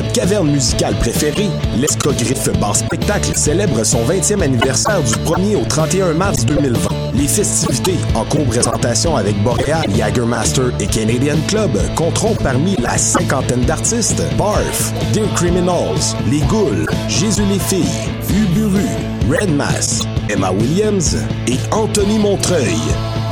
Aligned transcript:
Votre 0.00 0.12
caverne 0.12 0.50
musicale 0.50 0.94
préférée, 0.94 1.50
l'Escogriffe 1.76 2.48
Bar 2.58 2.74
Spectacle, 2.74 3.32
célèbre 3.34 3.84
son 3.84 4.02
20e 4.06 4.40
anniversaire 4.40 5.02
du 5.02 5.12
1er 5.12 5.56
au 5.56 5.64
31 5.66 6.14
mars 6.14 6.46
2020. 6.46 6.88
Les 7.14 7.28
festivités, 7.28 7.96
en 8.14 8.24
co-présentation 8.24 9.16
avec 9.16 9.36
Boreal, 9.42 9.84
Jagermaster 9.94 10.72
et 10.80 10.86
Canadian 10.86 11.36
Club, 11.48 11.72
compteront 11.96 12.34
parmi 12.36 12.76
la 12.76 12.96
cinquantaine 12.96 13.60
d'artistes 13.66 14.22
Barf, 14.38 14.94
Dear 15.12 15.28
Criminals, 15.34 16.16
Les 16.30 16.40
Ghouls, 16.48 16.86
Jésus 17.06 17.44
les 17.44 17.58
filles, 17.58 17.84
Uburu, 18.30 18.86
Red 19.30 19.54
Mass, 19.54 20.04
Emma 20.30 20.50
Williams 20.50 21.18
et 21.46 21.58
Anthony 21.72 22.18
Montreuil. 22.18 22.80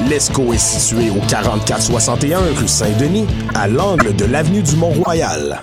L'ESCO 0.07 0.53
est 0.53 0.59
situé 0.59 1.09
au 1.09 1.27
4461 1.29 2.41
rue 2.59 2.69
Saint-Denis, 2.69 3.27
à 3.55 3.67
l'angle 3.69 4.15
de 4.15 4.27
l'avenue 4.27 4.61
du 4.61 4.77
Mont-Royal. 4.77 5.63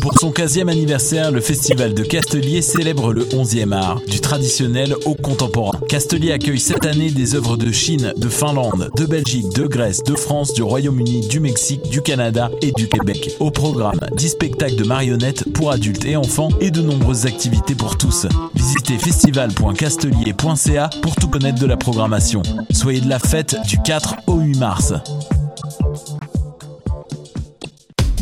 Pour 0.00 0.18
son 0.18 0.30
15e 0.30 0.68
anniversaire, 0.68 1.30
le 1.30 1.40
festival 1.40 1.94
de 1.94 2.02
Castelier 2.02 2.62
célèbre 2.62 3.12
le 3.12 3.24
11e 3.24 3.72
art, 3.72 4.00
du 4.06 4.20
traditionnel 4.20 4.94
au 5.04 5.14
contemporain. 5.14 5.78
Castelier 5.88 6.32
accueille 6.32 6.60
cette 6.60 6.86
année 6.86 7.10
des 7.10 7.34
œuvres 7.34 7.56
de 7.56 7.72
Chine, 7.72 8.12
de 8.16 8.28
Finlande, 8.28 8.90
de 8.96 9.06
Belgique, 9.06 9.52
de 9.54 9.66
Grèce, 9.66 10.02
de 10.04 10.14
France, 10.14 10.52
du 10.52 10.62
Royaume-Uni, 10.62 11.26
du 11.28 11.40
Mexique, 11.40 11.82
du 11.88 12.02
Canada 12.02 12.50
et 12.62 12.72
du 12.72 12.88
Québec. 12.88 13.36
Au 13.40 13.50
programme, 13.50 13.98
10 14.16 14.28
spectacles 14.28 14.76
de 14.76 14.84
marionnettes 14.84 15.52
pour 15.52 15.70
adultes 15.70 16.04
et 16.04 16.16
enfants 16.16 16.50
et 16.60 16.70
de 16.70 16.82
nombreuses 16.82 17.26
activités 17.26 17.74
pour 17.74 17.96
tous. 17.96 18.26
Visitez 18.54 18.98
festival.castelier.ca 18.98 20.90
pour 21.02 21.16
tout 21.16 21.28
connaître 21.28 21.58
de 21.58 21.66
la 21.66 21.76
programmation. 21.76 22.42
Soyez 22.70 23.00
de 23.00 23.08
la 23.08 23.18
fête 23.18 23.56
du 23.66 23.78
4 23.78 24.16
au 24.26 24.40
8 24.40 24.58
mars. 24.58 24.92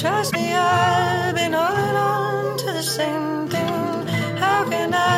Trust 0.00 0.32
me, 0.32 0.54
I've 0.54 1.34
been 1.34 1.52
holding 1.52 1.94
on 1.94 2.56
to 2.56 2.72
the 2.72 2.82
same 2.82 3.46
thing. 3.48 4.06
How 4.38 4.64
can 4.70 4.94
I 4.94 5.09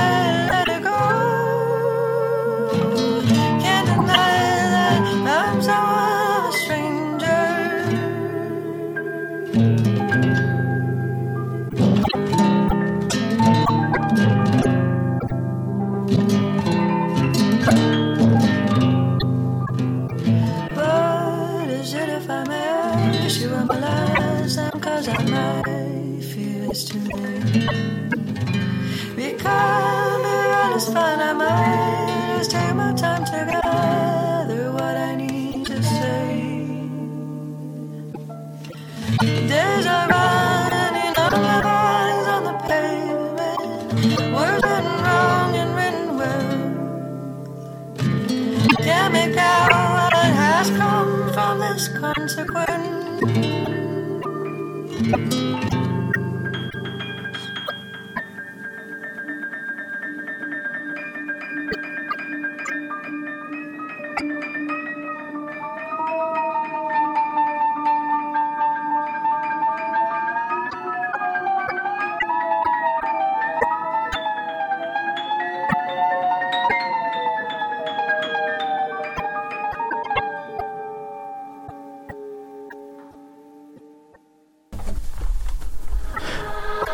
consequence. 51.89 53.82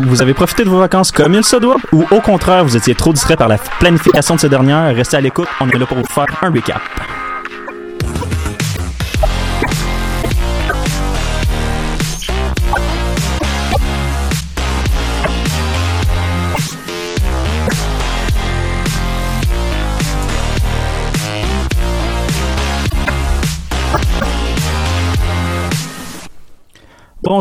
Vous 0.08 0.22
avez 0.22 0.32
profité 0.32 0.64
de 0.64 0.70
vos 0.70 0.78
vacances 0.78 1.10
comme 1.12 1.34
il 1.34 1.44
se 1.44 1.56
doit 1.56 1.76
ou 1.92 2.02
au 2.10 2.20
contraire, 2.20 2.64
vous 2.64 2.78
étiez 2.78 2.94
trop 2.94 3.12
distrait 3.12 3.36
par 3.36 3.46
la 3.46 3.58
planification 3.58 4.36
de 4.36 4.40
ces 4.40 4.48
dernières? 4.48 4.94
Restez 4.96 5.18
à 5.18 5.20
l'écoute, 5.20 5.48
on 5.60 5.68
est 5.68 5.76
là 5.76 5.84
pour 5.84 5.98
vous 5.98 6.06
faire 6.06 6.24
un 6.40 6.50
recap. 6.50 6.80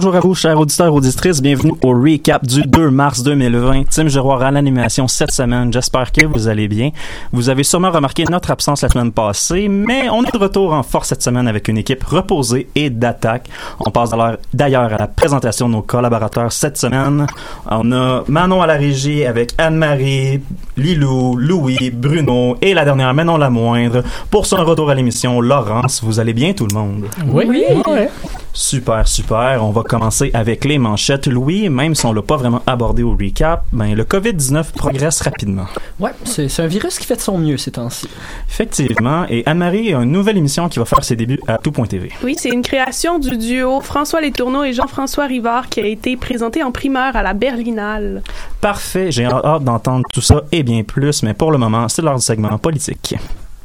Bonjour 0.07 0.23
à 0.23 0.25
vous, 0.25 0.35
chers 0.35 0.57
auditeurs 0.57 0.87
et 0.87 0.89
auditrices. 0.89 1.41
Bienvenue 1.41 1.73
au 1.83 1.89
recap 1.89 2.47
du 2.47 2.61
2 2.61 2.89
mars 2.89 3.23
2020. 3.23 3.89
Tim 3.91 4.07
Giroir 4.07 4.41
à 4.41 4.51
l'animation 4.51 5.05
cette 5.09 5.31
semaine. 5.31 5.73
J'espère 5.73 6.13
que 6.13 6.25
vous 6.25 6.47
allez 6.47 6.69
bien. 6.69 6.91
Vous 7.33 7.49
avez 7.49 7.63
sûrement 7.63 7.91
remarqué 7.91 8.23
notre 8.29 8.49
absence 8.51 8.83
la 8.83 8.87
semaine 8.87 9.11
passée, 9.11 9.67
mais 9.67 10.09
on 10.09 10.23
est 10.23 10.31
de 10.31 10.37
retour 10.37 10.71
en 10.71 10.81
force 10.81 11.09
cette 11.09 11.21
semaine 11.21 11.45
avec 11.45 11.67
une 11.67 11.77
équipe 11.77 12.05
reposée 12.05 12.69
et 12.73 12.89
d'attaque. 12.89 13.49
On 13.85 13.91
passe 13.91 14.13
alors 14.13 14.37
d'ailleurs 14.53 14.93
à 14.93 14.97
la 14.97 15.07
présentation 15.07 15.67
de 15.67 15.73
nos 15.73 15.81
collaborateurs 15.81 16.53
cette 16.53 16.77
semaine. 16.77 17.27
On 17.69 17.91
a 17.91 18.23
Manon 18.29 18.61
à 18.61 18.67
la 18.67 18.75
régie 18.75 19.25
avec 19.25 19.55
Anne-Marie, 19.57 20.39
Lilou, 20.77 21.35
Louis, 21.35 21.91
Bruno 21.91 22.55
et 22.61 22.73
la 22.73 22.85
dernière, 22.85 23.13
mais 23.13 23.25
non 23.25 23.35
la 23.35 23.49
moindre, 23.49 24.03
pour 24.31 24.45
son 24.45 24.63
retour 24.63 24.89
à 24.89 24.95
l'émission, 24.95 25.41
Laurence. 25.41 26.01
Vous 26.01 26.21
allez 26.21 26.33
bien 26.33 26.53
tout 26.53 26.65
le 26.65 26.73
monde? 26.73 27.07
Oui. 27.27 27.43
Oui. 27.49 27.65
Ouais. 27.85 28.09
Super, 28.53 29.07
super. 29.07 29.59
On 29.63 29.71
va 29.71 29.83
commencer 29.83 30.31
avec 30.33 30.65
les 30.65 30.77
manchettes. 30.77 31.27
Louis, 31.27 31.69
même 31.69 31.95
si 31.95 32.05
on 32.05 32.13
l'a 32.13 32.21
pas 32.21 32.37
vraiment 32.37 32.61
abordé 32.65 33.03
au 33.03 33.11
recap, 33.11 33.65
ben, 33.71 33.93
le 33.93 34.03
COVID-19 34.03 34.71
progresse 34.73 35.21
rapidement. 35.21 35.67
Ouais, 35.99 36.11
c'est 36.23 36.47
c'est 36.49 36.63
un 36.63 36.67
virus 36.67 36.97
qui 36.97 37.05
fait 37.05 37.15
de 37.15 37.21
son 37.21 37.37
mieux 37.37 37.57
ces 37.57 37.71
temps-ci. 37.71 38.09
Effectivement. 38.49 39.25
Et 39.29 39.43
Anne-Marie 39.45 39.93
a 39.93 39.99
une 40.01 40.11
nouvelle 40.11 40.37
émission 40.37 40.69
qui 40.69 40.79
va 40.79 40.85
faire 40.85 41.03
ses 41.03 41.15
débuts 41.15 41.39
à 41.47 41.59
tout.tv. 41.59 42.11
Oui, 42.23 42.35
c'est 42.37 42.49
une 42.49 42.63
création 42.63 43.19
du 43.19 43.37
duo 43.37 43.79
François 43.81 44.21
Letourneau 44.21 44.63
et 44.63 44.73
Jean-François 44.73 45.25
Rivard 45.25 45.69
qui 45.69 45.79
a 45.79 45.85
été 45.85 46.17
présenté 46.17 46.63
en 46.63 46.71
primeur 46.71 47.15
à 47.15 47.21
la 47.21 47.33
Berlinale. 47.33 48.23
Parfait. 48.59 49.11
J'ai 49.11 49.25
hâte 49.25 49.63
d'entendre 49.63 50.03
tout 50.11 50.21
ça 50.21 50.43
et 50.51 50.63
bien 50.63 50.83
plus, 50.83 51.21
mais 51.21 51.33
pour 51.33 51.51
le 51.51 51.57
moment, 51.57 51.87
c'est 51.89 52.01
l'heure 52.01 52.15
du 52.15 52.21
segment 52.21 52.57
politique. 52.57 53.15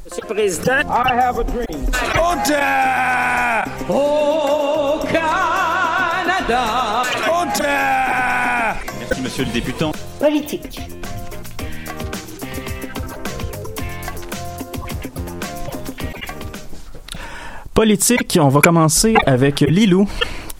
Monsieur 0.05 0.23
le 0.28 0.35
Président, 0.35 0.81
I 0.88 1.12
have 1.19 1.38
a 1.38 1.44
dream. 1.44 1.87
Merci, 8.99 9.22
monsieur 9.22 9.44
le 9.44 9.52
députant. 9.52 9.93
Politique. 10.20 10.81
Politique, 17.72 18.38
on 18.40 18.49
va 18.49 18.60
commencer 18.60 19.14
avec 19.25 19.60
Lilou. 19.60 20.06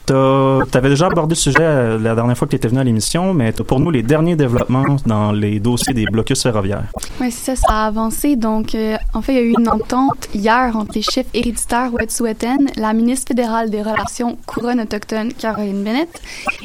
T'avais 0.05 0.89
déjà 0.89 1.07
abordé 1.07 1.35
le 1.35 1.39
sujet 1.39 1.57
euh, 1.61 1.97
la 1.97 2.13
dernière 2.13 2.37
fois 2.37 2.45
que 2.45 2.51
tu 2.51 2.57
étais 2.57 2.67
venu 2.67 2.79
à 2.79 2.83
l'émission, 2.83 3.33
mais 3.33 3.53
t'as 3.53 3.63
pour 3.63 3.79
nous 3.79 3.89
les 3.89 4.03
derniers 4.03 4.35
développements 4.35 4.97
dans 5.05 5.31
les 5.31 5.59
dossiers 5.59 5.93
des 5.93 6.05
blocus 6.05 6.43
ferroviaires. 6.43 6.83
Oui, 7.21 7.31
c'est 7.31 7.55
ça, 7.55 7.67
ça 7.67 7.73
a 7.73 7.87
avancé. 7.87 8.35
Donc, 8.35 8.75
euh, 8.75 8.97
en 9.13 9.21
fait, 9.21 9.33
il 9.33 9.35
y 9.35 9.39
a 9.39 9.43
eu 9.43 9.53
une 9.57 9.69
entente 9.69 10.27
hier 10.33 10.75
entre 10.75 10.91
les 10.95 11.01
chefs 11.01 11.27
héréditaires 11.33 11.93
Wet'suwet'en, 11.93 12.65
la 12.75 12.91
ministre 12.93 13.29
fédérale 13.29 13.69
des 13.69 13.81
Relations 13.81 14.37
couronne 14.45 14.81
autochtone, 14.81 15.31
Caroline 15.33 15.83
Bennett, 15.83 16.21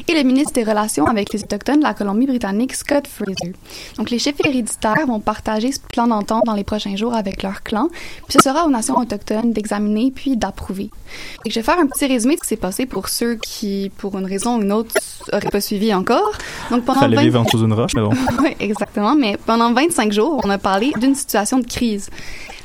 et 0.07 0.13
le 0.13 0.23
ministre 0.23 0.53
des 0.53 0.63
Relations 0.63 1.05
avec 1.05 1.31
les 1.31 1.41
Autochtones 1.41 1.79
de 1.79 1.83
la 1.83 1.93
Colombie-Britannique, 1.93 2.75
Scott 2.75 3.07
Fraser. 3.07 3.53
Donc, 3.97 4.09
les 4.09 4.19
chefs 4.19 4.39
héréditaires 4.45 5.07
vont 5.07 5.21
partager 5.21 5.71
ce 5.71 5.79
plan 5.79 6.07
d'entente 6.07 6.43
dans 6.45 6.55
les 6.55 6.65
prochains 6.65 6.97
jours 6.97 7.13
avec 7.13 7.41
leur 7.41 7.63
clan, 7.63 7.87
puis 8.27 8.37
ce 8.37 8.43
sera 8.43 8.65
aux 8.65 8.69
nations 8.69 8.97
autochtones 8.97 9.53
d'examiner 9.53 10.11
puis 10.13 10.35
d'approuver. 10.35 10.89
Je 11.47 11.55
vais 11.55 11.63
faire 11.63 11.79
un 11.79 11.87
petit 11.87 12.05
résumé 12.05 12.35
de 12.35 12.39
ce 12.39 12.43
qui 12.43 12.49
s'est 12.49 12.55
passé 12.57 12.85
pour 12.85 13.07
ceux 13.07 13.28
qui, 13.35 13.91
pour 13.97 14.17
une 14.17 14.25
raison 14.25 14.57
ou 14.57 14.61
une 14.61 14.71
autre, 14.71 14.93
n'auraient 15.31 15.49
pas 15.49 15.61
suivi 15.61 15.93
encore. 15.93 16.31
Donc, 16.71 16.85
pendant 16.85 17.01
Fallait 17.01 17.15
20 17.17 17.21
vivre 17.21 17.39
en 17.39 17.43
dessous 17.43 17.59
d'une 17.59 17.73
roche, 17.73 17.93
mais 17.95 18.01
bon. 18.01 18.11
oui, 18.43 18.55
exactement. 18.59 19.15
Mais 19.15 19.37
pendant 19.45 19.73
25 19.73 20.11
jours, 20.11 20.41
on 20.43 20.49
a 20.49 20.57
parlé 20.57 20.91
d'une 20.99 21.15
situation 21.15 21.59
de 21.59 21.65
crise. 21.65 22.09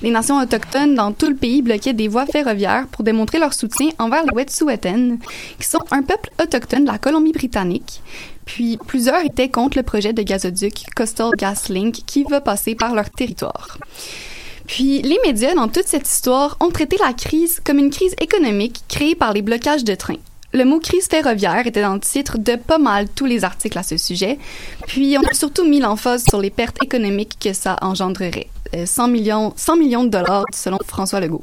Les 0.03 0.11
nations 0.11 0.39
autochtones 0.39 0.95
dans 0.95 1.13
tout 1.13 1.29
le 1.29 1.35
pays 1.35 1.63
bloquaient 1.63 1.93
des 1.93 2.09
voies 2.09 2.27
ferroviaires 2.27 2.87
pour 2.89 3.05
démontrer 3.05 3.39
leur 3.39 3.55
soutien 3.55 3.89
envers 3.99 4.25
les 4.25 4.33
Wet'suwet'en, 4.33 5.17
qui 5.59 5.67
sont 5.67 5.85
un 5.91 6.03
peuple 6.03 6.31
autochtone 6.43 6.85
de 6.85 6.91
la 6.91 6.99
Colombie-Britannique. 6.99 8.03
Puis 8.45 8.79
plusieurs 8.87 9.25
étaient 9.25 9.49
contre 9.49 9.79
le 9.79 9.83
projet 9.83 10.13
de 10.13 10.23
gazoduc 10.23 10.85
Coastal 10.95 11.31
Gas 11.39 11.67
Link 11.71 12.03
qui 12.07 12.25
va 12.25 12.41
passer 12.41 12.75
par 12.75 12.95
leur 12.95 13.09
territoire. 13.11 13.79
Puis 14.67 15.03
les 15.03 15.19
médias 15.25 15.55
dans 15.55 15.69
toute 15.69 15.87
cette 15.87 16.09
histoire 16.09 16.57
ont 16.61 16.71
traité 16.71 16.97
la 17.03 17.13
crise 17.13 17.61
comme 17.65 17.79
une 17.79 17.91
crise 17.91 18.15
économique 18.21 18.83
créée 18.89 19.15
par 19.15 19.33
les 19.33 19.43
blocages 19.43 19.85
de 19.85 19.95
trains. 19.95 20.21
Le 20.55 20.65
mot 20.65 20.79
crise 20.79 21.09
ferroviaire 21.09 21.67
était 21.67 21.83
dans 21.83 21.95
le 21.95 22.01
titre 22.01 22.39
de 22.39 22.55
pas 22.55 22.79
mal 22.79 23.09
tous 23.09 23.27
les 23.27 23.43
articles 23.43 23.77
à 23.77 23.83
ce 23.83 23.97
sujet. 23.97 24.39
Puis 24.87 25.17
on 25.19 25.29
a 25.29 25.35
surtout 25.35 25.69
mis 25.69 25.81
l'emphase 25.81 26.23
sur 26.29 26.41
les 26.41 26.51
pertes 26.51 26.77
économiques 26.85 27.37
que 27.41 27.53
ça 27.53 27.77
engendrerait. 27.83 28.47
Euh, 28.73 28.87
100 28.87 29.09
millions, 29.09 29.53
100 29.57 29.77
millions 29.77 30.05
de 30.05 30.11
dollars 30.11 30.45
selon 30.55 30.79
François 30.87 31.19
Legault. 31.19 31.43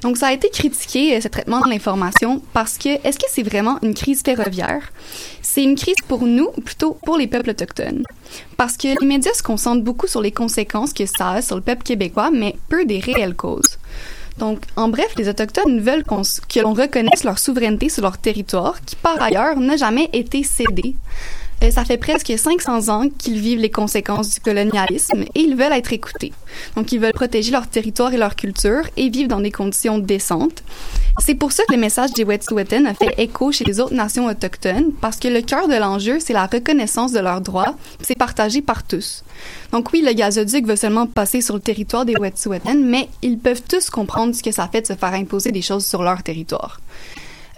Donc 0.00 0.16
ça 0.16 0.28
a 0.28 0.32
été 0.32 0.48
critiqué, 0.48 1.14
euh, 1.14 1.20
ce 1.20 1.28
traitement 1.28 1.60
de 1.60 1.68
l'information, 1.68 2.40
parce 2.54 2.78
que 2.78 2.88
est-ce 3.06 3.18
que 3.18 3.26
c'est 3.30 3.42
vraiment 3.42 3.78
une 3.82 3.92
crise 3.92 4.22
ferroviaire? 4.22 4.90
C'est 5.42 5.62
une 5.62 5.76
crise 5.76 5.96
pour 6.08 6.22
nous, 6.22 6.48
ou 6.56 6.62
plutôt 6.62 6.96
pour 7.04 7.18
les 7.18 7.26
peuples 7.26 7.50
autochtones? 7.50 8.04
Parce 8.56 8.78
que 8.78 8.88
les 8.98 9.06
médias 9.06 9.34
se 9.34 9.42
concentrent 9.42 9.84
beaucoup 9.84 10.06
sur 10.06 10.22
les 10.22 10.32
conséquences 10.32 10.94
que 10.94 11.04
ça 11.04 11.32
a 11.32 11.42
sur 11.42 11.56
le 11.56 11.62
peuple 11.62 11.82
québécois, 11.82 12.30
mais 12.32 12.56
peu 12.70 12.86
des 12.86 13.00
réelles 13.00 13.36
causes. 13.36 13.76
Donc, 14.40 14.62
en 14.74 14.88
bref, 14.88 15.14
les 15.18 15.28
Autochtones 15.28 15.80
veulent 15.80 16.02
que 16.02 16.60
l'on 16.60 16.72
reconnaisse 16.72 17.24
leur 17.24 17.38
souveraineté 17.38 17.90
sur 17.90 18.02
leur 18.02 18.16
territoire, 18.16 18.80
qui 18.86 18.96
par 18.96 19.20
ailleurs 19.20 19.60
n'a 19.60 19.76
jamais 19.76 20.08
été 20.14 20.42
cédé. 20.42 20.96
Euh, 21.62 21.70
ça 21.70 21.84
fait 21.84 21.98
presque 21.98 22.32
500 22.36 22.88
ans 22.88 23.08
qu'ils 23.18 23.38
vivent 23.38 23.58
les 23.58 23.70
conséquences 23.70 24.34
du 24.34 24.40
colonialisme 24.40 25.24
et 25.34 25.40
ils 25.40 25.56
veulent 25.56 25.72
être 25.72 25.92
écoutés. 25.92 26.32
Donc, 26.74 26.92
ils 26.92 27.00
veulent 27.00 27.12
protéger 27.12 27.50
leur 27.50 27.66
territoire 27.66 28.14
et 28.14 28.16
leur 28.16 28.34
culture 28.34 28.82
et 28.96 29.10
vivre 29.10 29.28
dans 29.28 29.40
des 29.40 29.50
conditions 29.50 29.98
décentes. 29.98 30.62
C'est 31.18 31.34
pour 31.34 31.52
ça 31.52 31.64
que 31.68 31.74
le 31.74 31.78
message 31.78 32.12
des 32.12 32.24
Wet'suwet'en 32.24 32.86
a 32.86 32.94
fait 32.94 33.14
écho 33.18 33.52
chez 33.52 33.64
les 33.64 33.78
autres 33.78 33.94
nations 33.94 34.26
autochtones, 34.26 34.92
parce 35.00 35.18
que 35.18 35.28
le 35.28 35.42
cœur 35.42 35.68
de 35.68 35.74
l'enjeu, 35.74 36.18
c'est 36.18 36.32
la 36.32 36.46
reconnaissance 36.46 37.12
de 37.12 37.20
leurs 37.20 37.42
droits, 37.42 37.76
c'est 38.00 38.16
partagé 38.16 38.62
par 38.62 38.82
tous. 38.84 39.22
Donc 39.72 39.92
oui, 39.92 40.02
le 40.02 40.12
gazoduc 40.12 40.64
va 40.66 40.76
seulement 40.76 41.06
passer 41.06 41.42
sur 41.42 41.54
le 41.54 41.60
territoire 41.60 42.06
des 42.06 42.16
Wet'suwet'en, 42.16 42.78
mais 42.82 43.08
ils 43.22 43.38
peuvent 43.38 43.62
tous 43.62 43.90
comprendre 43.90 44.34
ce 44.34 44.42
que 44.42 44.52
ça 44.52 44.68
fait 44.72 44.80
de 44.80 44.86
se 44.86 44.94
faire 44.94 45.12
imposer 45.12 45.52
des 45.52 45.62
choses 45.62 45.84
sur 45.84 46.02
leur 46.02 46.22
territoire. 46.22 46.80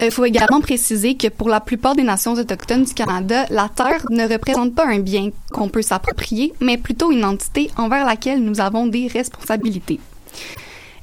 Il 0.03 0.11
faut 0.11 0.25
également 0.25 0.59
préciser 0.59 1.15
que 1.15 1.29
pour 1.29 1.47
la 1.47 1.61
plupart 1.61 1.95
des 1.95 2.03
nations 2.03 2.33
autochtones 2.33 2.83
du 2.83 2.93
Canada, 2.93 3.45
la 3.49 3.69
terre 3.69 4.05
ne 4.09 4.27
représente 4.27 4.75
pas 4.75 4.85
un 4.85 4.99
bien 4.99 5.29
qu'on 5.51 5.69
peut 5.69 5.81
s'approprier, 5.81 6.53
mais 6.59 6.77
plutôt 6.77 7.11
une 7.11 7.23
entité 7.23 7.71
envers 7.77 8.05
laquelle 8.05 8.43
nous 8.43 8.59
avons 8.59 8.85
des 8.85 9.07
responsabilités. 9.07 9.99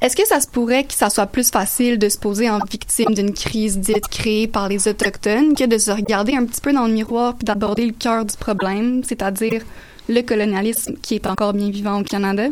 Est-ce 0.03 0.17
que 0.17 0.27
ça 0.27 0.41
se 0.41 0.49
pourrait 0.49 0.85
que 0.85 0.95
ça 0.95 1.11
soit 1.11 1.27
plus 1.27 1.51
facile 1.51 1.99
de 1.99 2.09
se 2.09 2.19
poser 2.19 2.49
en 2.49 2.59
victime 2.59 3.15
d'une 3.15 3.33
crise 3.33 3.79
dite 3.79 4.09
créée 4.09 4.47
par 4.47 4.69
les 4.69 4.89
Autochtones 4.89 5.55
que 5.55 5.65
de 5.65 5.79
se 5.79 5.91
regarder 5.91 6.35
un 6.35 6.45
petit 6.45 6.61
peu 6.61 6.73
dans 6.73 6.87
le 6.87 6.93
miroir 6.93 7.35
puis 7.37 7.45
d'aborder 7.45 7.87
le 7.87 7.93
cœur 7.93 8.25
du 8.25 8.37
problème, 8.37 9.03
c'est-à-dire 9.05 9.63
le 10.09 10.23
colonialisme 10.23 10.95
qui 11.03 11.15
est 11.15 11.27
encore 11.27 11.53
bien 11.53 11.71
vivant 11.71 12.01
au 12.01 12.03
Canada? 12.03 12.45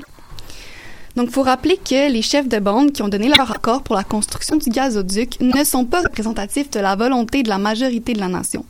Donc, 1.18 1.30
il 1.30 1.32
faut 1.32 1.42
rappeler 1.42 1.76
que 1.76 2.12
les 2.12 2.22
chefs 2.22 2.46
de 2.46 2.60
bande 2.60 2.92
qui 2.92 3.02
ont 3.02 3.08
donné 3.08 3.28
leur 3.36 3.50
accord 3.50 3.82
pour 3.82 3.96
la 3.96 4.04
construction 4.04 4.54
du 4.54 4.70
gazoduc 4.70 5.40
ne 5.40 5.64
sont 5.64 5.84
pas 5.84 6.02
représentatifs 6.02 6.70
de 6.70 6.78
la 6.78 6.94
volonté 6.94 7.42
de 7.42 7.48
la 7.48 7.58
majorité 7.58 8.12
de 8.12 8.20
la 8.20 8.28
nation. 8.28 8.64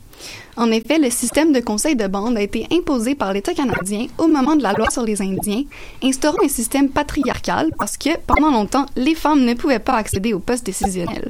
En 0.57 0.71
effet, 0.71 0.97
le 0.97 1.11
système 1.11 1.53
de 1.53 1.59
conseil 1.59 1.95
de 1.95 2.07
bande 2.07 2.35
a 2.37 2.41
été 2.41 2.65
imposé 2.71 3.13
par 3.13 3.33
l'État 3.33 3.53
canadien 3.53 4.07
au 4.17 4.25
moment 4.25 4.55
de 4.55 4.63
la 4.63 4.73
loi 4.73 4.89
sur 4.89 5.03
les 5.03 5.21
Indiens, 5.21 5.61
instaurant 6.03 6.43
un 6.43 6.47
système 6.47 6.89
patriarcal 6.89 7.69
parce 7.77 7.97
que, 7.97 8.17
pendant 8.25 8.49
longtemps, 8.49 8.87
les 8.95 9.13
femmes 9.13 9.45
ne 9.45 9.53
pouvaient 9.53 9.77
pas 9.77 9.93
accéder 9.93 10.33
aux 10.33 10.39
postes 10.39 10.65
décisionnels. 10.65 11.29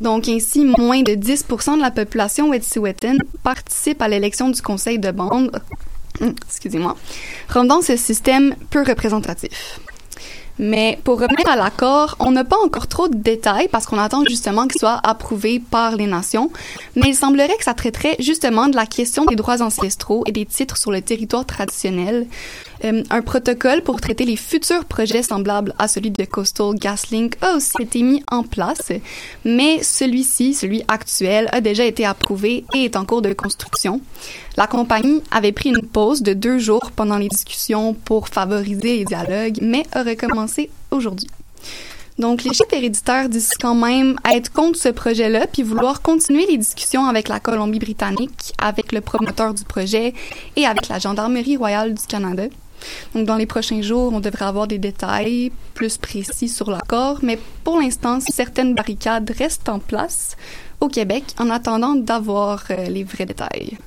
Donc, 0.00 0.28
ainsi, 0.28 0.64
moins 0.64 1.02
de 1.02 1.12
10% 1.12 1.76
de 1.76 1.82
la 1.82 1.92
population 1.92 2.48
Wet'suwet'en 2.50 3.18
participe 3.44 4.02
à 4.02 4.08
l'élection 4.08 4.50
du 4.50 4.60
conseil 4.60 4.98
de 4.98 5.12
bande, 5.12 5.52
excusez-moi, 6.20 6.96
rendant 7.48 7.80
ce 7.80 7.96
système 7.96 8.56
peu 8.70 8.82
représentatif. 8.82 9.78
Mais 10.58 10.98
pour 11.04 11.20
revenir 11.20 11.48
à 11.48 11.56
l'accord, 11.56 12.16
on 12.18 12.30
n'a 12.30 12.44
pas 12.44 12.58
encore 12.64 12.86
trop 12.86 13.08
de 13.08 13.16
détails 13.16 13.68
parce 13.68 13.86
qu'on 13.86 13.98
attend 13.98 14.22
justement 14.28 14.66
qu'il 14.66 14.78
soit 14.78 15.00
approuvé 15.02 15.60
par 15.60 15.96
les 15.96 16.06
nations. 16.06 16.50
Mais 16.94 17.08
il 17.08 17.14
semblerait 17.14 17.56
que 17.56 17.64
ça 17.64 17.74
traiterait 17.74 18.16
justement 18.18 18.68
de 18.68 18.76
la 18.76 18.86
question 18.86 19.24
des 19.24 19.36
droits 19.36 19.62
ancestraux 19.62 20.24
et 20.26 20.32
des 20.32 20.46
titres 20.46 20.76
sur 20.76 20.92
le 20.92 21.00
territoire 21.00 21.46
traditionnel. 21.46 22.26
Euh, 22.84 23.02
un 23.10 23.22
protocole 23.22 23.82
pour 23.82 24.00
traiter 24.00 24.24
les 24.24 24.36
futurs 24.36 24.84
projets 24.84 25.22
semblables 25.22 25.72
à 25.78 25.86
celui 25.86 26.10
de 26.10 26.24
Coastal 26.24 26.74
GasLink 26.74 27.36
a 27.40 27.54
aussi 27.54 27.80
été 27.80 28.02
mis 28.02 28.24
en 28.30 28.42
place, 28.42 28.90
mais 29.44 29.82
celui-ci, 29.82 30.52
celui 30.52 30.82
actuel, 30.88 31.48
a 31.52 31.60
déjà 31.60 31.84
été 31.84 32.04
approuvé 32.04 32.64
et 32.74 32.84
est 32.84 32.96
en 32.96 33.04
cours 33.04 33.22
de 33.22 33.32
construction. 33.32 34.00
La 34.56 34.66
compagnie 34.66 35.22
avait 35.30 35.52
pris 35.52 35.68
une 35.68 35.86
pause 35.86 36.22
de 36.22 36.32
deux 36.32 36.58
jours 36.58 36.90
pendant 36.96 37.18
les 37.18 37.28
discussions 37.28 37.94
pour 37.94 38.28
favoriser 38.28 38.98
les 38.98 39.04
dialogues, 39.04 39.58
mais 39.62 39.84
a 39.92 40.02
recommencé 40.02 40.70
aujourd'hui. 40.90 41.28
Donc, 42.18 42.42
les 42.44 42.52
chefs 42.52 42.72
héréditaires 42.72 43.28
disent 43.28 43.54
quand 43.58 43.74
même 43.74 44.16
être 44.34 44.52
contre 44.52 44.78
ce 44.78 44.90
projet-là, 44.90 45.46
puis 45.46 45.62
vouloir 45.62 46.02
continuer 46.02 46.46
les 46.46 46.58
discussions 46.58 47.06
avec 47.06 47.28
la 47.28 47.40
Colombie-Britannique, 47.40 48.52
avec 48.58 48.92
le 48.92 49.00
promoteur 49.00 49.54
du 49.54 49.64
projet 49.64 50.12
et 50.56 50.66
avec 50.66 50.88
la 50.88 50.98
Gendarmerie 50.98 51.56
royale 51.56 51.94
du 51.94 52.06
Canada. 52.06 52.44
Donc, 53.14 53.26
dans 53.26 53.36
les 53.36 53.46
prochains 53.46 53.82
jours, 53.82 54.12
on 54.12 54.20
devrait 54.20 54.46
avoir 54.46 54.66
des 54.66 54.78
détails 54.78 55.52
plus 55.74 55.98
précis 55.98 56.48
sur 56.48 56.70
l'accord, 56.70 57.18
mais 57.22 57.38
pour 57.64 57.80
l'instant, 57.80 58.20
certaines 58.20 58.74
barricades 58.74 59.30
restent 59.36 59.68
en 59.68 59.78
place 59.78 60.36
au 60.80 60.88
Québec 60.88 61.24
en 61.38 61.50
attendant 61.50 61.94
d'avoir 61.94 62.64
euh, 62.70 62.86
les 62.86 63.04
vrais 63.04 63.26
détails. 63.26 63.78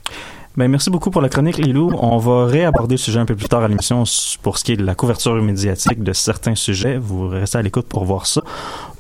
Ben, 0.58 0.70
merci 0.70 0.90
beaucoup 0.90 1.12
pour 1.12 1.22
la 1.22 1.28
chronique, 1.28 1.58
Lilou. 1.58 1.92
On 2.00 2.18
va 2.18 2.46
réaborder 2.46 2.94
le 2.94 3.00
sujet 3.00 3.20
un 3.20 3.25
peu 3.25 3.36
plus 3.36 3.50
tard 3.50 3.62
à 3.62 3.68
l'émission 3.68 4.04
pour 4.42 4.58
ce 4.58 4.64
qui 4.64 4.72
est 4.72 4.78
de 4.78 4.86
la 4.86 4.96
couverture 4.96 5.36
médiatique 5.36 6.02
de 6.02 6.14
certains 6.14 6.56
sujets. 6.56 6.98
Vous 6.98 7.28
restez 7.28 7.58
à 7.58 7.62
l'écoute 7.62 7.88
pour 7.88 8.06
voir 8.06 8.25
ça. 8.25 8.42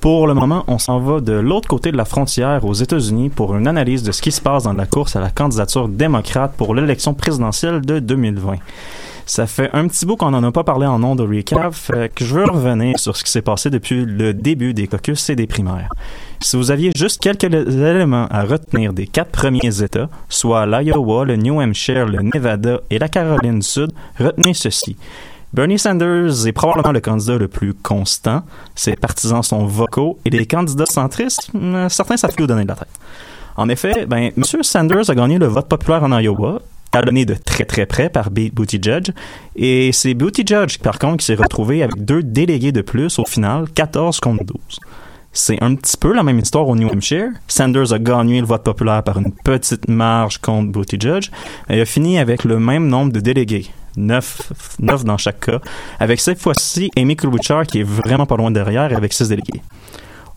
Pour 0.01 0.27
le 0.27 0.33
moment, 0.33 0.65
on 0.67 0.79
s'en 0.79 0.99
va 0.99 1.21
de 1.21 1.31
l'autre 1.31 1.69
côté 1.69 1.93
de 1.93 1.97
la 1.97 2.03
frontière 2.03 2.65
aux 2.65 2.73
États-Unis 2.73 3.29
pour 3.29 3.55
une 3.55 3.67
analyse 3.67 4.03
de 4.03 4.11
ce 4.11 4.21
qui 4.21 4.33
se 4.33 4.41
passe 4.41 4.63
dans 4.63 4.73
la 4.73 4.85
course 4.85 5.15
à 5.15 5.21
la 5.21 5.29
candidature 5.29 5.87
démocrate 5.87 6.53
pour 6.57 6.75
l'élection 6.75 7.13
présidentielle 7.13 7.79
de 7.79 7.99
2020. 7.99 8.55
Ça 9.25 9.47
fait 9.47 9.69
un 9.73 9.87
petit 9.87 10.05
bout 10.05 10.17
qu'on 10.17 10.29
n'en 10.29 10.43
a 10.43 10.51
pas 10.51 10.63
parlé 10.63 10.85
en 10.85 10.99
nom 10.99 11.15
de 11.15 11.23
recap, 11.23 11.73
fait 11.73 12.13
que 12.13 12.23
je 12.23 12.35
veux 12.35 12.45
revenir 12.45 12.99
sur 12.99 13.17
ce 13.17 13.23
qui 13.23 13.31
s'est 13.31 13.41
passé 13.41 13.71
depuis 13.71 14.05
le 14.05 14.35
début 14.35 14.75
des 14.75 14.87
caucus 14.87 15.29
et 15.31 15.35
des 15.35 15.47
primaires. 15.47 15.89
Si 16.41 16.55
vous 16.57 16.69
aviez 16.69 16.91
juste 16.95 17.21
quelques 17.21 17.43
éléments 17.43 18.27
à 18.29 18.43
retenir 18.43 18.93
des 18.93 19.07
quatre 19.07 19.31
premiers 19.31 19.81
États, 19.81 20.09
soit 20.29 20.67
l'Iowa, 20.67 21.25
le 21.25 21.37
New 21.37 21.59
Hampshire, 21.59 22.05
le 22.05 22.21
Nevada 22.21 22.81
et 22.91 22.99
la 22.99 23.09
Caroline 23.09 23.59
du 23.59 23.65
Sud, 23.65 23.91
retenez 24.19 24.53
ceci. 24.53 24.95
Bernie 25.53 25.79
Sanders 25.79 26.45
est 26.45 26.51
probablement 26.51 26.91
le 26.91 26.99
candidat 26.99 27.37
le 27.37 27.47
plus 27.47 27.73
constant. 27.73 28.43
Ses 28.75 28.95
partisans 28.95 29.41
sont 29.41 29.65
vocaux 29.65 30.19
et 30.25 30.29
les 30.29 30.45
candidats 30.45 30.85
centristes, 30.85 31.49
euh, 31.55 31.89
certains 31.89 32.17
savent 32.17 32.33
plus 32.35 32.43
où 32.43 32.47
donner 32.47 32.63
de 32.63 32.67
la 32.67 32.75
tête. 32.75 32.89
En 33.57 33.69
effet, 33.69 34.05
ben, 34.05 34.31
M. 34.37 34.43
Sanders 34.61 35.09
a 35.09 35.15
gagné 35.15 35.39
le 35.39 35.47
vote 35.47 35.69
populaire 35.69 36.03
en 36.03 36.19
Iowa, 36.19 36.59
talonné 36.95 37.25
de 37.25 37.33
très 37.33 37.65
très 37.65 37.85
près 37.85 38.07
par 38.07 38.31
Pete 38.31 38.55
Buttigieg, 38.55 39.11
et 39.57 39.91
c'est 39.91 40.13
Buttigieg, 40.13 40.77
par 40.77 40.97
contre, 40.97 41.17
qui 41.17 41.25
s'est 41.25 41.35
retrouvé 41.35 41.83
avec 41.83 42.05
deux 42.05 42.23
délégués 42.23 42.71
de 42.71 42.81
plus 42.81 43.19
au 43.19 43.25
final, 43.25 43.65
14 43.75 44.21
contre 44.21 44.45
12. 44.45 44.57
C'est 45.33 45.61
un 45.61 45.75
petit 45.75 45.97
peu 45.97 46.13
la 46.13 46.23
même 46.23 46.39
histoire 46.39 46.69
au 46.69 46.75
New 46.77 46.87
Hampshire. 46.87 47.31
Sanders 47.49 47.91
a 47.91 47.99
gagné 47.99 48.39
le 48.39 48.47
vote 48.47 48.63
populaire 48.63 49.03
par 49.03 49.17
une 49.17 49.33
petite 49.43 49.89
marge 49.89 50.37
contre 50.37 50.71
Buttigieg 50.71 51.25
et 51.69 51.81
a 51.81 51.85
fini 51.85 52.17
avec 52.17 52.45
le 52.45 52.59
même 52.59 52.87
nombre 52.87 53.11
de 53.11 53.19
délégués. 53.19 53.65
Neuf, 53.97 54.53
neuf 54.79 55.03
dans 55.03 55.17
chaque 55.17 55.41
cas, 55.41 55.59
avec 55.99 56.21
cette 56.21 56.39
fois-ci 56.39 56.91
Amy 56.95 57.17
Klobuchar 57.17 57.65
qui 57.65 57.81
est 57.81 57.83
vraiment 57.83 58.25
pas 58.25 58.37
loin 58.37 58.51
derrière 58.51 58.95
avec 58.95 59.11
six 59.11 59.27
délégués. 59.27 59.61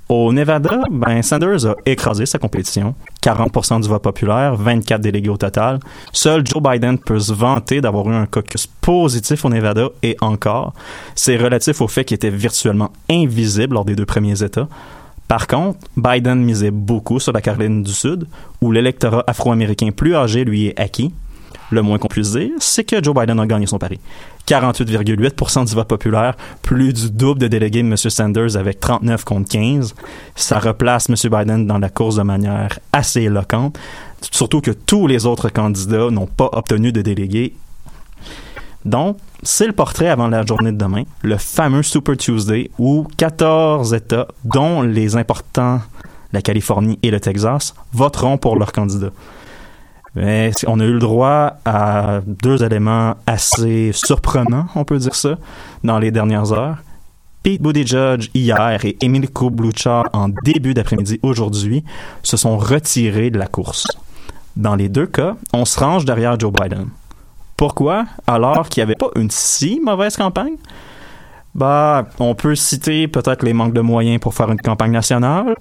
Au 0.08 0.32
Nevada, 0.32 0.80
ben 0.90 1.20
Sanders 1.20 1.66
a 1.66 1.76
écrasé 1.84 2.24
sa 2.24 2.38
compétition. 2.38 2.94
40% 3.22 3.82
du 3.82 3.88
vote 3.88 4.02
populaire, 4.02 4.56
24 4.56 5.02
délégués 5.02 5.28
au 5.28 5.36
total. 5.36 5.80
Seul 6.12 6.46
Joe 6.46 6.62
Biden 6.62 6.98
peut 6.98 7.18
se 7.18 7.34
vanter 7.34 7.82
d'avoir 7.82 8.08
eu 8.08 8.14
un 8.14 8.24
caucus 8.24 8.66
positif 8.66 9.44
au 9.44 9.50
Nevada 9.50 9.90
et 10.02 10.16
encore. 10.22 10.72
C'est 11.14 11.36
relatif 11.36 11.82
au 11.82 11.88
fait 11.88 12.06
qu'il 12.06 12.14
était 12.14 12.30
virtuellement 12.30 12.90
invisible 13.10 13.74
lors 13.74 13.84
des 13.84 13.94
deux 13.94 14.06
premiers 14.06 14.42
États. 14.42 14.66
Par 15.28 15.46
contre, 15.46 15.78
Biden 15.98 16.42
misait 16.42 16.70
beaucoup 16.70 17.20
sur 17.20 17.32
la 17.32 17.42
Caroline 17.42 17.82
du 17.82 17.92
Sud, 17.92 18.26
où 18.62 18.72
l'électorat 18.72 19.24
afro-américain 19.26 19.90
plus 19.94 20.16
âgé 20.16 20.42
lui 20.42 20.68
est 20.68 20.80
acquis. 20.80 21.12
Le 21.70 21.82
moins 21.82 21.98
qu'on 21.98 22.08
puisse 22.08 22.32
dire, 22.32 22.50
c'est 22.58 22.84
que 22.84 23.02
Joe 23.02 23.14
Biden 23.14 23.38
a 23.38 23.46
gagné 23.46 23.66
son 23.66 23.78
pari. 23.78 24.00
48,8% 24.46 25.66
du 25.68 25.74
vote 25.74 25.88
populaire, 25.88 26.34
plus 26.62 26.94
du 26.94 27.10
double 27.10 27.40
de 27.40 27.48
délégués 27.48 27.82
de 27.82 27.88
M. 27.88 27.96
Sanders 27.96 28.56
avec 28.56 28.80
39 28.80 29.24
contre 29.24 29.50
15. 29.50 29.94
Ça 30.34 30.58
replace 30.58 31.10
M. 31.10 31.16
Biden 31.30 31.66
dans 31.66 31.78
la 31.78 31.90
course 31.90 32.16
de 32.16 32.22
manière 32.22 32.78
assez 32.92 33.22
éloquente, 33.22 33.78
surtout 34.30 34.62
que 34.62 34.70
tous 34.70 35.06
les 35.06 35.26
autres 35.26 35.50
candidats 35.50 36.10
n'ont 36.10 36.26
pas 36.26 36.48
obtenu 36.52 36.92
de 36.92 37.02
délégués. 37.02 37.54
Donc, 38.84 39.18
c'est 39.42 39.66
le 39.66 39.72
portrait 39.72 40.08
avant 40.08 40.28
la 40.28 40.46
journée 40.46 40.72
de 40.72 40.78
demain, 40.78 41.02
le 41.22 41.36
fameux 41.36 41.82
Super 41.82 42.16
Tuesday, 42.16 42.70
où 42.78 43.06
14 43.18 43.92
États, 43.92 44.28
dont 44.44 44.80
les 44.80 45.16
importants, 45.16 45.80
la 46.32 46.40
Californie 46.40 46.98
et 47.02 47.10
le 47.10 47.20
Texas, 47.20 47.74
voteront 47.92 48.38
pour 48.38 48.56
leurs 48.56 48.72
candidats. 48.72 49.10
On 50.66 50.80
a 50.80 50.84
eu 50.84 50.92
le 50.92 50.98
droit 50.98 51.54
à 51.64 52.20
deux 52.26 52.62
éléments 52.64 53.14
assez 53.26 53.92
surprenants, 53.92 54.66
on 54.74 54.84
peut 54.84 54.98
dire 54.98 55.14
ça, 55.14 55.36
dans 55.84 55.98
les 55.98 56.10
dernières 56.10 56.52
heures. 56.52 56.78
Pete 57.42 57.62
Buttigieg 57.62 58.30
hier 58.34 58.84
et 58.84 58.96
Emily 59.00 59.28
Klobuchar 59.28 60.04
en 60.12 60.28
début 60.44 60.74
d'après-midi 60.74 61.20
aujourd'hui 61.22 61.84
se 62.22 62.36
sont 62.36 62.58
retirés 62.58 63.30
de 63.30 63.38
la 63.38 63.46
course. 63.46 63.86
Dans 64.56 64.74
les 64.74 64.88
deux 64.88 65.06
cas, 65.06 65.36
on 65.52 65.64
se 65.64 65.78
range 65.78 66.04
derrière 66.04 66.38
Joe 66.38 66.52
Biden. 66.52 66.88
Pourquoi? 67.56 68.06
Alors 68.26 68.68
qu'il 68.68 68.80
n'y 68.80 68.90
avait 68.90 68.96
pas 68.96 69.10
une 69.14 69.30
si 69.30 69.80
mauvaise 69.82 70.16
campagne? 70.16 70.56
Bah, 71.54 72.06
on 72.18 72.34
peut 72.34 72.54
citer 72.54 73.08
peut-être 73.08 73.42
les 73.42 73.52
manques 73.52 73.72
de 73.72 73.80
moyens 73.80 74.20
pour 74.20 74.34
faire 74.34 74.50
une 74.50 74.60
campagne 74.60 74.92
nationale, 74.92 75.56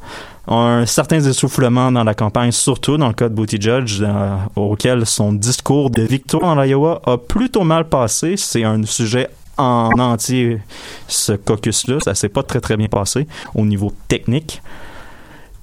un 0.48 0.86
certain 0.86 1.20
essoufflement 1.20 1.92
dans 1.92 2.04
la 2.04 2.14
campagne, 2.14 2.52
surtout 2.52 2.98
dans 2.98 3.10
le 3.10 3.14
cas 3.14 3.30
de 3.30 3.34
Buttigieg, 3.34 3.86
euh, 4.02 4.38
auquel 4.56 5.06
son 5.06 5.34
discours 5.34 5.90
de 5.90 6.04
victoire 6.04 6.58
en 6.58 6.64
Iowa 6.64 7.02
a 7.06 7.18
plutôt 7.18 7.64
mal 7.64 7.90
passé. 7.90 8.36
C'est 8.38 8.64
un 8.64 8.84
sujet 8.84 9.30
en 9.58 9.90
entier, 9.98 10.62
ce 11.08 11.34
caucus-là. 11.34 12.00
Ça 12.00 12.16
s'est 12.16 12.30
pas 12.30 12.44
très 12.44 12.62
très 12.62 12.78
bien 12.78 12.88
passé 12.88 13.28
au 13.56 13.66
niveau 13.66 13.92
technique. 14.08 14.62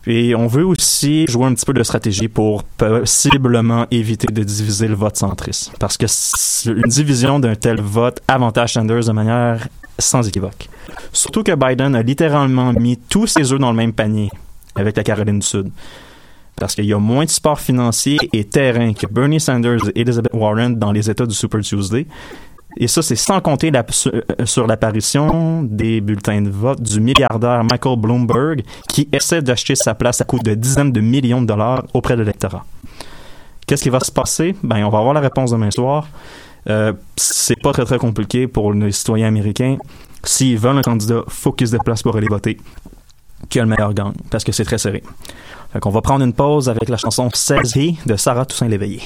Et 0.06 0.34
on 0.34 0.46
veut 0.46 0.66
aussi 0.66 1.24
jouer 1.26 1.46
un 1.46 1.54
petit 1.54 1.64
peu 1.64 1.72
de 1.72 1.82
stratégie 1.82 2.28
pour 2.28 2.62
possiblement 2.62 3.86
éviter 3.90 4.26
de 4.30 4.42
diviser 4.42 4.86
le 4.86 4.94
vote 4.94 5.16
centriste. 5.16 5.72
Parce 5.78 5.96
que 5.96 6.04
une 6.68 6.82
division 6.82 7.38
d'un 7.38 7.54
tel 7.54 7.80
vote 7.80 8.20
avantage 8.28 8.74
Sanders 8.74 9.06
de 9.06 9.12
manière 9.12 9.66
sans 9.98 10.28
équivoque. 10.28 10.68
Surtout 11.12 11.42
que 11.42 11.54
Biden 11.54 11.94
a 11.94 12.02
littéralement 12.02 12.74
mis 12.74 12.98
tous 12.98 13.28
ses 13.28 13.52
œufs 13.52 13.58
dans 13.58 13.70
le 13.70 13.76
même 13.76 13.94
panier 13.94 14.30
avec 14.74 14.96
la 14.96 15.02
Caroline 15.02 15.38
du 15.38 15.46
Sud. 15.46 15.70
Parce 16.56 16.74
qu'il 16.74 16.84
y 16.84 16.92
a 16.92 16.98
moins 16.98 17.24
de 17.24 17.30
support 17.30 17.58
financier 17.58 18.16
et 18.32 18.44
terrain 18.44 18.92
que 18.92 19.06
Bernie 19.06 19.40
Sanders 19.40 19.88
et 19.94 20.00
Elizabeth 20.00 20.32
Warren 20.32 20.76
dans 20.76 20.92
les 20.92 21.10
États 21.10 21.26
du 21.26 21.34
Super 21.34 21.60
Tuesday. 21.60 22.06
Et 22.76 22.88
ça, 22.88 23.02
c'est 23.02 23.16
sans 23.16 23.40
compter 23.40 23.70
sur, 23.90 24.12
sur 24.44 24.66
l'apparition 24.66 25.62
des 25.62 26.00
bulletins 26.00 26.42
de 26.42 26.50
vote 26.50 26.80
du 26.82 27.00
milliardaire 27.00 27.62
Michael 27.64 27.98
Bloomberg 27.98 28.62
qui 28.88 29.08
essaie 29.12 29.42
d'acheter 29.42 29.76
sa 29.76 29.94
place 29.94 30.20
à 30.20 30.24
coût 30.24 30.38
de 30.38 30.54
dizaines 30.54 30.90
de 30.90 31.00
millions 31.00 31.40
de 31.40 31.46
dollars 31.46 31.84
auprès 31.92 32.16
de 32.16 32.22
l'électorat. 32.22 32.64
Qu'est-ce 33.66 33.82
qui 33.82 33.90
va 33.90 34.00
se 34.00 34.12
passer? 34.12 34.54
Ben, 34.62 34.84
on 34.84 34.90
va 34.90 34.98
avoir 34.98 35.14
la 35.14 35.20
réponse 35.20 35.52
demain 35.52 35.70
soir. 35.70 36.08
Euh, 36.68 36.92
c'est 37.16 37.60
pas 37.60 37.72
très 37.72 37.84
très 37.84 37.98
compliqué 37.98 38.46
pour 38.48 38.72
les 38.72 38.92
citoyens 38.92 39.28
américains. 39.28 39.76
S'ils 40.24 40.58
veulent 40.58 40.78
un 40.78 40.82
candidat, 40.82 41.22
faut 41.28 41.52
qu'ils 41.52 41.68
se 41.68 41.72
déplacent 41.72 42.02
pour 42.02 42.16
aller 42.16 42.28
voter. 42.28 42.58
Qui 43.48 43.60
a 43.60 43.62
le 43.62 43.68
meilleur 43.68 43.94
gagne, 43.94 44.12
parce 44.30 44.44
que 44.44 44.52
c'est 44.52 44.64
très 44.64 44.78
serré. 44.78 45.02
Fait 45.72 45.80
qu'on 45.80 45.90
va 45.90 46.00
prendre 46.00 46.24
une 46.24 46.32
pause 46.32 46.68
avec 46.68 46.88
la 46.88 46.96
chanson 46.96 47.28
16 47.32 47.76
He 47.76 47.96
de 48.06 48.16
Sarah 48.16 48.46
Toussaint 48.46 48.68
Léveillé. 48.68 49.02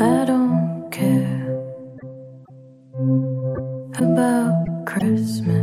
I 0.00 0.24
don't 0.26 0.90
care 0.90 1.48
about 3.98 4.86
Christmas. 4.86 5.57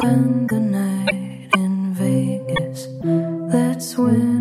Spend 0.00 0.48
the 0.48 0.58
night 0.58 1.50
in 1.56 1.92
Vegas. 1.92 2.88
Let's 3.52 3.98
win 3.98 4.39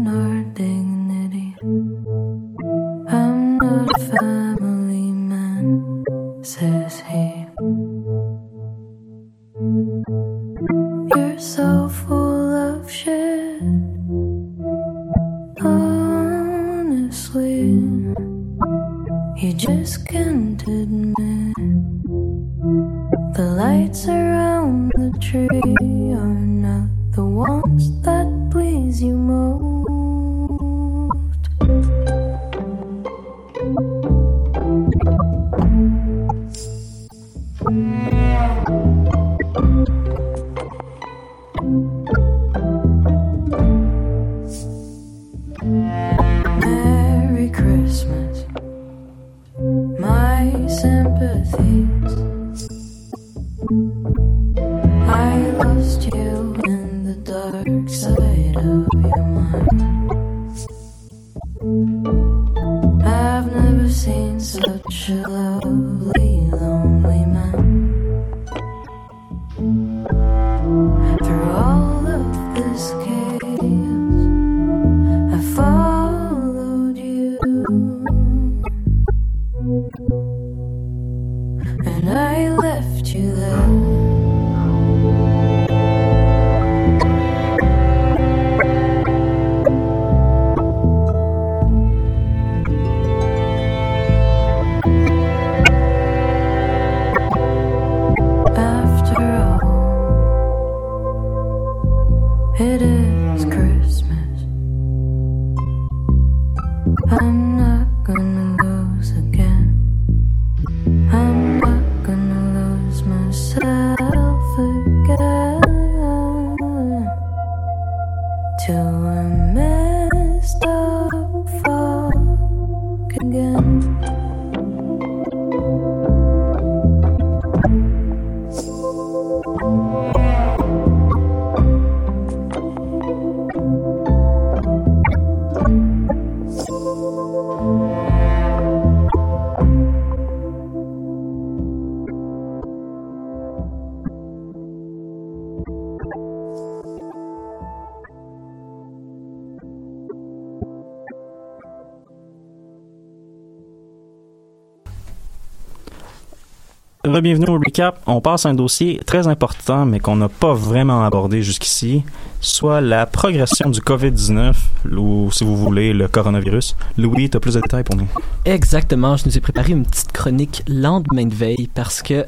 Bienvenue 157.22 157.50
au 157.50 157.60
recap. 157.60 158.00
On 158.08 158.22
passe 158.22 158.46
à 158.46 158.50
un 158.50 158.54
dossier 158.54 159.02
très 159.06 159.28
important, 159.28 159.86
mais 159.86 160.00
qu'on 160.00 160.16
n'a 160.16 160.30
pas 160.30 160.54
vraiment 160.54 161.04
abordé 161.04 161.42
jusqu'ici, 161.42 162.04
soit 162.40 162.80
la 162.80 163.06
progression 163.06 163.70
du 163.70 163.82
COVID-19, 163.82 164.54
ou 164.96 165.30
si 165.30 165.44
vous 165.44 165.58
voulez, 165.58 165.92
le 165.92 166.08
coronavirus. 166.08 166.78
Louis, 166.98 167.30
tu 167.30 167.36
as 167.36 167.42
plus 167.42 167.56
de 167.56 167.60
détails 167.60 167.84
pour 167.84 167.98
nous? 167.98 168.08
Exactement, 168.46 169.18
je 169.18 169.26
nous 169.26 169.38
ai 169.38 169.42
préparé 169.42 169.74
une 169.74 169.86
petite 169.86 170.14
chronique 170.14 170.64
lendemain 170.70 171.26
de 171.26 171.34
veille 171.34 171.70
parce 171.74 172.02
que 172.02 172.26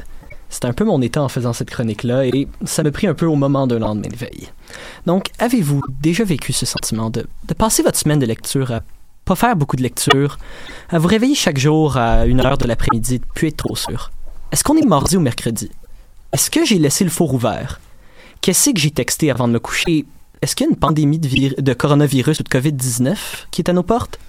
c'est 0.50 0.66
un 0.66 0.74
peu 0.74 0.84
mon 0.84 1.02
état 1.02 1.24
en 1.24 1.30
faisant 1.30 1.54
cette 1.54 1.70
chronique-là 1.70 2.26
et 2.26 2.50
ça 2.66 2.84
me 2.84 2.92
pris 2.92 3.08
un 3.08 3.14
peu 3.14 3.28
au 3.28 3.36
moment 3.36 3.68
d'un 3.68 3.80
lendemain 3.80 4.10
de 4.10 4.18
veille. 4.18 4.50
Donc, 5.06 5.28
avez-vous 5.40 5.82
déjà 6.02 6.26
vécu 6.26 6.52
ce 6.52 6.66
sentiment 6.66 7.10
de, 7.10 7.26
de 7.48 7.54
passer 7.54 7.82
votre 7.82 7.98
semaine 7.98 8.20
de 8.20 8.26
lecture 8.26 8.72
à 8.72 8.82
pas 9.24 9.36
faire 9.36 9.56
beaucoup 9.56 9.78
de 9.78 9.84
lecture, 9.84 10.38
à 10.90 11.00
vous 11.00 11.08
réveiller 11.08 11.36
chaque 11.36 11.60
jour 11.60 11.96
à 11.96 12.26
une 12.26 12.42
heure 12.42 12.58
de 12.58 12.68
l'après-midi 12.68 13.22
puis 13.34 13.48
être 13.48 13.58
trop 13.58 13.78
sûr? 13.78 14.12
Est-ce 14.52 14.64
qu'on 14.64 14.76
est 14.76 14.86
mardi 14.86 15.16
ou 15.18 15.22
mercredi? 15.22 15.72
Est-ce 16.34 16.50
que 16.50 16.66
j'ai 16.66 16.78
laissé 16.78 17.04
le 17.04 17.10
four 17.10 17.34
ouvert? 17.34 17.80
Qu'est-ce 18.42 18.72
que 18.72 18.80
j'ai 18.80 18.92
texté 18.92 19.32
avant 19.32 19.48
de 19.48 19.54
me 19.54 19.60
coucher? 19.60 20.06
Est-ce 20.42 20.56
qu'il 20.56 20.66
y 20.66 20.68
a 20.68 20.72
une 20.72 20.78
pandémie 20.78 21.20
de, 21.20 21.62
de 21.62 21.74
coronavirus 21.74 22.40
ou 22.40 22.44
de 22.44 22.50
COVID-19 22.50 23.16
qui 23.52 23.62
est 23.62 23.70
à 23.70 23.74
nos 23.74 23.84
portes? 23.84 24.20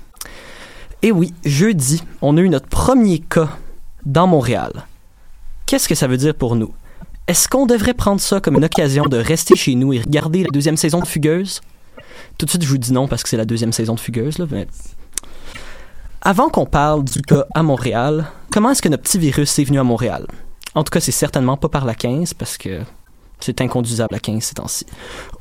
Et 1.03 1.11
oui, 1.11 1.35
jeudi, 1.45 2.03
on 2.21 2.37
a 2.37 2.41
eu 2.41 2.49
notre 2.49 2.69
premier 2.69 3.19
cas 3.19 3.49
dans 4.07 4.27
Montréal. 4.27 4.87
Qu'est-ce 5.67 5.89
que 5.89 5.95
ça 5.95 6.07
veut 6.07 6.17
dire 6.17 6.35
pour 6.35 6.55
nous? 6.55 6.73
Est-ce 7.27 7.49
qu'on 7.49 7.67
devrait 7.67 7.95
prendre 7.95 8.21
ça 8.21 8.41
comme 8.41 8.57
une 8.57 8.65
occasion 8.65 9.05
de 9.05 9.17
rester 9.17 9.57
chez 9.57 9.75
nous 9.75 9.93
et 9.93 10.01
regarder 10.01 10.43
la 10.43 10.51
deuxième 10.51 10.77
saison 10.77 11.01
de 11.01 11.07
Fugueuse? 11.07 11.61
Tout 12.39 12.47
de 12.47 12.51
suite, 12.51 12.63
je 12.63 12.69
vous 12.69 12.79
dis 12.79 12.93
non 12.93 13.09
parce 13.09 13.23
que 13.23 13.29
c'est 13.29 13.37
la 13.37 13.45
deuxième 13.45 13.73
saison 13.73 13.95
de 13.95 14.01
Fugueuse, 14.01 14.39
là, 14.39 14.47
mais 14.51 14.67
avant 16.23 16.49
qu'on 16.49 16.67
parle 16.67 17.05
du 17.05 17.21
cas 17.21 17.45
à 17.53 17.63
Montréal, 17.63 18.27
comment 18.51 18.71
est-ce 18.71 18.81
que 18.81 18.89
notre 18.89 19.03
petit 19.03 19.19
virus 19.19 19.59
est 19.59 19.65
venu 19.65 19.81
à 19.81 19.85
Montréal? 19.85 20.27
En 20.75 20.85
tout 20.85 20.91
cas, 20.91 21.01
c'est 21.01 21.11
certainement 21.11 21.57
pas 21.57 21.69
par 21.69 21.85
la 21.85 21.95
15 21.95 22.35
parce 22.35 22.57
que 22.57 22.81
c'est 23.41 23.61
inconduisable 23.61 24.13
la 24.13 24.21
15 24.21 24.43
ces 24.43 24.55
temps-ci. 24.55 24.87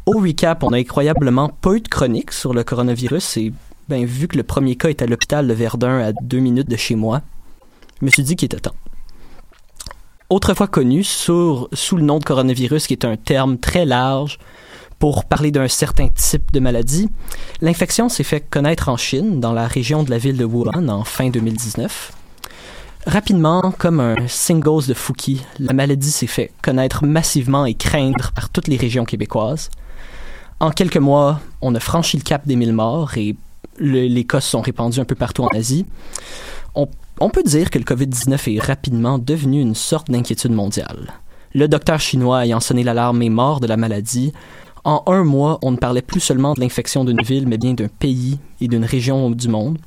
Au 0.07 0.19
recap, 0.19 0.63
on 0.63 0.73
a 0.73 0.77
incroyablement 0.77 1.49
pas 1.49 1.73
eu 1.73 1.81
de 1.81 1.87
chronique 1.87 2.31
sur 2.31 2.53
le 2.53 2.63
coronavirus 2.63 3.37
et 3.37 3.53
ben, 3.89 4.05
vu 4.05 4.27
que 4.27 4.37
le 4.37 4.43
premier 4.43 4.75
cas 4.75 4.89
est 4.89 5.03
à 5.03 5.05
l'hôpital 5.05 5.47
de 5.47 5.53
Verdun 5.53 5.99
à 5.99 6.13
deux 6.13 6.39
minutes 6.39 6.69
de 6.69 6.77
chez 6.77 6.95
moi, 6.95 7.21
je 7.99 8.05
me 8.05 8.11
suis 8.11 8.23
dit 8.23 8.35
qu'il 8.35 8.47
était 8.47 8.59
temps. 8.59 8.75
Autrefois 10.31 10.67
connu 10.67 11.03
sur, 11.03 11.69
sous 11.73 11.97
le 11.97 12.03
nom 12.03 12.17
de 12.17 12.23
coronavirus, 12.23 12.87
qui 12.87 12.93
est 12.93 13.05
un 13.05 13.17
terme 13.17 13.59
très 13.59 13.85
large 13.85 14.39
pour 15.01 15.25
parler 15.25 15.49
d'un 15.49 15.67
certain 15.67 16.07
type 16.09 16.51
de 16.53 16.59
maladie, 16.59 17.09
l'infection 17.59 18.07
s'est 18.07 18.23
fait 18.23 18.39
connaître 18.39 18.87
en 18.87 18.97
Chine, 18.97 19.39
dans 19.39 19.51
la 19.51 19.65
région 19.67 20.03
de 20.03 20.11
la 20.11 20.19
ville 20.19 20.37
de 20.37 20.45
Wuhan, 20.45 20.87
en 20.89 21.03
fin 21.03 21.29
2019. 21.31 22.11
Rapidement, 23.07 23.73
comme 23.79 23.99
un 23.99 24.27
singles 24.27 24.85
de 24.87 24.93
Fouki, 24.93 25.41
la 25.57 25.73
maladie 25.73 26.11
s'est 26.11 26.27
fait 26.27 26.51
connaître 26.61 27.03
massivement 27.03 27.65
et 27.65 27.73
craindre 27.73 28.31
par 28.35 28.49
toutes 28.51 28.67
les 28.67 28.77
régions 28.77 29.03
québécoises. 29.05 29.71
En 30.59 30.69
quelques 30.69 30.97
mois, 30.97 31.39
on 31.61 31.73
a 31.73 31.79
franchi 31.79 32.17
le 32.17 32.21
cap 32.23 32.47
des 32.47 32.55
1000 32.55 32.71
morts 32.71 33.17
et 33.17 33.35
le- 33.79 34.05
les 34.05 34.23
cas 34.25 34.39
sont 34.39 34.61
répandus 34.61 34.99
un 34.99 35.05
peu 35.05 35.15
partout 35.15 35.41
en 35.43 35.47
Asie. 35.47 35.87
On, 36.75 36.87
on 37.19 37.31
peut 37.31 37.41
dire 37.41 37.71
que 37.71 37.79
le 37.79 37.85
COVID-19 37.85 38.55
est 38.55 38.59
rapidement 38.59 39.17
devenu 39.17 39.61
une 39.61 39.73
sorte 39.73 40.11
d'inquiétude 40.11 40.51
mondiale. 40.51 41.11
Le 41.55 41.67
docteur 41.67 41.99
chinois 41.99 42.45
ayant 42.45 42.59
sonné 42.59 42.83
l'alarme 42.83 43.21
est 43.23 43.29
mort 43.29 43.59
de 43.59 43.67
la 43.67 43.75
maladie. 43.77 44.31
En 44.83 45.03
un 45.07 45.23
mois, 45.23 45.59
on 45.61 45.71
ne 45.71 45.77
parlait 45.77 46.01
plus 46.01 46.19
seulement 46.19 46.53
de 46.53 46.59
l'infection 46.61 47.03
d'une 47.05 47.21
ville, 47.21 47.47
mais 47.47 47.57
bien 47.57 47.73
d'un 47.73 47.87
pays 47.87 48.39
et 48.59 48.67
d'une 48.67 48.85
région 48.85 49.29
du 49.29 49.47
monde. 49.47 49.77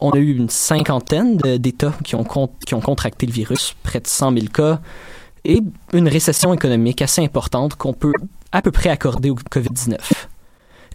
On 0.00 0.10
a 0.12 0.18
eu 0.18 0.34
une 0.36 0.48
cinquantaine 0.48 1.36
d'États 1.36 1.92
qui 2.04 2.14
ont, 2.14 2.24
contracté 2.24 3.26
le 3.26 3.32
virus, 3.32 3.74
près 3.82 4.00
de 4.00 4.06
100 4.06 4.32
000 4.32 4.46
cas, 4.46 4.80
et 5.44 5.60
une 5.92 6.08
récession 6.08 6.54
économique 6.54 7.02
assez 7.02 7.22
importante 7.22 7.74
qu'on 7.74 7.92
peut 7.92 8.12
à 8.52 8.62
peu 8.62 8.70
près 8.70 8.88
accorder 8.90 9.30
au 9.30 9.34
COVID-19. 9.50 9.96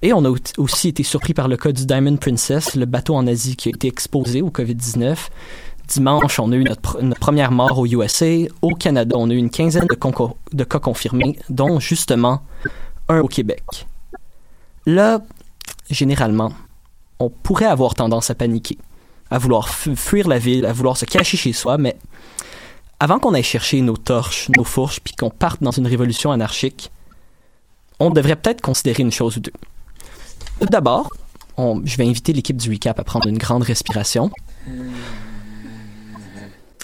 Et 0.01 0.13
on 0.13 0.23
a 0.25 0.29
au- 0.29 0.37
aussi 0.57 0.89
été 0.89 1.03
surpris 1.03 1.33
par 1.33 1.47
le 1.47 1.57
cas 1.57 1.71
du 1.71 1.85
Diamond 1.85 2.17
Princess, 2.17 2.75
le 2.75 2.85
bateau 2.85 3.15
en 3.15 3.27
Asie 3.27 3.55
qui 3.55 3.69
a 3.69 3.71
été 3.71 3.87
exposé 3.87 4.41
au 4.41 4.49
COVID-19. 4.49 5.15
Dimanche, 5.87 6.39
on 6.39 6.51
a 6.51 6.55
eu 6.55 6.63
notre, 6.63 6.81
pr- 6.81 7.01
notre 7.01 7.19
première 7.19 7.51
mort 7.51 7.77
au 7.77 7.85
USA. 7.85 8.25
Au 8.61 8.71
Canada, 8.75 9.15
on 9.19 9.29
a 9.29 9.33
eu 9.33 9.37
une 9.37 9.49
quinzaine 9.51 9.85
de 9.87 10.63
cas 10.63 10.79
confirmés, 10.79 11.37
dont 11.49 11.79
justement 11.79 12.41
un 13.09 13.19
au 13.19 13.27
Québec. 13.27 13.63
Là, 14.85 15.21
généralement, 15.89 16.53
on 17.19 17.29
pourrait 17.29 17.65
avoir 17.65 17.93
tendance 17.95 18.29
à 18.29 18.35
paniquer, 18.35 18.77
à 19.31 19.37
vouloir 19.37 19.69
fu- 19.69 19.95
fuir 19.95 20.27
la 20.27 20.37
ville, 20.39 20.65
à 20.65 20.73
vouloir 20.73 20.97
se 20.97 21.05
cacher 21.05 21.37
chez 21.37 21.53
soi, 21.53 21.77
mais 21.77 21.95
avant 22.99 23.19
qu'on 23.19 23.33
aille 23.33 23.43
chercher 23.43 23.81
nos 23.81 23.97
torches, 23.97 24.49
nos 24.55 24.63
fourches, 24.63 24.99
puis 24.99 25.13
qu'on 25.15 25.29
parte 25.29 25.61
dans 25.63 25.71
une 25.71 25.87
révolution 25.87 26.31
anarchique, 26.31 26.91
on 27.99 28.09
devrait 28.09 28.35
peut-être 28.35 28.61
considérer 28.61 29.03
une 29.03 29.11
chose 29.11 29.37
ou 29.37 29.39
deux. 29.39 29.53
Tout 30.59 30.67
D'abord, 30.67 31.09
je 31.57 31.97
vais 31.97 32.07
inviter 32.07 32.33
l'équipe 32.33 32.57
du 32.57 32.69
recap 32.69 32.99
à 32.99 33.03
prendre 33.03 33.27
une 33.27 33.37
grande 33.37 33.63
respiration. 33.63 34.29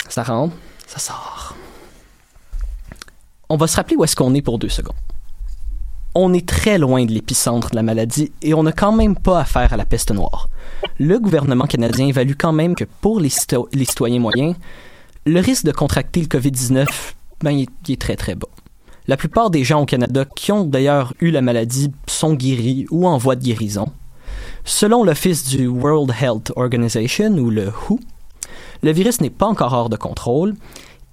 Ça 0.10 0.24
rentre, 0.24 0.56
ça 0.88 1.00
sort. 1.00 1.56
On 3.50 3.58
va 3.58 3.68
se 3.68 3.76
rappeler 3.76 3.96
où 3.98 4.04
est-ce 4.04 4.16
qu'on 4.16 4.34
est 4.34 4.42
pour 4.42 4.60
deux 4.60 4.70
secondes. 4.70 4.96
On 6.13 6.34
est 6.34 6.45
très 6.47 6.78
loin 6.78 7.06
de 7.06 7.12
l'épicentre 7.12 7.69
de 7.71 7.76
la 7.76 7.84
maladie 7.84 8.32
et 8.41 8.54
on 8.54 8.63
n'a 8.63 8.74
quand 8.74 8.91
même 8.91 9.15
pas 9.15 9.39
affaire 9.39 9.71
à 9.71 9.78
la 9.78 9.86
peste 9.86 10.12
noire. 10.12 10.50
Le 11.00 11.17
gouvernement 11.19 11.65
canadien 11.65 12.08
évalue 12.08 12.34
quand 12.38 12.52
même 12.52 12.76
que 12.76 12.84
pour 13.00 13.19
les, 13.21 13.30
cito- 13.30 13.69
les 13.74 13.86
citoyens 13.86 14.19
moyens, 14.19 14.56
le 15.26 15.39
risque 15.39 15.65
de 15.65 15.71
contracter 15.71 16.19
le 16.19 16.28
COVID-19, 16.28 16.86
ben, 17.41 17.58
est 17.88 18.02
très 18.02 18.17
très 18.17 18.36
bas. 18.36 18.47
La 19.08 19.17
plupart 19.17 19.50
des 19.50 19.63
gens 19.63 19.82
au 19.82 19.86
Canada 19.86 20.26
qui 20.36 20.52
ont 20.52 20.65
d'ailleurs 20.65 21.13
eu 21.21 21.32
la 21.32 21.41
maladie 21.41 21.91
sont 22.08 22.34
guéris 22.34 22.86
ou 22.91 23.08
en 23.08 23.17
voie 23.17 23.36
de 23.36 23.43
guérison. 23.43 23.88
Selon 24.63 25.04
l'Office 25.04 25.47
du 25.47 25.67
World 25.67 26.13
Health 26.21 26.52
Organization, 26.56 27.32
ou 27.38 27.50
le 27.50 27.69
WHO, 27.69 28.00
le 28.84 28.91
virus 28.91 29.21
n'est 29.21 29.30
pas 29.30 29.47
encore 29.47 29.74
hors 29.74 29.89
de 29.89 29.95
contrôle. 29.97 30.56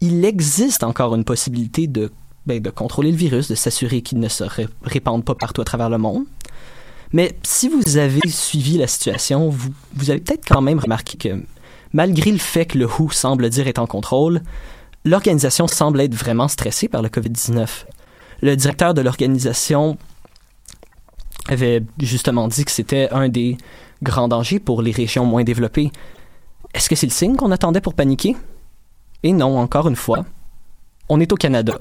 Il 0.01 0.25
existe 0.25 0.85
encore 0.85 1.15
une 1.15 1.25
possibilité 1.25 1.87
de, 1.87 2.11
ben, 2.49 2.61
de 2.61 2.71
contrôler 2.71 3.13
le 3.13 3.17
virus, 3.17 3.49
de 3.49 3.55
s'assurer 3.55 4.03
qu'il 4.03 4.19
ne 4.19 4.29
se 4.29 4.43
ré- 4.43 4.69
répande 4.83 5.25
pas 5.25 5.35
partout 5.37 5.61
à 5.61 5.65
travers 5.65 5.89
le 5.91 5.99
monde. 5.99 6.25
Mais 7.13 7.39
si 7.43 7.69
vous 7.69 7.97
avez 7.97 8.27
suivi 8.29 8.77
la 8.79 8.87
situation, 8.87 9.49
vous, 9.49 9.71
vous 9.95 10.11
avez 10.11 10.21
peut-être 10.21 10.45
quand 10.47 10.61
même 10.61 10.79
remarqué 10.79 11.17
que 11.17 11.43
malgré 11.93 12.33
le 12.33 12.39
fait 12.39 12.67
que 12.67 12.79
le 12.79 12.87
WHO 12.87 13.11
semble 13.13 13.49
dire 13.49 13.67
être 13.69 13.79
en 13.79 13.87
contrôle, 13.87 14.43
l'organisation 15.05 15.67
semble 15.69 16.01
être 16.01 16.15
vraiment 16.15 16.49
stressée 16.49 16.89
par 16.89 17.03
le 17.03 17.09
COVID-19. 17.09 17.69
Le 18.43 18.57
directeur 18.57 18.95
de 18.95 19.01
l'organisation 19.01 19.97
avait 21.49 21.83
justement 22.01 22.49
dit 22.49 22.65
que 22.65 22.71
c'était 22.71 23.09
un 23.11 23.29
des 23.29 23.57
grands 24.03 24.29
dangers 24.29 24.59
pour 24.61 24.83
les 24.83 24.93
régions 24.93 25.25
moins 25.25 25.45
développées. 25.45 25.91
Est-ce 26.75 26.89
que 26.89 26.97
c'est 26.97 27.07
le 27.07 27.13
signe 27.13 27.37
qu'on 27.37 27.51
attendait 27.51 27.81
pour 27.81 27.95
paniquer? 27.95 28.37
Et 29.23 29.33
non, 29.33 29.59
encore 29.59 29.89
une 29.89 29.97
fois, 29.97 30.25
on 31.09 31.21
est 31.21 31.33
au 31.33 31.37
Canada. 31.37 31.79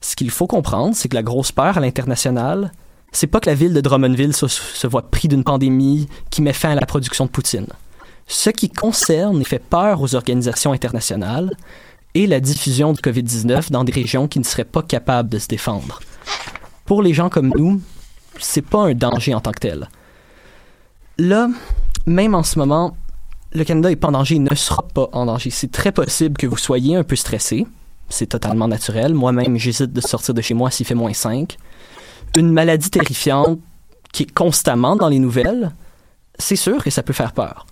Ce 0.00 0.16
qu'il 0.16 0.30
faut 0.30 0.46
comprendre, 0.46 0.94
c'est 0.94 1.08
que 1.08 1.14
la 1.14 1.22
grosse 1.22 1.52
peur 1.52 1.76
à 1.76 1.80
l'international, 1.80 2.72
c'est 3.12 3.26
pas 3.26 3.40
que 3.40 3.48
la 3.48 3.54
ville 3.54 3.72
de 3.72 3.80
Drummondville 3.80 4.34
se, 4.34 4.86
voit 4.86 5.10
pris 5.10 5.28
d'une 5.28 5.44
pandémie 5.44 6.08
qui 6.30 6.42
met 6.42 6.52
fin 6.52 6.70
à 6.70 6.74
la 6.74 6.86
production 6.86 7.26
de 7.26 7.30
poutine. 7.30 7.66
Ce 8.26 8.50
qui 8.50 8.68
concerne 8.68 9.40
et 9.40 9.44
fait 9.44 9.58
peur 9.58 10.02
aux 10.02 10.14
organisations 10.14 10.72
internationales 10.72 11.56
est 12.14 12.26
la 12.26 12.40
diffusion 12.40 12.92
du 12.92 13.00
COVID-19 13.00 13.70
dans 13.70 13.84
des 13.84 13.92
régions 13.92 14.28
qui 14.28 14.38
ne 14.38 14.44
seraient 14.44 14.64
pas 14.64 14.82
capables 14.82 15.28
de 15.28 15.38
se 15.38 15.48
défendre. 15.48 16.00
Pour 16.84 17.02
les 17.02 17.14
gens 17.14 17.30
comme 17.30 17.52
nous, 17.56 17.80
c'est 18.38 18.62
pas 18.62 18.86
un 18.86 18.94
danger 18.94 19.34
en 19.34 19.40
tant 19.40 19.52
que 19.52 19.60
tel. 19.60 19.88
Là, 21.18 21.48
même 22.06 22.34
en 22.34 22.42
ce 22.42 22.58
moment, 22.58 22.96
le 23.52 23.64
Canada 23.64 23.90
est 23.90 23.96
pas 23.96 24.08
en 24.08 24.12
danger, 24.12 24.36
il 24.36 24.42
ne 24.42 24.54
sera 24.54 24.82
pas 24.82 25.08
en 25.12 25.26
danger. 25.26 25.50
C'est 25.50 25.72
très 25.72 25.92
possible 25.92 26.36
que 26.36 26.46
vous 26.46 26.58
soyez 26.58 26.96
un 26.96 27.04
peu 27.04 27.16
stressé. 27.16 27.66
C'est 28.08 28.26
totalement 28.26 28.68
naturel. 28.68 29.14
Moi-même, 29.14 29.56
j'hésite 29.56 29.92
de 29.92 30.00
sortir 30.00 30.34
de 30.34 30.40
chez 30.40 30.54
moi 30.54 30.70
s'il 30.70 30.86
fait 30.86 30.94
moins 30.94 31.12
5. 31.12 31.56
Une 32.36 32.52
maladie 32.52 32.90
terrifiante 32.90 33.58
qui 34.12 34.24
est 34.24 34.32
constamment 34.32 34.96
dans 34.96 35.08
les 35.08 35.18
nouvelles, 35.18 35.72
c'est 36.38 36.56
sûr 36.56 36.82
que 36.82 36.90
ça 36.90 37.02
peut 37.02 37.12
faire 37.12 37.32
peur. 37.32 37.66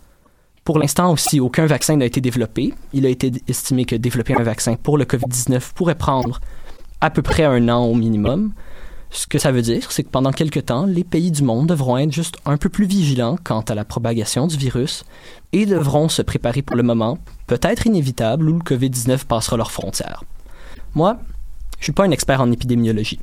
Pour 0.64 0.79
l'instant 0.79 1.12
aussi, 1.12 1.38
aucun 1.38 1.66
vaccin 1.66 1.96
n'a 1.96 2.07
été 2.07 2.20
développé. 2.20 2.75
Il 2.92 3.07
a 3.07 3.09
été 3.09 3.31
estimé 3.49 3.85
que 3.85 3.94
développer 3.94 4.35
un 4.35 4.42
vaccin 4.42 4.75
pour 4.75 4.99
le 4.99 5.05
COVID-19 5.05 5.72
pourrait 5.75 5.94
prendre 5.94 6.40
à 7.01 7.11
peu 7.11 7.22
près 7.22 7.44
un 7.44 7.68
an 7.68 7.85
au 7.85 7.94
minimum. 7.94 8.53
Ce 9.11 9.27
que 9.27 9.38
ça 9.38 9.53
veut 9.53 9.62
dire, 9.62 9.90
c'est 9.92 10.03
que 10.03 10.11
pendant 10.11 10.33
quelques 10.33 10.66
temps, 10.66 10.85
les 10.85 11.05
pays 11.05 11.31
du 11.31 11.42
monde 11.42 11.69
devront 11.69 11.97
être 11.97 12.12
juste 12.12 12.37
un 12.45 12.57
peu 12.57 12.69
plus 12.69 12.87
vigilants 12.87 13.38
quant 13.42 13.61
à 13.61 13.75
la 13.75 13.85
propagation 13.85 14.47
du 14.47 14.57
virus 14.57 15.05
et 15.53 15.64
devront 15.64 16.09
se 16.09 16.23
préparer 16.23 16.61
pour 16.62 16.77
le 16.77 16.83
moment, 16.83 17.19
peut-être 17.47 17.87
inévitable, 17.87 18.49
où 18.49 18.53
le 18.55 18.64
COVID-19 18.64 19.25
passera 19.25 19.57
leurs 19.57 19.71
frontières. 19.71 20.25
Moi, 20.95 21.19
je 21.79 21.85
suis 21.85 21.92
pas 21.92 22.05
un 22.05 22.11
expert 22.11 22.40
en 22.40 22.51
épidémiologie. 22.51 23.21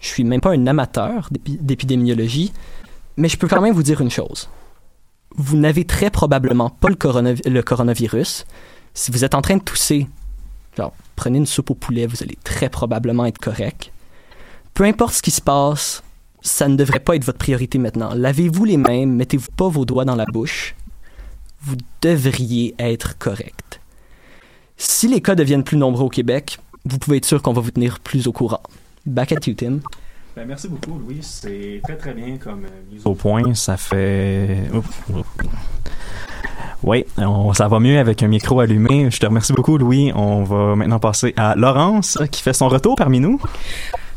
Je 0.00 0.06
suis 0.06 0.24
même 0.24 0.40
pas 0.40 0.52
un 0.52 0.66
amateur 0.66 1.28
d'épi- 1.30 1.58
d'épidémiologie, 1.60 2.52
mais 3.16 3.28
je 3.28 3.36
peux 3.36 3.48
quand 3.48 3.60
même 3.60 3.74
vous 3.74 3.82
dire 3.82 4.00
une 4.00 4.10
chose. 4.10 4.48
Vous 5.36 5.56
n'avez 5.56 5.84
très 5.84 6.10
probablement 6.10 6.70
pas 6.70 6.88
le, 6.88 7.50
le 7.50 7.62
coronavirus. 7.62 8.46
Si 8.94 9.10
vous 9.10 9.24
êtes 9.24 9.34
en 9.34 9.42
train 9.42 9.56
de 9.56 9.62
tousser, 9.62 10.06
genre, 10.76 10.92
prenez 11.16 11.38
une 11.38 11.46
soupe 11.46 11.70
au 11.70 11.74
poulet, 11.74 12.06
vous 12.06 12.22
allez 12.22 12.38
très 12.44 12.68
probablement 12.68 13.26
être 13.26 13.38
correct. 13.38 13.92
Peu 14.78 14.84
importe 14.84 15.14
ce 15.14 15.22
qui 15.22 15.32
se 15.32 15.40
passe, 15.40 16.04
ça 16.40 16.68
ne 16.68 16.76
devrait 16.76 17.00
pas 17.00 17.16
être 17.16 17.24
votre 17.24 17.38
priorité 17.38 17.78
maintenant. 17.78 18.10
Lavez-vous 18.14 18.64
les 18.64 18.76
mains, 18.76 19.06
mettez-vous 19.06 19.50
pas 19.56 19.68
vos 19.68 19.84
doigts 19.84 20.04
dans 20.04 20.14
la 20.14 20.24
bouche. 20.32 20.76
Vous 21.62 21.74
devriez 22.00 22.76
être 22.78 23.18
correct. 23.18 23.80
Si 24.76 25.08
les 25.08 25.20
cas 25.20 25.34
deviennent 25.34 25.64
plus 25.64 25.78
nombreux 25.78 26.04
au 26.04 26.08
Québec, 26.08 26.60
vous 26.84 26.98
pouvez 26.98 27.16
être 27.16 27.24
sûr 27.24 27.42
qu'on 27.42 27.52
va 27.52 27.60
vous 27.60 27.72
tenir 27.72 27.98
plus 27.98 28.28
au 28.28 28.32
courant. 28.32 28.62
Back 29.04 29.32
at 29.32 29.40
you, 29.48 29.54
Tim. 29.54 29.80
Ben, 30.36 30.46
merci 30.46 30.68
beaucoup, 30.68 30.96
Louis. 30.96 31.18
C'est 31.22 31.80
très, 31.82 31.96
très 31.96 32.14
bien 32.14 32.36
comme 32.36 32.62
euh, 32.64 32.92
mise 32.92 33.02
au 33.04 33.14
point. 33.14 33.52
Ça 33.54 33.76
fait. 33.76 34.58
Oui, 36.84 37.04
on- 37.16 37.52
ça 37.52 37.66
va 37.66 37.80
mieux 37.80 37.98
avec 37.98 38.22
un 38.22 38.28
micro 38.28 38.60
allumé. 38.60 39.10
Je 39.10 39.18
te 39.18 39.26
remercie 39.26 39.54
beaucoup, 39.54 39.76
Louis. 39.76 40.12
On 40.14 40.44
va 40.44 40.76
maintenant 40.76 41.00
passer 41.00 41.34
à 41.36 41.56
Laurence, 41.56 42.16
qui 42.30 42.42
fait 42.42 42.52
son 42.52 42.68
retour 42.68 42.94
parmi 42.94 43.18
nous. 43.18 43.40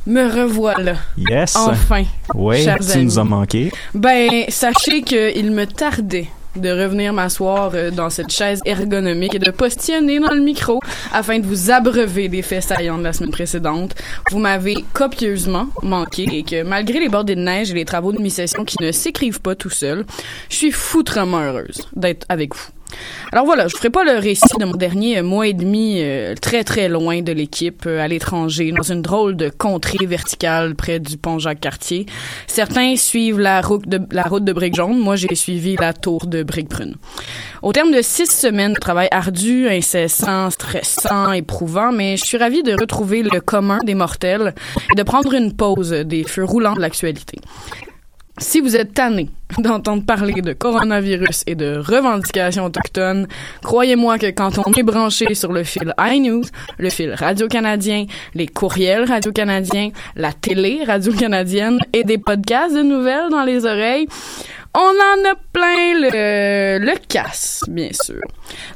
Me 0.08 0.24
revoilà. 0.28 0.96
Yes. 1.18 1.56
Enfin. 1.56 2.04
Oui, 2.34 2.64
chers 2.64 2.80
tu 2.80 2.92
amis. 2.92 3.06
nous 3.06 3.20
as 3.20 3.24
manqué. 3.24 3.72
Ben, 3.94 4.46
sachez 4.50 5.04
qu'il 5.04 5.52
me 5.52 5.66
tardait 5.66 6.28
de 6.56 6.70
revenir 6.70 7.14
m'asseoir 7.14 7.72
euh, 7.76 7.92
dans 7.92 8.10
cette 8.10 8.30
chaise 8.32 8.62
ergonomique 8.66 9.36
et 9.36 9.40
de 9.40 9.52
postillonner 9.52 10.20
dans 10.20 10.34
le 10.34 10.42
micro 10.42 10.82
afin 11.14 11.40
de 11.40 11.46
vous 11.46 11.72
abreuver 11.72 12.28
des 12.28 12.42
faits 12.42 12.64
saillants 12.64 12.98
de 12.98 13.04
la 13.04 13.14
semaine 13.14 13.32
précédente. 13.32 13.96
Vous 14.32 14.40
m'avez 14.40 14.84
copieusement 14.94 15.68
manqué 15.82 16.24
et 16.32 16.44
que 16.44 16.64
malgré 16.64 17.00
les 17.00 17.08
bordées 17.08 17.36
de 17.36 17.42
neige 17.42 17.72
et 17.72 17.76
les 17.76 17.86
travaux 17.86 18.12
de 18.12 18.20
mi-session 18.22 18.66
qui 18.66 18.76
ne 18.82 18.92
s'écrivent 18.92 19.40
pas 19.40 19.56
tout 19.56 19.70
seuls, 19.70 20.06
je 20.50 20.56
suis 20.56 20.72
foutrement 20.72 21.40
heureuse 21.40 21.88
d'être 21.96 22.26
avec 22.28 22.54
vous. 22.56 22.68
Alors 23.32 23.46
voilà, 23.46 23.68
je 23.68 23.76
ferai 23.76 23.90
pas 23.90 24.04
le 24.04 24.20
récit 24.20 24.58
de 24.60 24.66
mon 24.66 24.74
dernier 24.74 25.20
euh, 25.20 25.24
mois 25.24 25.48
et 25.48 25.54
demi 25.54 25.98
euh, 26.00 26.36
très 26.36 26.64
très 26.64 26.90
loin 26.90 27.22
de 27.22 27.32
l'équipe, 27.32 27.84
euh, 27.86 28.04
à 28.04 28.08
l'étranger, 28.08 28.72
dans 28.72 28.84
une 28.84 29.02
drôle 29.02 29.38
de 29.38 29.50
contrée 29.50 30.06
verticale 30.06 30.76
près 30.76 31.00
du 31.00 31.18
pont 31.18 31.40
Jacques-Cartier. 31.40 32.06
Certains 32.48 32.96
suivent 32.98 33.40
la 33.40 33.62
route 33.62 33.88
de, 33.88 34.02
la 34.12 34.24
route 34.24 34.44
moi 34.90 35.16
j'ai 35.16 35.34
suivi 35.36 35.76
la 35.78 35.94
tour 35.94 36.28
de 36.28 36.44
Brique 36.44 36.70
Brune. 36.70 36.96
Au 37.62 37.72
terme 37.72 37.92
de 37.92 38.02
six 38.02 38.28
semaines 38.30 38.74
de 38.74 38.80
travail 38.80 39.08
ardu, 39.12 39.70
incessant, 39.70 40.50
stressant, 40.50 41.32
éprouvant, 41.32 41.92
mais 41.92 42.18
je 42.18 42.26
suis 42.26 42.38
ravie 42.38 42.64
de 42.64 42.74
retrouver 42.74 43.24
le 43.24 43.40
commun 43.40 43.80
des 43.86 43.96
mortels 43.96 44.54
et 44.92 44.96
de 44.96 45.04
prendre 45.04 45.34
une 45.34 45.54
pause 45.54 45.92
des 45.92 46.24
feux 46.24 46.44
roulants 46.44 46.74
de 46.74 46.82
l'actualité. 46.82 47.38
Si 48.42 48.60
vous 48.60 48.76
êtes 48.76 48.96
tanné 48.96 49.30
d'entendre 49.60 50.04
parler 50.04 50.42
de 50.42 50.54
coronavirus 50.54 51.44
et 51.46 51.54
de 51.54 51.78
revendications 51.78 52.66
autochtones, 52.66 53.28
croyez-moi 53.62 54.18
que 54.18 54.32
quand 54.32 54.58
on 54.58 54.74
est 54.74 54.82
branché 54.82 55.36
sur 55.36 55.54
le 55.54 55.64
fil 55.64 55.94
iNews, 56.00 56.46
le 56.80 56.90
fil 56.90 57.14
Radio-Canadien, 57.14 58.06
les 58.34 58.48
courriels 58.48 59.08
Radio-Canadiens, 59.08 59.92
la 60.16 60.34
télé 60.34 60.82
Radio-Canadienne 60.84 61.78
et 61.94 62.04
des 62.04 62.18
podcasts 62.18 62.76
de 62.76 62.82
nouvelles 62.82 63.30
dans 63.30 63.44
les 63.44 63.64
oreilles, 63.64 64.08
on 64.74 64.80
en 64.80 65.30
a 65.30 65.36
plein 65.52 65.94
le, 65.96 66.80
le 66.80 66.94
casse, 67.08 67.64
bien 67.68 67.90
sûr. 67.92 68.22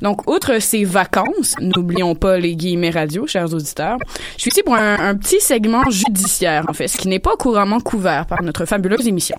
Donc, 0.01 0.29
outre 0.29 0.59
ces 0.59 0.83
vacances, 0.83 1.55
n'oublions 1.59 2.15
pas 2.15 2.37
les 2.37 2.55
guillemets 2.55 2.89
radio, 2.89 3.25
chers 3.27 3.53
auditeurs, 3.53 3.97
je 4.35 4.41
suis 4.41 4.51
ici 4.51 4.63
pour 4.63 4.75
un, 4.75 4.97
un 4.99 5.15
petit 5.15 5.39
segment 5.39 5.89
judiciaire, 5.89 6.65
en 6.67 6.73
fait, 6.73 6.87
ce 6.87 6.97
qui 6.97 7.07
n'est 7.07 7.19
pas 7.19 7.35
couramment 7.37 7.79
couvert 7.79 8.25
par 8.25 8.41
notre 8.43 8.65
fabuleuse 8.65 9.07
émission. 9.07 9.37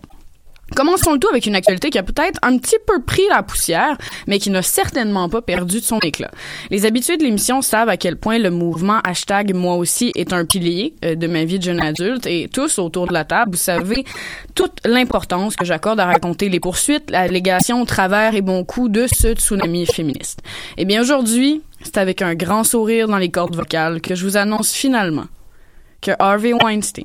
Commençons 0.74 1.12
le 1.12 1.20
tout 1.20 1.28
avec 1.28 1.46
une 1.46 1.54
actualité 1.54 1.90
qui 1.90 1.98
a 1.98 2.02
peut-être 2.02 2.40
un 2.42 2.58
petit 2.58 2.76
peu 2.84 3.00
pris 3.00 3.22
la 3.30 3.44
poussière, 3.44 3.96
mais 4.26 4.40
qui 4.40 4.50
n'a 4.50 4.62
certainement 4.62 5.28
pas 5.28 5.40
perdu 5.40 5.78
de 5.78 5.84
son 5.84 6.00
éclat. 6.00 6.30
Les 6.70 6.86
habitués 6.86 7.16
de 7.16 7.22
l'émission 7.22 7.62
savent 7.62 7.88
à 7.88 7.96
quel 7.96 8.16
point 8.16 8.38
le 8.38 8.50
mouvement 8.50 8.98
hashtag 9.04 9.54
moi 9.54 9.76
aussi 9.76 10.10
est 10.16 10.32
un 10.32 10.44
pilier 10.44 10.94
euh, 11.04 11.14
de 11.14 11.28
ma 11.28 11.44
vie 11.44 11.60
de 11.60 11.64
jeune 11.64 11.80
adulte 11.80 12.26
et 12.26 12.48
tous 12.52 12.80
autour 12.80 13.06
de 13.06 13.12
la 13.12 13.24
table, 13.24 13.52
vous 13.52 13.56
savez 13.58 14.04
toute 14.56 14.84
l'importance 14.84 15.54
que 15.54 15.64
j'accorde 15.64 16.00
à 16.00 16.06
raconter 16.06 16.48
les 16.48 16.58
poursuites, 16.58 17.14
allégations, 17.14 17.84
travers 17.84 18.34
et 18.34 18.42
bons 18.42 18.64
coups 18.64 18.90
de 18.90 19.06
ce 19.06 19.34
tsunami 19.34 19.86
féministe. 19.86 20.40
Eh 20.78 20.84
bien 20.84 21.00
aujourd'hui, 21.00 21.62
c'est 21.82 21.98
avec 21.98 22.22
un 22.22 22.34
grand 22.34 22.64
sourire 22.64 23.06
dans 23.06 23.18
les 23.18 23.30
cordes 23.30 23.54
vocales 23.54 24.00
que 24.00 24.16
je 24.16 24.24
vous 24.24 24.36
annonce 24.36 24.72
finalement 24.72 25.26
que 26.00 26.10
Harvey 26.18 26.52
Weinstein 26.52 27.04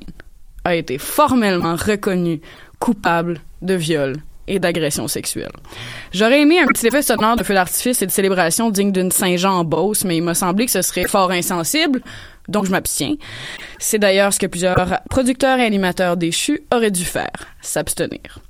a 0.64 0.74
été 0.74 0.98
formellement 0.98 1.76
reconnu 1.76 2.40
coupable 2.80 3.40
de 3.62 3.74
viol 3.74 4.16
et 4.48 4.58
d'agression 4.58 5.08
sexuelle. 5.08 5.52
J'aurais 6.12 6.40
aimé 6.40 6.58
un 6.60 6.66
petit 6.66 6.86
effet 6.86 7.02
sonore 7.02 7.36
de 7.36 7.44
feu 7.44 7.54
d'artifice 7.54 8.02
et 8.02 8.06
de 8.06 8.10
célébration 8.10 8.70
digne 8.70 8.92
d'une 8.92 9.10
Saint-Jean 9.10 9.60
en 9.60 9.64
Beauce, 9.64 10.04
mais 10.04 10.16
il 10.16 10.22
m'a 10.22 10.34
semblé 10.34 10.66
que 10.66 10.72
ce 10.72 10.82
serait 10.82 11.06
fort 11.06 11.30
insensible, 11.30 12.02
donc 12.48 12.66
je 12.66 12.70
m'abstiens. 12.70 13.14
C'est 13.78 13.98
d'ailleurs 13.98 14.32
ce 14.32 14.40
que 14.40 14.46
plusieurs 14.46 15.00
producteurs 15.08 15.58
et 15.58 15.64
animateurs 15.64 16.16
déchus 16.16 16.62
auraient 16.72 16.90
dû 16.90 17.04
faire, 17.04 17.30
s'abstenir. 17.60 18.40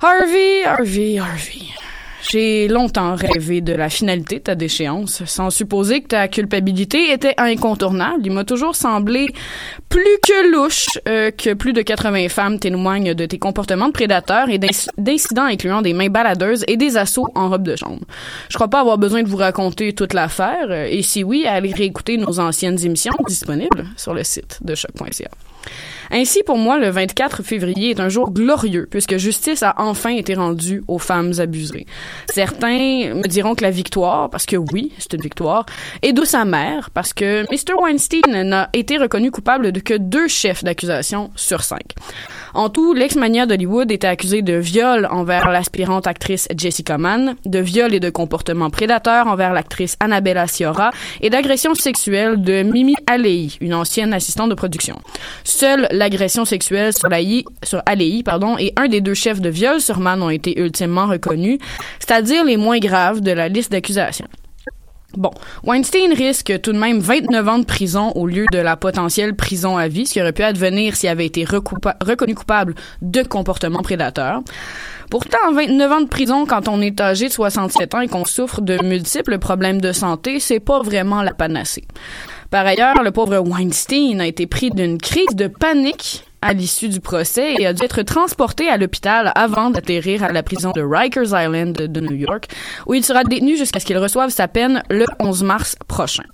Harvey, 0.00 0.64
Harvey, 0.64 1.18
Harvey. 1.18 1.66
J'ai 2.28 2.68
longtemps 2.68 3.14
rêvé 3.14 3.60
de 3.60 3.72
la 3.72 3.88
finalité 3.88 4.36
de 4.38 4.42
ta 4.42 4.54
déchéance, 4.54 5.24
sans 5.24 5.50
supposer 5.50 6.02
que 6.02 6.08
ta 6.08 6.28
culpabilité 6.28 7.12
était 7.12 7.34
incontournable. 7.38 8.22
Il 8.24 8.32
m'a 8.32 8.44
toujours 8.44 8.76
semblé 8.76 9.32
plus 9.88 10.04
que 10.26 10.52
louche 10.52 10.86
euh, 11.08 11.30
que 11.30 11.54
plus 11.54 11.72
de 11.72 11.82
80 11.82 12.28
femmes 12.28 12.58
témoignent 12.58 13.14
de 13.14 13.26
tes 13.26 13.38
comportements 13.38 13.88
de 13.88 13.92
prédateurs 13.92 14.48
et 14.50 14.58
d'inc- 14.58 14.88
d'incidents 14.98 15.44
incluant 15.46 15.82
des 15.82 15.92
mains 15.94 16.08
baladeuses 16.10 16.64
et 16.68 16.76
des 16.76 16.96
assauts 16.96 17.28
en 17.34 17.48
robe 17.48 17.62
de 17.62 17.74
chambre. 17.76 18.04
Je 18.48 18.54
crois 18.56 18.68
pas 18.68 18.80
avoir 18.80 18.98
besoin 18.98 19.22
de 19.22 19.28
vous 19.28 19.36
raconter 19.38 19.92
toute 19.94 20.12
l'affaire, 20.12 20.66
euh, 20.70 20.86
et 20.90 21.02
si 21.02 21.24
oui, 21.24 21.46
allez 21.46 21.72
réécouter 21.72 22.16
nos 22.18 22.38
anciennes 22.38 22.78
émissions 22.84 23.14
disponibles 23.26 23.86
sur 23.96 24.14
le 24.14 24.24
site 24.24 24.58
de 24.62 24.74
choc.ca. 24.74 25.28
Ainsi, 26.12 26.42
pour 26.42 26.58
moi, 26.58 26.78
le 26.78 26.90
24 26.90 27.42
février 27.44 27.90
est 27.90 28.00
un 28.00 28.08
jour 28.08 28.32
glorieux 28.32 28.88
puisque 28.90 29.16
justice 29.16 29.62
a 29.62 29.74
enfin 29.78 30.10
été 30.10 30.34
rendue 30.34 30.82
aux 30.88 30.98
femmes 30.98 31.32
abusées. 31.38 31.86
Certains 32.32 33.14
me 33.14 33.28
diront 33.28 33.54
que 33.54 33.62
la 33.62 33.70
victoire, 33.70 34.28
parce 34.28 34.44
que 34.46 34.56
oui, 34.56 34.92
c'est 34.98 35.12
une 35.12 35.20
victoire, 35.20 35.66
est 36.02 36.12
douce 36.12 36.34
amère 36.34 36.90
parce 36.90 37.12
que 37.12 37.42
Mr. 37.50 37.74
Weinstein 37.80 38.42
n'a 38.42 38.70
été 38.72 38.98
reconnu 38.98 39.30
coupable 39.30 39.70
de 39.70 39.80
que 39.80 39.94
deux 39.94 40.26
chefs 40.26 40.64
d'accusation 40.64 41.30
sur 41.36 41.62
cinq. 41.62 41.94
En 42.54 42.68
tout, 42.68 42.92
l'ex-mania 42.92 43.46
d'Hollywood 43.46 43.92
était 43.92 44.08
accusé 44.08 44.42
de 44.42 44.54
viol 44.54 45.06
envers 45.10 45.50
l'aspirante 45.50 46.08
actrice 46.08 46.48
Jessica 46.56 46.98
Mann, 46.98 47.36
de 47.44 47.58
viol 47.60 47.94
et 47.94 48.00
de 48.00 48.10
comportement 48.10 48.70
prédateur 48.70 49.28
envers 49.28 49.52
l'actrice 49.52 49.96
Annabella 50.00 50.48
Sciorra 50.48 50.90
et 51.20 51.30
d'agression 51.30 51.74
sexuelle 51.74 52.42
de 52.42 52.62
Mimi 52.62 52.96
Alei, 53.06 53.50
une 53.60 53.74
ancienne 53.74 54.12
assistante 54.12 54.50
de 54.50 54.54
production. 54.54 54.98
Seule 55.50 55.88
l'agression 55.90 56.44
sexuelle 56.44 56.92
sur, 56.96 57.12
Alei, 57.12 57.44
sur 57.64 57.82
Alei 57.84 58.22
pardon, 58.22 58.56
et 58.56 58.72
un 58.76 58.86
des 58.86 59.00
deux 59.00 59.14
chefs 59.14 59.40
de 59.40 59.48
viol 59.48 59.80
sur 59.80 59.98
Mann 59.98 60.22
ont 60.22 60.30
été 60.30 60.58
ultimement 60.60 61.08
reconnus, 61.08 61.58
c'est-à-dire 61.98 62.44
les 62.44 62.56
moins 62.56 62.78
graves 62.78 63.20
de 63.20 63.32
la 63.32 63.48
liste 63.48 63.72
d'accusations. 63.72 64.28
Bon, 65.16 65.32
Weinstein 65.64 66.12
risque 66.12 66.60
tout 66.60 66.72
de 66.72 66.78
même 66.78 67.00
29 67.00 67.48
ans 67.48 67.58
de 67.58 67.64
prison 67.64 68.12
au 68.14 68.28
lieu 68.28 68.46
de 68.52 68.58
la 68.58 68.76
potentielle 68.76 69.34
prison 69.34 69.76
à 69.76 69.88
vie, 69.88 70.06
ce 70.06 70.12
qui 70.12 70.20
aurait 70.20 70.32
pu 70.32 70.44
advenir 70.44 70.94
s'il 70.94 71.08
avait 71.08 71.26
été 71.26 71.44
reconnu 71.44 72.36
coupable 72.36 72.76
de 73.02 73.24
comportement 73.24 73.82
prédateur. 73.82 74.42
Pourtant, 75.10 75.52
29 75.52 75.92
ans 75.92 76.00
de 76.02 76.06
prison 76.06 76.46
quand 76.46 76.68
on 76.68 76.80
est 76.80 77.00
âgé 77.00 77.26
de 77.26 77.32
67 77.32 77.94
ans 77.96 78.00
et 78.00 78.06
qu'on 78.06 78.24
souffre 78.24 78.60
de 78.60 78.80
multiples 78.84 79.40
problèmes 79.40 79.80
de 79.80 79.90
santé, 79.90 80.38
c'est 80.38 80.60
pas 80.60 80.80
vraiment 80.80 81.22
la 81.24 81.34
panacée. 81.34 81.88
Par 82.50 82.66
ailleurs, 82.66 83.02
le 83.04 83.12
pauvre 83.12 83.38
Weinstein 83.38 84.20
a 84.20 84.26
été 84.26 84.46
pris 84.48 84.70
d'une 84.70 84.98
crise 84.98 85.36
de 85.36 85.46
panique 85.46 86.24
à 86.42 86.52
l'issue 86.52 86.88
du 86.88 86.98
procès 86.98 87.54
et 87.58 87.66
a 87.66 87.72
dû 87.72 87.84
être 87.84 88.02
transporté 88.02 88.68
à 88.68 88.76
l'hôpital 88.76 89.30
avant 89.36 89.70
d'atterrir 89.70 90.24
à 90.24 90.32
la 90.32 90.42
prison 90.42 90.72
de 90.72 90.80
Rikers 90.80 91.26
Island 91.26 91.72
de, 91.74 92.00
New 92.00 92.16
York, 92.16 92.48
où 92.86 92.94
il 92.94 93.04
sera 93.04 93.22
détenu 93.22 93.56
jusqu'à 93.56 93.78
ce 93.78 93.86
qu'il 93.86 93.98
reçoive 93.98 94.30
sa 94.30 94.48
peine 94.48 94.82
le 94.90 95.06
11 95.20 95.44
mars 95.44 95.76
prochain. 95.86 96.24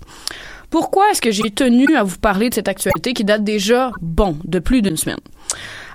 Pourquoi 0.71 1.11
est-ce 1.11 1.21
que 1.21 1.31
j'ai 1.31 1.51
tenu 1.51 1.95
à 1.95 2.03
vous 2.03 2.17
parler 2.17 2.49
de 2.49 2.55
cette 2.55 2.67
actualité 2.67 3.13
qui 3.13 3.23
date 3.23 3.43
déjà, 3.43 3.91
bon, 4.01 4.37
de 4.43 4.57
plus 4.57 4.81
d'une 4.81 4.97
semaine? 4.97 5.19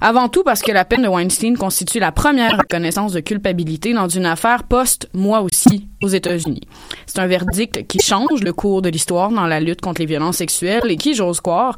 Avant 0.05 0.29
tout 0.29 0.43
parce 0.43 0.63
que 0.63 0.73
la 0.73 0.85
peine 0.85 1.03
de 1.03 1.07
Weinstein 1.09 1.57
constitue 1.57 2.01
la 2.01 2.11
première 2.11 2.59
reconnaissance 2.59 3.13
de 3.13 3.21
culpabilité 3.21 3.93
dans 3.93 4.09
une 4.09 4.27
affaire 4.27 4.65
post-moi 4.65 5.43
aussi 5.43 5.87
aux 6.03 6.09
États-Unis. 6.09 6.63
C'est 7.07 7.21
un 7.21 7.29
verdict 7.29 7.87
qui 7.87 8.01
change 8.01 8.43
le 8.43 8.53
cours 8.53 8.83
de 8.83 8.89
l'histoire 8.89 9.31
dans 9.31 9.47
la 9.47 9.61
lutte 9.61 9.81
contre 9.81 10.01
les 10.01 10.07
violences 10.07 10.39
sexuelles 10.39 10.91
et 10.91 10.97
qui, 10.97 11.15
j'ose 11.15 11.41
croire, 11.41 11.77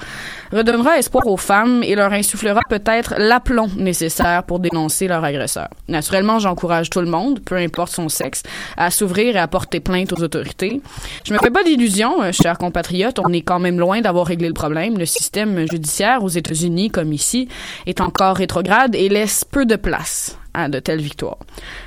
redonnera 0.53 0.99
espoir 0.99 1.27
aux 1.27 1.37
femmes 1.37 1.83
et 1.83 1.95
leur 1.95 2.15
insufflera 2.15 2.63
peut-être 2.71 3.13
l'aplomb 3.19 3.69
nécessaire 3.77 4.45
pour 4.45 4.59
dénoncer 4.59 5.07
leur 5.07 5.23
agresseur. 5.23 5.69
Naturellement, 5.89 6.39
j'encourage 6.39 6.89
tout 6.89 7.01
le 7.01 7.11
monde, 7.11 7.41
peu 7.41 7.57
importe 7.57 7.93
son 7.93 8.09
sexe, 8.09 8.43
à 8.79 8.91
s'ouvrir 8.91 9.37
et 9.37 9.39
à 9.39 9.49
porter 9.49 9.81
plainte 9.81 10.15
aux 10.15 10.23
autorités. 10.23 10.81
Je 11.25 11.35
me 11.35 11.39
fais 11.39 11.51
pas 11.51 11.63
d'illusions, 11.63 12.23
euh, 12.23 12.33
chers 12.33 12.57
compatriotes, 12.57 13.19
on 13.19 13.35
est 13.35 13.43
quand 13.43 13.59
même 13.59 13.79
loin 13.79 14.01
d'avoir 14.01 14.27
réglé 14.27 14.49
le 14.49 14.55
problème. 14.55 14.97
Le 14.97 15.05
système 15.05 15.69
judiciaire 15.71 16.25
aux 16.25 16.31
États-Unis, 16.31 16.89
comme 16.89 17.13
ici, 17.13 17.49
est 17.85 18.01
encore 18.15 18.37
rétrograde 18.37 18.95
et 18.95 19.09
laisse 19.09 19.45
peu 19.45 19.67
de 19.67 19.75
place 19.75 20.39
à 20.55 20.69
de 20.69 20.79
telles 20.79 21.01
victoires. 21.01 21.39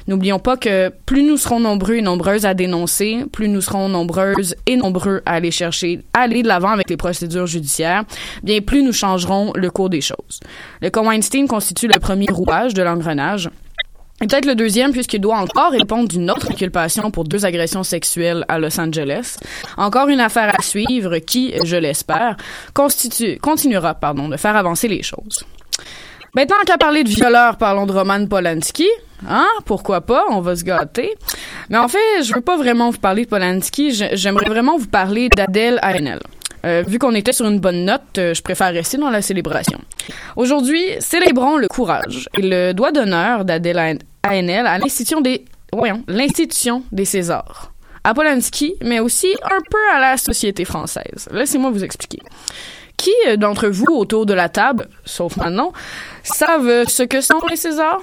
N'oublions 0.08 0.40
pas 0.40 0.58
que 0.58 0.92
plus 1.06 1.24
nous 1.24 1.38
serons 1.38 1.62
nombreux 1.62 1.96
et 1.96 2.02
nombreuses 2.02 2.46
à 2.46 2.54
dénoncer, 2.54 3.24
plus 3.32 3.48
nous 3.48 3.62
serons 3.62 3.88
nombreuses 3.88 4.54
et 4.66 4.76
nombreux 4.76 5.22
à 5.26 5.36
aller 5.36 5.52
chercher, 5.52 6.02
à 6.14 6.24
aller 6.24 6.44
de 6.44 6.50
l'avant 6.50 6.72
avec 6.72 6.90
les 6.90 6.98
procédures 6.98 7.48
judiciaires, 7.48 8.04
bien 8.44 8.60
plus 8.60 8.84
nous 8.84 8.92
changerons 8.92 9.54
le 9.56 9.70
cours 9.72 9.90
des 9.90 10.02
choses. 10.02 10.42
Le 10.82 10.90
cas 10.90 11.02
Weinstein 11.02 11.48
constitue 11.48 11.88
le 11.88 11.98
premier 11.98 12.28
rouage 12.30 12.74
de 12.74 12.84
l'engrenage. 12.84 13.50
Et 14.22 14.28
peut-être 14.28 14.48
le 14.48 14.56
deuxième, 14.56 14.92
puisqu'il 14.92 15.22
doit 15.22 15.38
encore 15.38 15.72
répondre 15.72 16.10
d'une 16.10 16.30
autre 16.30 16.52
inculpation 16.52 17.10
pour 17.10 17.24
deux 17.24 17.46
agressions 17.46 17.84
sexuelles 17.84 18.44
à 18.50 18.60
Los 18.60 18.78
Angeles. 18.82 19.38
Encore 19.78 20.10
une 20.10 20.20
affaire 20.20 20.54
à 20.60 20.62
suivre 20.62 21.20
qui, 21.20 21.54
je 21.64 21.78
l'espère, 21.78 22.36
continuera 22.74 23.94
pardon, 23.94 24.28
de 24.28 24.36
faire 24.36 24.58
avancer 24.58 24.90
les 24.90 25.04
choses. 25.04 25.46
Maintenant 26.34 26.58
qu'à 26.66 26.78
parler 26.78 27.04
de 27.04 27.10
violeurs, 27.10 27.58
parlons 27.58 27.86
de 27.86 27.92
Roman 27.92 28.26
Polanski. 28.26 28.88
Hein? 29.28 29.48
Pourquoi 29.66 30.02
pas? 30.02 30.26
On 30.30 30.42
va 30.42 30.56
se 30.56 30.64
gâter. 30.64 31.16
Mais 31.70 31.78
en 31.78 31.88
fait, 31.88 32.24
je 32.24 32.34
veux 32.34 32.42
pas 32.42 32.58
vraiment 32.58 32.90
vous 32.90 33.00
parler 33.00 33.24
de 33.26 33.30
Polanski. 33.30 33.92
J'aimerais 34.14 34.50
vraiment 34.50 34.78
vous 34.78 34.88
parler 34.88 35.30
d'Adèle 35.30 35.80
Haenel. 35.82 36.20
Euh, 36.66 36.84
vu 36.86 37.00
qu'on 37.00 37.14
était 37.14 37.34
sur 37.34 37.48
une 37.48 37.60
bonne 37.60 37.86
note, 37.86 38.18
euh, 38.18 38.34
je 38.34 38.42
préfère 38.42 38.74
rester 38.74 38.98
dans 38.98 39.10
la 39.10 39.22
célébration. 39.22 39.80
Aujourd'hui, 40.36 40.84
célébrons 41.00 41.58
le 41.58 41.68
courage 41.68 42.28
et 42.38 42.42
le 42.42 42.74
doigt 42.74 42.92
d'honneur 42.92 43.46
d'Adèle 43.46 44.00
Haenel 44.24 44.68
à 44.68 44.78
l'institution 44.78 45.22
des, 45.22 45.46
voyons, 45.72 46.04
l'institution 46.08 46.84
des 46.92 47.06
Césars. 47.06 47.74
À 48.04 48.14
Polanski, 48.14 48.76
mais 48.84 49.00
aussi 49.00 49.34
un 49.44 49.60
peu 49.70 49.96
à 49.96 50.00
la 50.00 50.18
société 50.18 50.66
française. 50.66 51.28
Laissez-moi 51.32 51.72
vous 51.72 51.84
expliquer. 51.84 52.20
Qui 52.98 53.14
euh, 53.28 53.38
d'entre 53.38 53.68
vous 53.68 53.86
autour 53.94 54.26
de 54.26 54.34
la 54.34 54.50
table, 54.50 54.88
sauf 55.06 55.38
maintenant, 55.38 55.72
savent 56.24 56.88
ce 56.88 57.04
que 57.04 57.22
sont 57.22 57.40
les 57.50 57.56
Césars? 57.56 58.02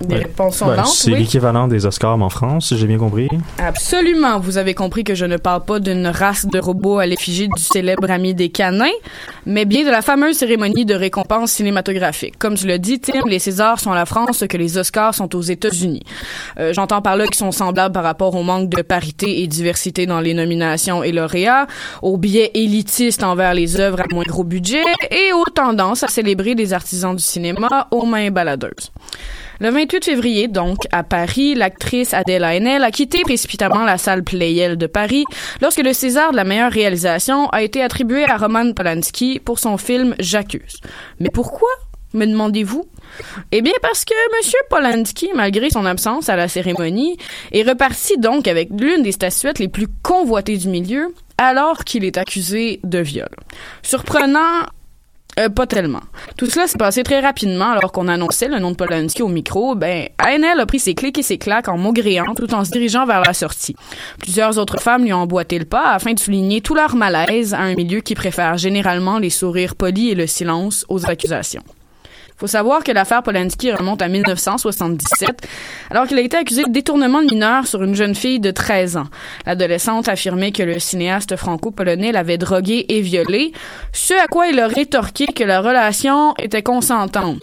Des 0.00 0.14
Ouais. 0.14 0.22
réponses 0.22 0.56
sont 0.56 0.66
Ben, 0.66 0.76
lentes, 0.76 0.86
c'est 0.86 1.12
oui. 1.12 1.18
l'équivalent 1.18 1.68
des 1.68 1.84
Oscars 1.84 2.20
en 2.22 2.30
France, 2.30 2.68
si 2.68 2.78
j'ai 2.78 2.86
bien 2.86 2.96
compris. 2.96 3.28
Absolument. 3.58 4.40
Vous 4.40 4.56
avez 4.56 4.72
compris 4.72 5.04
que 5.04 5.14
je 5.14 5.26
ne 5.26 5.36
parle 5.36 5.62
pas 5.64 5.78
d'une 5.78 6.06
race 6.06 6.46
de 6.46 6.58
robots 6.58 6.98
à 6.98 7.04
l'effigie 7.06 7.48
du 7.54 7.62
célèbre 7.62 8.10
ami 8.10 8.32
des 8.34 8.48
canins, 8.48 8.86
mais 9.44 9.66
bien 9.66 9.84
de 9.84 9.90
la 9.90 10.00
fameuse 10.00 10.36
cérémonie 10.38 10.86
de 10.86 10.94
récompense 10.94 11.52
cinématographique. 11.52 12.38
Comme 12.38 12.54
tu 12.54 12.66
l'as 12.66 12.78
dit, 12.78 12.98
Tim, 12.98 13.20
les 13.28 13.38
Césars 13.38 13.78
sont 13.78 13.92
à 13.92 13.94
la 13.94 14.06
France 14.06 14.38
ce 14.38 14.46
que 14.46 14.56
les 14.56 14.78
Oscars 14.78 15.14
sont 15.14 15.36
aux 15.36 15.42
États-Unis. 15.42 16.02
Euh, 16.58 16.72
J'entends 16.72 17.02
par 17.02 17.16
là 17.16 17.26
qu'ils 17.26 17.34
sont 17.34 17.52
semblables 17.52 17.92
par 17.92 18.04
rapport 18.04 18.34
au 18.34 18.42
manque 18.42 18.70
de 18.70 18.80
parité 18.82 19.42
et 19.42 19.46
diversité 19.46 20.06
dans 20.06 20.20
les 20.20 20.32
nominations 20.32 21.02
et 21.02 21.12
lauréats, 21.12 21.66
au 22.00 22.16
biais 22.16 22.50
élitiste 22.54 23.22
envers 23.22 23.52
les 23.52 23.78
œuvres 23.78 24.00
à 24.00 24.04
moins 24.14 24.24
gros 24.26 24.44
budget 24.44 24.82
et 25.10 25.32
aux 25.34 25.44
tendances 25.54 26.02
à 26.02 26.08
célébrer 26.08 26.54
des 26.54 26.72
artisans 26.72 27.14
du 27.14 27.22
cinéma 27.22 27.86
aux 27.90 28.06
mains 28.06 28.30
baladeuses. 28.30 28.90
Le 29.60 29.68
28 29.68 30.02
février, 30.06 30.48
donc, 30.48 30.78
à 30.90 31.02
Paris, 31.02 31.54
l'actrice 31.54 32.14
Adèle 32.14 32.44
Haenel 32.44 32.82
a 32.82 32.90
quitté 32.90 33.20
précipitamment 33.20 33.84
la 33.84 33.98
salle 33.98 34.24
Playel 34.24 34.78
de 34.78 34.86
Paris 34.86 35.26
lorsque 35.60 35.82
le 35.82 35.92
César 35.92 36.30
de 36.30 36.36
la 36.36 36.44
meilleure 36.44 36.72
réalisation 36.72 37.46
a 37.50 37.62
été 37.62 37.82
attribué 37.82 38.24
à 38.24 38.38
Roman 38.38 38.72
Polanski 38.72 39.38
pour 39.38 39.58
son 39.58 39.76
film 39.76 40.14
J'accuse. 40.18 40.78
Mais 41.18 41.28
pourquoi? 41.28 41.68
Me 42.14 42.24
demandez-vous? 42.24 42.86
Eh 43.52 43.60
bien 43.60 43.74
parce 43.82 44.06
que 44.06 44.14
M. 44.14 44.52
Polanski, 44.70 45.28
malgré 45.34 45.68
son 45.68 45.84
absence 45.84 46.30
à 46.30 46.36
la 46.36 46.48
cérémonie, 46.48 47.18
est 47.52 47.68
reparti 47.68 48.16
donc 48.16 48.48
avec 48.48 48.70
l'une 48.70 49.02
des 49.02 49.12
statuettes 49.12 49.58
les 49.58 49.68
plus 49.68 49.88
convoitées 50.02 50.56
du 50.56 50.68
milieu, 50.68 51.14
alors 51.36 51.84
qu'il 51.84 52.04
est 52.06 52.16
accusé 52.16 52.80
de 52.82 52.98
viol. 52.98 53.28
Surprenant, 53.82 54.64
euh, 55.40 55.48
pas 55.48 55.66
tellement. 55.66 56.00
Tout 56.36 56.46
cela 56.46 56.66
s'est 56.66 56.78
passé 56.78 57.02
très 57.02 57.20
rapidement 57.20 57.70
alors 57.70 57.92
qu'on 57.92 58.08
annonçait 58.08 58.48
le 58.48 58.58
nom 58.58 58.70
de 58.70 58.76
Polanski 58.76 59.22
au 59.22 59.28
micro. 59.28 59.74
Ben, 59.74 60.08
ANL 60.18 60.60
a 60.60 60.66
pris 60.66 60.78
ses 60.78 60.94
clics 60.94 61.18
et 61.18 61.22
ses 61.22 61.38
claques 61.38 61.68
en 61.68 61.78
maugréant 61.78 62.34
tout 62.34 62.52
en 62.54 62.64
se 62.64 62.70
dirigeant 62.70 63.06
vers 63.06 63.22
la 63.22 63.32
sortie. 63.32 63.76
Plusieurs 64.18 64.58
autres 64.58 64.80
femmes 64.80 65.04
lui 65.04 65.12
ont 65.12 65.22
emboîté 65.22 65.58
le 65.58 65.64
pas 65.64 65.92
afin 65.92 66.12
de 66.12 66.18
souligner 66.18 66.60
tout 66.60 66.74
leur 66.74 66.94
malaise 66.94 67.54
à 67.54 67.60
un 67.60 67.74
milieu 67.74 68.00
qui 68.00 68.14
préfère 68.14 68.56
généralement 68.58 69.18
les 69.18 69.30
sourires 69.30 69.74
polis 69.74 70.12
et 70.12 70.14
le 70.14 70.26
silence 70.26 70.84
aux 70.88 71.08
accusations. 71.08 71.62
Faut 72.40 72.46
savoir 72.46 72.82
que 72.82 72.90
l'affaire 72.90 73.22
Polanski 73.22 73.70
remonte 73.70 74.00
à 74.00 74.08
1977, 74.08 75.46
alors 75.90 76.06
qu'il 76.06 76.16
a 76.16 76.22
été 76.22 76.38
accusé 76.38 76.64
de 76.64 76.70
détournement 76.70 77.20
de 77.20 77.26
mineur 77.26 77.66
sur 77.66 77.82
une 77.82 77.94
jeune 77.94 78.14
fille 78.14 78.40
de 78.40 78.50
13 78.50 78.96
ans. 78.96 79.08
L'adolescente 79.44 80.08
affirmait 80.08 80.50
que 80.50 80.62
le 80.62 80.78
cinéaste 80.78 81.36
franco-polonais 81.36 82.12
l'avait 82.12 82.38
droguée 82.38 82.86
et 82.88 83.02
violée, 83.02 83.52
ce 83.92 84.14
à 84.14 84.26
quoi 84.26 84.46
il 84.46 84.58
a 84.58 84.68
rétorqué 84.68 85.26
que 85.26 85.44
la 85.44 85.60
relation 85.60 86.34
était 86.38 86.62
consentante. 86.62 87.42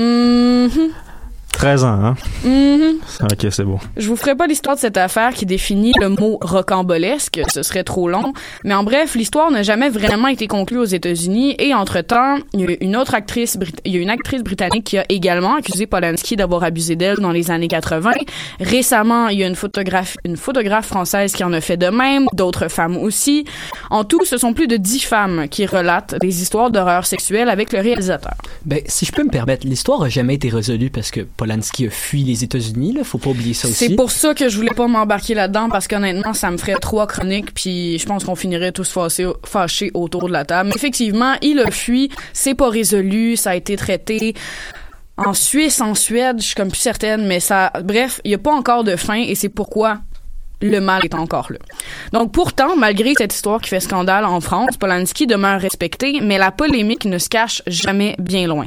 Mhm. 0.00 0.90
13 1.54 1.84
ans, 1.84 1.88
hein? 2.04 2.14
Mhm. 2.44 2.98
Ok, 3.22 3.46
c'est 3.50 3.64
beau. 3.64 3.78
Je 3.96 4.08
vous 4.08 4.16
ferai 4.16 4.34
pas 4.34 4.46
l'histoire 4.46 4.74
de 4.76 4.80
cette 4.80 4.96
affaire 4.96 5.32
qui 5.32 5.46
définit 5.46 5.92
le 6.00 6.08
mot 6.10 6.38
rocambolesque, 6.42 7.40
ce 7.52 7.62
serait 7.62 7.84
trop 7.84 8.08
long. 8.08 8.32
Mais 8.64 8.74
en 8.74 8.82
bref, 8.84 9.14
l'histoire 9.14 9.50
n'a 9.50 9.62
jamais 9.62 9.88
vraiment 9.88 10.28
été 10.28 10.46
conclue 10.46 10.78
aux 10.78 10.84
États-Unis 10.84 11.54
et 11.58 11.72
entre-temps, 11.72 12.36
il 12.52 12.60
y 12.60 12.66
a 12.66 12.76
une 12.80 12.96
autre 12.96 13.14
actrice, 13.14 13.56
brit- 13.56 13.72
il 13.84 13.94
y 13.94 13.98
a 13.98 14.00
une 14.00 14.10
actrice 14.10 14.42
britannique 14.42 14.84
qui 14.84 14.98
a 14.98 15.04
également 15.08 15.54
accusé 15.56 15.86
Polanski 15.86 16.36
d'avoir 16.36 16.64
abusé 16.64 16.96
d'elle 16.96 17.16
dans 17.18 17.30
les 17.32 17.50
années 17.50 17.68
80. 17.68 18.10
Récemment, 18.60 19.28
il 19.28 19.38
y 19.38 19.44
a 19.44 19.46
une 19.46 19.54
photographe, 19.56 20.16
une 20.24 20.36
photographe 20.36 20.86
française 20.86 21.32
qui 21.32 21.44
en 21.44 21.52
a 21.52 21.60
fait 21.60 21.76
de 21.76 21.86
même, 21.88 22.26
d'autres 22.34 22.68
femmes 22.68 22.96
aussi. 22.96 23.44
En 23.90 24.04
tout, 24.04 24.24
ce 24.24 24.36
sont 24.36 24.52
plus 24.52 24.66
de 24.66 24.76
dix 24.76 25.00
femmes 25.00 25.46
qui 25.48 25.66
relatent 25.66 26.16
des 26.20 26.42
histoires 26.42 26.70
d'horreur 26.70 27.06
sexuelle 27.06 27.48
avec 27.48 27.72
le 27.72 27.80
réalisateur. 27.80 28.34
Ben, 28.64 28.80
si 28.86 29.06
je 29.06 29.12
peux 29.12 29.24
me 29.24 29.30
permettre, 29.30 29.66
l'histoire 29.66 30.02
a 30.02 30.08
jamais 30.08 30.34
été 30.34 30.48
résolue 30.50 30.90
parce 30.90 31.10
que 31.10 31.20
Polanski 31.44 31.88
a 31.88 31.90
fui 31.90 32.22
les 32.22 32.42
États-Unis, 32.42 32.94
là. 32.94 33.04
Faut 33.04 33.18
pas 33.18 33.28
oublier 33.28 33.52
ça 33.52 33.68
aussi. 33.68 33.76
C'est 33.76 33.96
pour 33.96 34.10
ça 34.10 34.32
que 34.32 34.48
je 34.48 34.56
voulais 34.56 34.74
pas 34.74 34.88
m'embarquer 34.88 35.34
là-dedans 35.34 35.68
parce 35.68 35.86
qu'honnêtement, 35.86 36.32
ça 36.32 36.50
me 36.50 36.56
ferait 36.56 36.76
trois 36.80 37.06
chroniques 37.06 37.52
puis 37.52 37.98
je 37.98 38.06
pense 38.06 38.24
qu'on 38.24 38.34
finirait 38.34 38.72
tous 38.72 38.90
fâchés, 38.90 39.28
fâchés 39.44 39.90
autour 39.92 40.26
de 40.28 40.32
la 40.32 40.46
table. 40.46 40.70
Mais 40.70 40.76
effectivement, 40.76 41.34
il 41.42 41.60
a 41.60 41.70
fui, 41.70 42.10
c'est 42.32 42.54
pas 42.54 42.70
résolu, 42.70 43.36
ça 43.36 43.50
a 43.50 43.56
été 43.56 43.76
traité. 43.76 44.34
En 45.18 45.34
Suisse, 45.34 45.82
en 45.82 45.94
Suède, 45.94 46.36
je 46.38 46.46
suis 46.46 46.54
comme 46.54 46.70
plus 46.70 46.80
certaine, 46.80 47.26
mais 47.26 47.40
ça, 47.40 47.70
bref, 47.84 48.22
il 48.24 48.30
y 48.30 48.34
a 48.34 48.38
pas 48.38 48.54
encore 48.54 48.82
de 48.82 48.96
fin 48.96 49.20
et 49.20 49.34
c'est 49.34 49.50
pourquoi 49.50 50.00
le 50.64 50.80
mal 50.80 51.04
est 51.04 51.14
encore 51.14 51.48
là. 51.50 51.58
Donc 52.12 52.32
pourtant, 52.32 52.76
malgré 52.76 53.12
cette 53.16 53.34
histoire 53.34 53.60
qui 53.60 53.68
fait 53.68 53.80
scandale 53.80 54.24
en 54.24 54.40
France, 54.40 54.76
Polanski 54.76 55.26
demeure 55.26 55.60
respecté, 55.60 56.20
mais 56.22 56.38
la 56.38 56.50
polémique 56.50 57.04
ne 57.04 57.18
se 57.18 57.28
cache 57.28 57.62
jamais 57.66 58.16
bien 58.18 58.46
loin. 58.46 58.66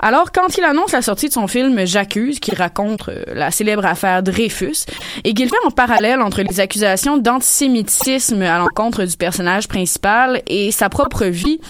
Alors 0.00 0.32
quand 0.32 0.56
il 0.56 0.64
annonce 0.64 0.92
la 0.92 1.02
sortie 1.02 1.28
de 1.28 1.32
son 1.32 1.46
film 1.46 1.84
J'accuse, 1.84 2.38
qui 2.38 2.54
raconte 2.54 3.08
euh, 3.08 3.24
la 3.34 3.50
célèbre 3.50 3.84
affaire 3.84 4.22
Dreyfus, 4.22 4.86
et 5.24 5.34
qu'il 5.34 5.48
fait 5.48 5.56
en 5.66 5.70
parallèle 5.70 6.20
entre 6.20 6.42
les 6.42 6.60
accusations 6.60 7.18
d'antisémitisme 7.18 8.42
à 8.42 8.58
l'encontre 8.58 9.04
du 9.04 9.16
personnage 9.16 9.68
principal 9.68 10.42
et 10.46 10.70
sa 10.70 10.88
propre 10.88 11.24
vie, 11.24 11.60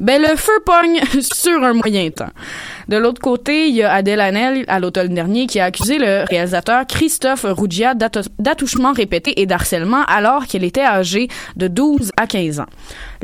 ben 0.00 0.20
le 0.20 0.36
feu 0.36 0.52
pogne 0.64 1.00
sur 1.20 1.62
un 1.62 1.72
moyen 1.72 2.10
temps. 2.10 2.30
De 2.88 2.96
l'autre 2.96 3.20
côté, 3.20 3.68
il 3.68 3.74
y 3.74 3.82
a 3.82 3.92
Adèle 3.92 4.20
Hanel, 4.20 4.64
à 4.68 4.78
l'automne 4.80 5.14
dernier, 5.14 5.46
qui 5.46 5.60
a 5.60 5.64
accusé 5.64 5.98
le 5.98 6.24
réalisateur 6.28 6.86
Christophe 6.86 7.46
Rougia 7.48 7.94
d'attouchement 7.94 8.92
répété 8.92 9.40
et 9.40 9.46
d'harcèlement 9.46 10.04
alors 10.06 10.46
qu'elle 10.46 10.64
était 10.64 10.84
âgée 10.84 11.28
de 11.56 11.68
12 11.68 12.12
à 12.16 12.26
15 12.26 12.60
ans. 12.60 12.66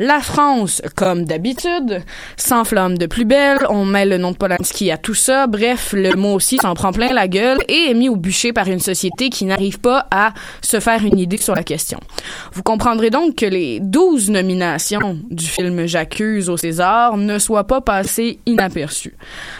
La 0.03 0.19
France, 0.19 0.81
comme 0.95 1.25
d'habitude, 1.25 2.01
s'enflamme 2.35 2.97
de 2.97 3.05
plus 3.05 3.23
belle, 3.23 3.59
on 3.69 3.85
met 3.85 4.07
le 4.07 4.17
nom 4.17 4.31
de 4.31 4.35
Polanski 4.35 4.89
à 4.89 4.97
tout 4.97 5.13
ça, 5.13 5.45
bref, 5.45 5.93
le 5.93 6.15
mot 6.15 6.33
aussi 6.33 6.57
s'en 6.57 6.73
prend 6.73 6.91
plein 6.91 7.13
la 7.13 7.27
gueule 7.27 7.59
et 7.67 7.91
est 7.91 7.93
mis 7.93 8.09
au 8.09 8.15
bûcher 8.15 8.51
par 8.51 8.67
une 8.67 8.79
société 8.79 9.29
qui 9.29 9.45
n'arrive 9.45 9.79
pas 9.79 10.07
à 10.09 10.33
se 10.63 10.79
faire 10.79 11.05
une 11.05 11.19
idée 11.19 11.37
sur 11.37 11.53
la 11.53 11.61
question. 11.61 11.99
Vous 12.51 12.63
comprendrez 12.63 13.11
donc 13.11 13.35
que 13.35 13.45
les 13.45 13.79
12 13.79 14.31
nominations 14.31 15.19
du 15.29 15.45
film 15.45 15.85
J'accuse 15.85 16.49
au 16.49 16.57
César 16.57 17.15
ne 17.15 17.37
soient 17.37 17.67
pas 17.67 17.81
passées 17.81 18.39
inaperçues. 18.47 19.13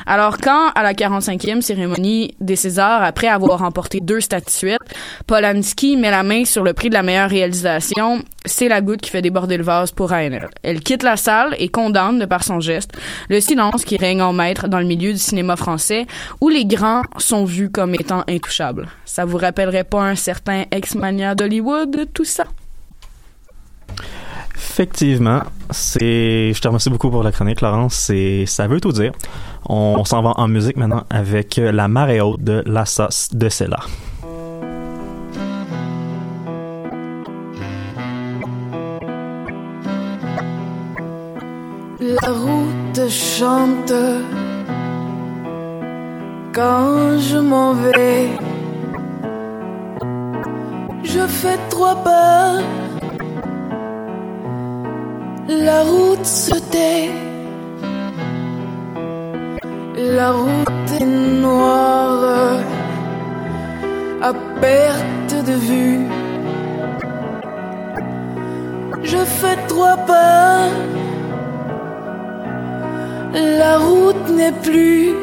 Alors 0.07 0.39
quand, 0.39 0.69
à 0.73 0.81
la 0.81 0.95
45e 0.95 1.61
cérémonie 1.61 2.33
des 2.39 2.55
Césars, 2.55 3.03
après 3.03 3.27
avoir 3.27 3.59
remporté 3.59 3.99
deux 3.99 4.21
statuettes, 4.21 4.79
Polanski 5.27 5.97
met 5.97 6.09
la 6.09 6.23
main 6.23 6.45
sur 6.45 6.63
le 6.63 6.73
prix 6.73 6.89
de 6.89 6.95
la 6.95 7.03
meilleure 7.03 7.29
réalisation, 7.29 8.23
c'est 8.45 8.67
la 8.67 8.81
goutte 8.81 9.01
qui 9.01 9.09
fait 9.09 9.21
déborder 9.21 9.57
le 9.57 9.63
vase 9.63 9.91
pour 9.91 10.09
Rainer. 10.09 10.47
Elle 10.63 10.81
quitte 10.81 11.03
la 11.03 11.17
salle 11.17 11.55
et 11.59 11.69
condamne, 11.69 12.19
de 12.19 12.25
par 12.25 12.43
son 12.43 12.59
geste, 12.59 12.91
le 13.29 13.39
silence 13.39 13.85
qui 13.85 13.97
règne 13.97 14.21
en 14.21 14.33
maître 14.33 14.67
dans 14.67 14.79
le 14.79 14.85
milieu 14.85 15.13
du 15.13 15.19
cinéma 15.19 15.55
français, 15.55 16.07
où 16.39 16.49
les 16.49 16.65
grands 16.65 17.03
sont 17.17 17.45
vus 17.45 17.69
comme 17.69 17.93
étant 17.93 18.23
intouchables. 18.27 18.87
Ça 19.05 19.25
vous 19.25 19.37
rappellerait 19.37 19.83
pas 19.83 20.01
un 20.01 20.15
certain 20.15 20.65
ex-mania 20.71 21.35
d'Hollywood, 21.35 22.07
tout 22.13 22.25
ça? 22.25 22.45
Effectivement, 24.55 25.41
c'est. 25.69 26.53
Je 26.53 26.61
te 26.61 26.67
remercie 26.67 26.89
beaucoup 26.89 27.09
pour 27.09 27.23
la 27.23 27.31
chronique, 27.31 27.61
Laurence. 27.61 27.95
C'est, 27.95 28.45
ça 28.45 28.67
veut 28.67 28.79
tout 28.79 28.91
dire. 28.91 29.11
On, 29.67 30.03
s'en 30.05 30.21
va 30.21 30.31
en 30.37 30.47
musique 30.47 30.77
maintenant 30.77 31.03
avec 31.09 31.57
La 31.57 31.87
marée 31.87 32.21
haute 32.21 32.43
de 32.43 32.63
La 32.65 32.85
Sauce 32.85 33.29
de 33.31 33.49
Cella. 33.49 33.79
La 42.19 42.31
route 42.31 43.09
chante 43.09 43.93
quand 46.53 47.17
je 47.19 47.37
m'en 47.37 47.73
vais. 47.73 48.27
Je 51.03 51.25
fais 51.39 51.57
trois 51.69 51.95
pas. 52.03 52.57
La 55.47 55.83
route 55.83 56.25
se 56.25 56.55
tait. 56.73 57.11
La 59.95 60.31
route 60.31 60.91
est 60.99 61.05
noire 61.05 62.59
à 64.21 64.33
perte 64.59 65.35
de 65.45 65.53
vue. 65.53 65.99
Je 69.01 69.17
fais 69.17 69.57
trois 69.69 69.95
pas. 69.95 70.67
La 73.33 73.77
route 73.77 74.29
n'est 74.29 74.51
plus 74.51 75.13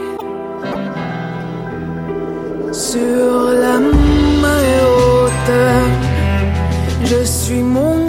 sur 2.72 3.50
la 3.52 3.78
marée 4.40 4.80
haute. 4.86 5.52
Je 7.04 7.22
suis 7.22 7.62
monté, 7.62 8.07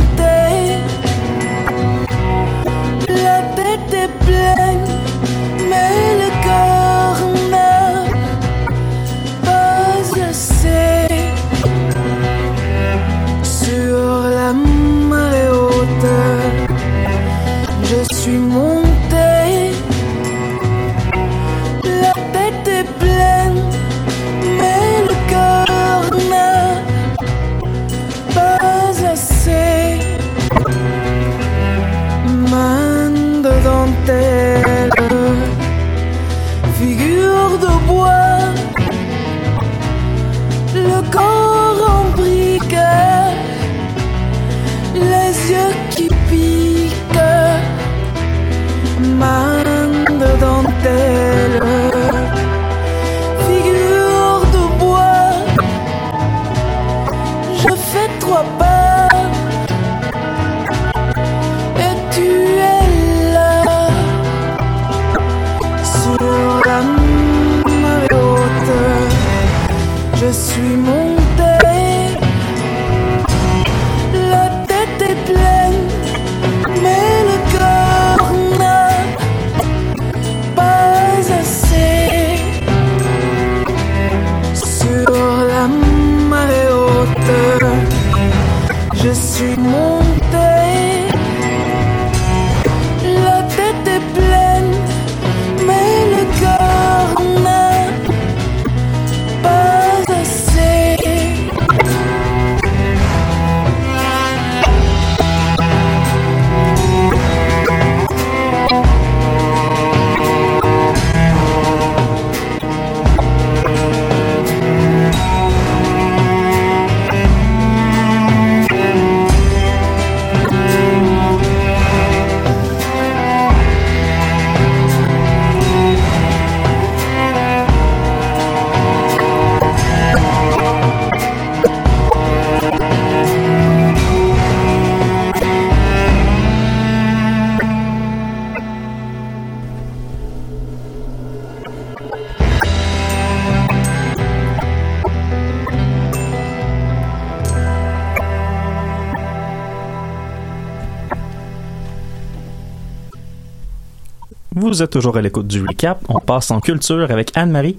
Vous 154.70 154.84
êtes 154.84 154.92
toujours 154.92 155.18
à 155.18 155.22
l'écoute 155.22 155.48
du 155.48 155.66
recap. 155.66 156.00
On 156.10 156.20
passe 156.20 156.52
en 156.52 156.60
culture 156.60 157.10
avec 157.10 157.32
Anne-Marie. 157.36 157.76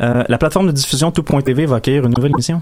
Euh, 0.00 0.24
la 0.28 0.36
plateforme 0.36 0.66
de 0.66 0.72
diffusion 0.72 1.12
tout.tv 1.12 1.66
va 1.66 1.76
accueillir 1.76 2.04
une 2.06 2.12
nouvelle 2.12 2.32
émission. 2.32 2.60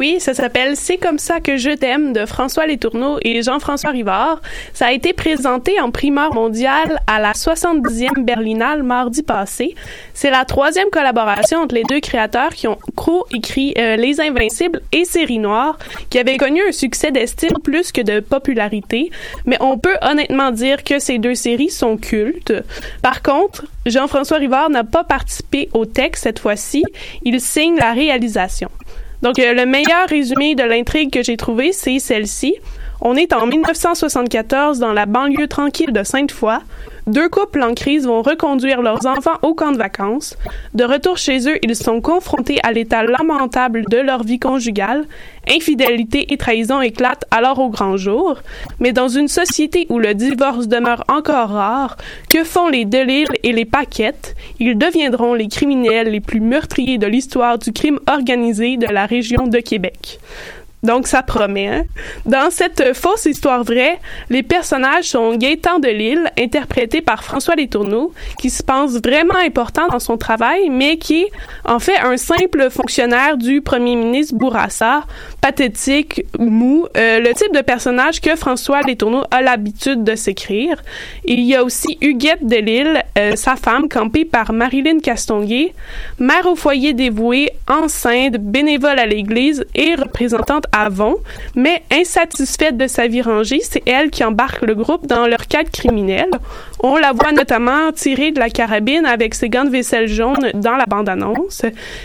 Oui, 0.00 0.16
ça 0.18 0.32
s'appelle 0.32 0.76
C'est 0.76 0.96
comme 0.96 1.18
ça 1.18 1.40
que 1.40 1.58
je 1.58 1.68
t'aime 1.68 2.14
de 2.14 2.24
François 2.24 2.66
Letourneau 2.66 3.18
et 3.20 3.42
Jean-François 3.42 3.90
Rivard. 3.90 4.40
Ça 4.72 4.86
a 4.86 4.92
été 4.92 5.12
présenté 5.12 5.78
en 5.78 5.90
primeur 5.90 6.32
mondiale 6.32 7.02
à 7.06 7.20
la 7.20 7.32
70e 7.32 8.24
Berlinale 8.24 8.82
mardi 8.82 9.22
passé. 9.22 9.74
C'est 10.14 10.30
la 10.30 10.46
troisième 10.46 10.88
collaboration 10.88 11.58
entre 11.58 11.74
les 11.74 11.82
deux 11.82 12.00
créateurs 12.00 12.54
qui 12.54 12.66
ont 12.66 12.78
co-écrit 12.94 13.74
euh, 13.76 13.96
Les 13.96 14.22
Invincibles 14.22 14.80
et 14.90 15.04
Série 15.04 15.38
Noire, 15.38 15.78
qui 16.08 16.18
avait 16.18 16.38
connu 16.38 16.62
un 16.66 16.72
succès 16.72 17.10
d'estime 17.10 17.58
plus 17.62 17.92
que 17.92 18.00
de 18.00 18.20
popularité. 18.20 19.10
Mais 19.44 19.58
on 19.60 19.76
peut 19.76 19.98
honnêtement 20.00 20.50
dire 20.50 20.82
que 20.82 20.98
ces 20.98 21.18
deux 21.18 21.34
séries 21.34 21.68
sont 21.68 21.98
cultes. 21.98 22.54
Par 23.02 23.20
contre, 23.20 23.66
Jean-François 23.84 24.38
Rivard 24.38 24.70
n'a 24.70 24.84
pas 24.84 25.04
participé 25.04 25.68
au 25.74 25.84
texte 25.84 26.22
cette 26.22 26.38
fois-ci. 26.38 26.84
Il 27.22 27.38
signe 27.38 27.76
la 27.76 27.92
réalisation. 27.92 28.70
Donc, 29.22 29.38
euh, 29.38 29.52
le 29.52 29.66
meilleur 29.66 30.08
résumé 30.08 30.54
de 30.54 30.62
l'intrigue 30.62 31.12
que 31.12 31.22
j'ai 31.22 31.36
trouvé, 31.36 31.72
c'est 31.72 31.98
celle-ci. 31.98 32.54
On 33.02 33.16
est 33.16 33.32
en 33.32 33.46
1974 33.46 34.78
dans 34.78 34.92
la 34.92 35.06
banlieue 35.06 35.48
tranquille 35.48 35.92
de 35.92 36.02
Sainte-Foy. 36.02 36.58
Deux 37.10 37.28
couples 37.28 37.60
en 37.64 37.74
crise 37.74 38.06
vont 38.06 38.22
reconduire 38.22 38.82
leurs 38.82 39.04
enfants 39.04 39.38
au 39.42 39.52
camp 39.52 39.72
de 39.72 39.76
vacances. 39.76 40.36
De 40.74 40.84
retour 40.84 41.18
chez 41.18 41.48
eux, 41.48 41.58
ils 41.64 41.74
sont 41.74 42.00
confrontés 42.00 42.60
à 42.62 42.70
l'état 42.70 43.02
lamentable 43.02 43.82
de 43.90 43.96
leur 43.96 44.22
vie 44.22 44.38
conjugale. 44.38 45.06
Infidélité 45.48 46.32
et 46.32 46.36
trahison 46.36 46.80
éclatent 46.80 47.24
alors 47.32 47.58
au 47.58 47.68
grand 47.68 47.96
jour. 47.96 48.36
Mais 48.78 48.92
dans 48.92 49.08
une 49.08 49.26
société 49.26 49.88
où 49.88 49.98
le 49.98 50.14
divorce 50.14 50.68
demeure 50.68 51.02
encore 51.08 51.48
rare, 51.48 51.96
que 52.28 52.44
font 52.44 52.68
les 52.68 52.84
Delille 52.84 53.26
et 53.42 53.50
les 53.50 53.64
Paquettes? 53.64 54.36
Ils 54.60 54.78
deviendront 54.78 55.34
les 55.34 55.48
criminels 55.48 56.12
les 56.12 56.20
plus 56.20 56.40
meurtriers 56.40 56.98
de 56.98 57.08
l'histoire 57.08 57.58
du 57.58 57.72
crime 57.72 57.98
organisé 58.08 58.76
de 58.76 58.86
la 58.86 59.06
région 59.06 59.48
de 59.48 59.58
Québec. 59.58 60.20
Donc, 60.82 61.06
ça 61.06 61.22
promet. 61.22 61.68
Hein? 61.68 61.84
Dans 62.24 62.50
cette 62.50 62.94
fausse 62.94 63.26
histoire 63.26 63.64
vraie, 63.64 63.98
les 64.30 64.42
personnages 64.42 65.04
sont 65.10 65.36
Gaétan 65.36 65.78
de 65.78 65.88
Lille, 65.88 66.30
interprété 66.38 67.02
par 67.02 67.22
François 67.22 67.54
Letourneau, 67.54 68.12
qui 68.38 68.48
se 68.48 68.62
pense 68.62 68.92
vraiment 68.92 69.36
important 69.36 69.88
dans 69.88 69.98
son 69.98 70.16
travail, 70.16 70.70
mais 70.70 70.96
qui 70.96 71.22
est 71.22 71.30
en 71.64 71.78
fait 71.78 71.98
un 71.98 72.16
simple 72.16 72.70
fonctionnaire 72.70 73.36
du 73.36 73.60
premier 73.60 73.94
ministre 73.96 74.34
Bourassa, 74.36 75.04
pathétique, 75.40 76.24
mou, 76.38 76.86
euh, 76.96 77.20
le 77.20 77.34
type 77.34 77.54
de 77.54 77.60
personnage 77.60 78.20
que 78.20 78.34
François 78.36 78.80
Letourneau 78.80 79.24
a 79.30 79.42
l'habitude 79.42 80.02
de 80.02 80.14
s'écrire. 80.14 80.82
Il 81.24 81.40
y 81.40 81.54
a 81.54 81.62
aussi 81.62 81.98
Huguette 82.00 82.46
de 82.46 82.56
Lille, 82.56 83.04
euh, 83.18 83.36
sa 83.36 83.56
femme, 83.56 83.88
campée 83.88 84.24
par 84.24 84.52
Marilyn 84.52 85.00
Castonguay, 85.00 85.74
mère 86.18 86.46
au 86.46 86.56
foyer 86.56 86.94
dévouée, 86.94 87.50
enceinte, 87.68 88.36
bénévole 88.38 88.98
à 88.98 89.06
l'église 89.06 89.66
et 89.74 89.94
représentante 89.94 90.64
avant, 90.72 91.14
mais 91.54 91.82
insatisfaite 91.90 92.76
de 92.76 92.86
sa 92.86 93.06
vie 93.06 93.22
rangée, 93.22 93.60
c'est 93.62 93.82
elle 93.88 94.10
qui 94.10 94.24
embarque 94.24 94.62
le 94.62 94.74
groupe 94.74 95.06
dans 95.06 95.26
leur 95.26 95.46
quête 95.46 95.70
criminelle. 95.70 96.30
On 96.82 96.96
la 96.96 97.12
voit 97.12 97.32
notamment 97.32 97.92
tirer 97.92 98.30
de 98.30 98.38
la 98.38 98.50
carabine 98.50 99.06
avec 99.06 99.34
ses 99.34 99.48
gants 99.48 99.64
de 99.64 99.70
vaisselle 99.70 100.08
jaune 100.08 100.50
dans 100.54 100.76
la 100.76 100.86
bande-annonce. 100.86 101.62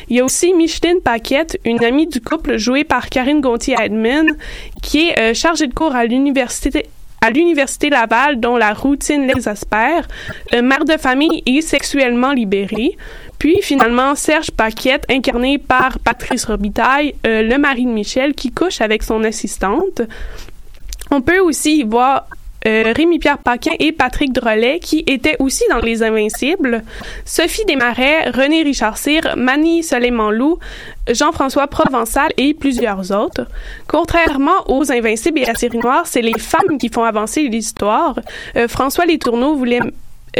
Il 0.09 0.17
y 0.17 0.19
a 0.19 0.25
aussi 0.25 0.53
Micheline 0.53 1.01
Paquette, 1.01 1.59
une 1.65 1.83
amie 1.83 2.07
du 2.07 2.21
couple 2.21 2.57
jouée 2.57 2.83
par 2.83 3.09
Karine 3.09 3.41
Gontier-Edmond, 3.41 4.35
qui 4.81 5.09
est 5.09 5.19
euh, 5.19 5.33
chargée 5.33 5.67
de 5.67 5.73
cours 5.73 5.95
à 5.95 6.05
l'université 6.05 6.85
à 7.25 7.31
l'Université 7.31 7.89
Laval, 7.89 8.39
dont 8.39 8.55
la 8.55 8.73
routine 8.73 9.25
l'exaspère, 9.25 10.07
euh, 10.53 10.61
mère 10.61 10.85
de 10.85 10.95
famille 10.97 11.41
et 11.47 11.61
sexuellement 11.61 12.33
libérée. 12.33 12.97
Puis 13.39 13.61
finalement, 13.63 14.13
Serge 14.13 14.51
Paquette, 14.51 15.05
incarné 15.09 15.57
par 15.57 15.97
Patrice 15.99 16.45
Robitaille, 16.45 17.15
euh, 17.25 17.41
le 17.41 17.57
mari 17.57 17.85
de 17.85 17.89
Michel, 17.89 18.35
qui 18.35 18.51
couche 18.51 18.79
avec 18.79 19.01
son 19.01 19.23
assistante. 19.23 20.01
On 21.09 21.21
peut 21.21 21.39
aussi 21.39 21.79
y 21.79 21.83
voir 21.83 22.27
euh, 22.65 22.93
Rémi-Pierre 22.95 23.37
Paquin 23.37 23.71
et 23.79 23.91
Patrick 23.91 24.33
Drolet, 24.33 24.79
qui 24.79 25.03
étaient 25.07 25.35
aussi 25.39 25.63
dans 25.69 25.79
Les 25.79 26.03
Invincibles, 26.03 26.83
Sophie 27.25 27.65
Desmarais, 27.65 28.29
René 28.29 28.63
Richard 28.63 28.97
Cyr, 28.97 29.35
Mani 29.37 29.83
Soleiman-Loup, 29.83 30.59
Jean-François 31.11 31.67
Provençal 31.67 32.31
et 32.37 32.53
plusieurs 32.53 33.11
autres. 33.11 33.47
Contrairement 33.87 34.67
aux 34.67 34.91
Invincibles 34.91 35.39
et 35.39 35.49
à 35.49 35.55
Série 35.55 35.77
Noire, 35.77 36.07
c'est 36.07 36.21
les 36.21 36.37
femmes 36.39 36.77
qui 36.79 36.89
font 36.89 37.03
avancer 37.03 37.47
l'histoire. 37.47 38.19
Euh, 38.55 38.67
François 38.67 39.05
Letourneau 39.05 39.55
voulait 39.55 39.79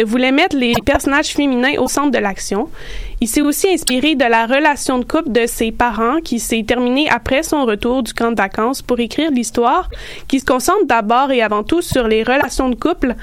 voulait 0.04 0.32
mettre 0.32 0.58
les 0.58 0.74
personnages 0.86 1.30
féminins 1.30 1.78
au 1.80 1.88
centre 1.88 2.12
de 2.12 2.18
l'action. 2.18 2.70
Il 3.22 3.28
s'est 3.28 3.42
aussi 3.42 3.70
inspiré 3.70 4.16
de 4.16 4.26
la 4.26 4.46
relation 4.46 5.00
de 5.00 5.06
couple 5.06 5.32
de 5.32 5.46
ses 5.46 5.72
parents 5.72 6.20
qui 6.24 6.40
s'est 6.40 6.66
terminée 6.68 7.10
après 7.10 7.44
son 7.44 7.66
retour 7.66 8.04
du 8.04 8.14
camp 8.14 8.32
de 8.32 8.38
vacances 8.38 8.82
pour 8.82 9.00
écrire 9.00 9.32
l'histoire 9.32 9.90
qui 10.28 10.40
se 10.40 10.46
concentre 10.46 10.86
d'abord 10.86 11.32
et 11.32 11.42
avant 11.42 11.64
tout 11.64 11.82
sur 11.82 12.08
les 12.08 12.24
relations 12.24 12.70
de 12.70 12.76
couple 12.76 13.16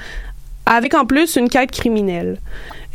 avec 0.65 0.93
en 0.93 1.05
plus 1.05 1.35
une 1.35 1.49
quête 1.49 1.71
criminelle. 1.71 2.39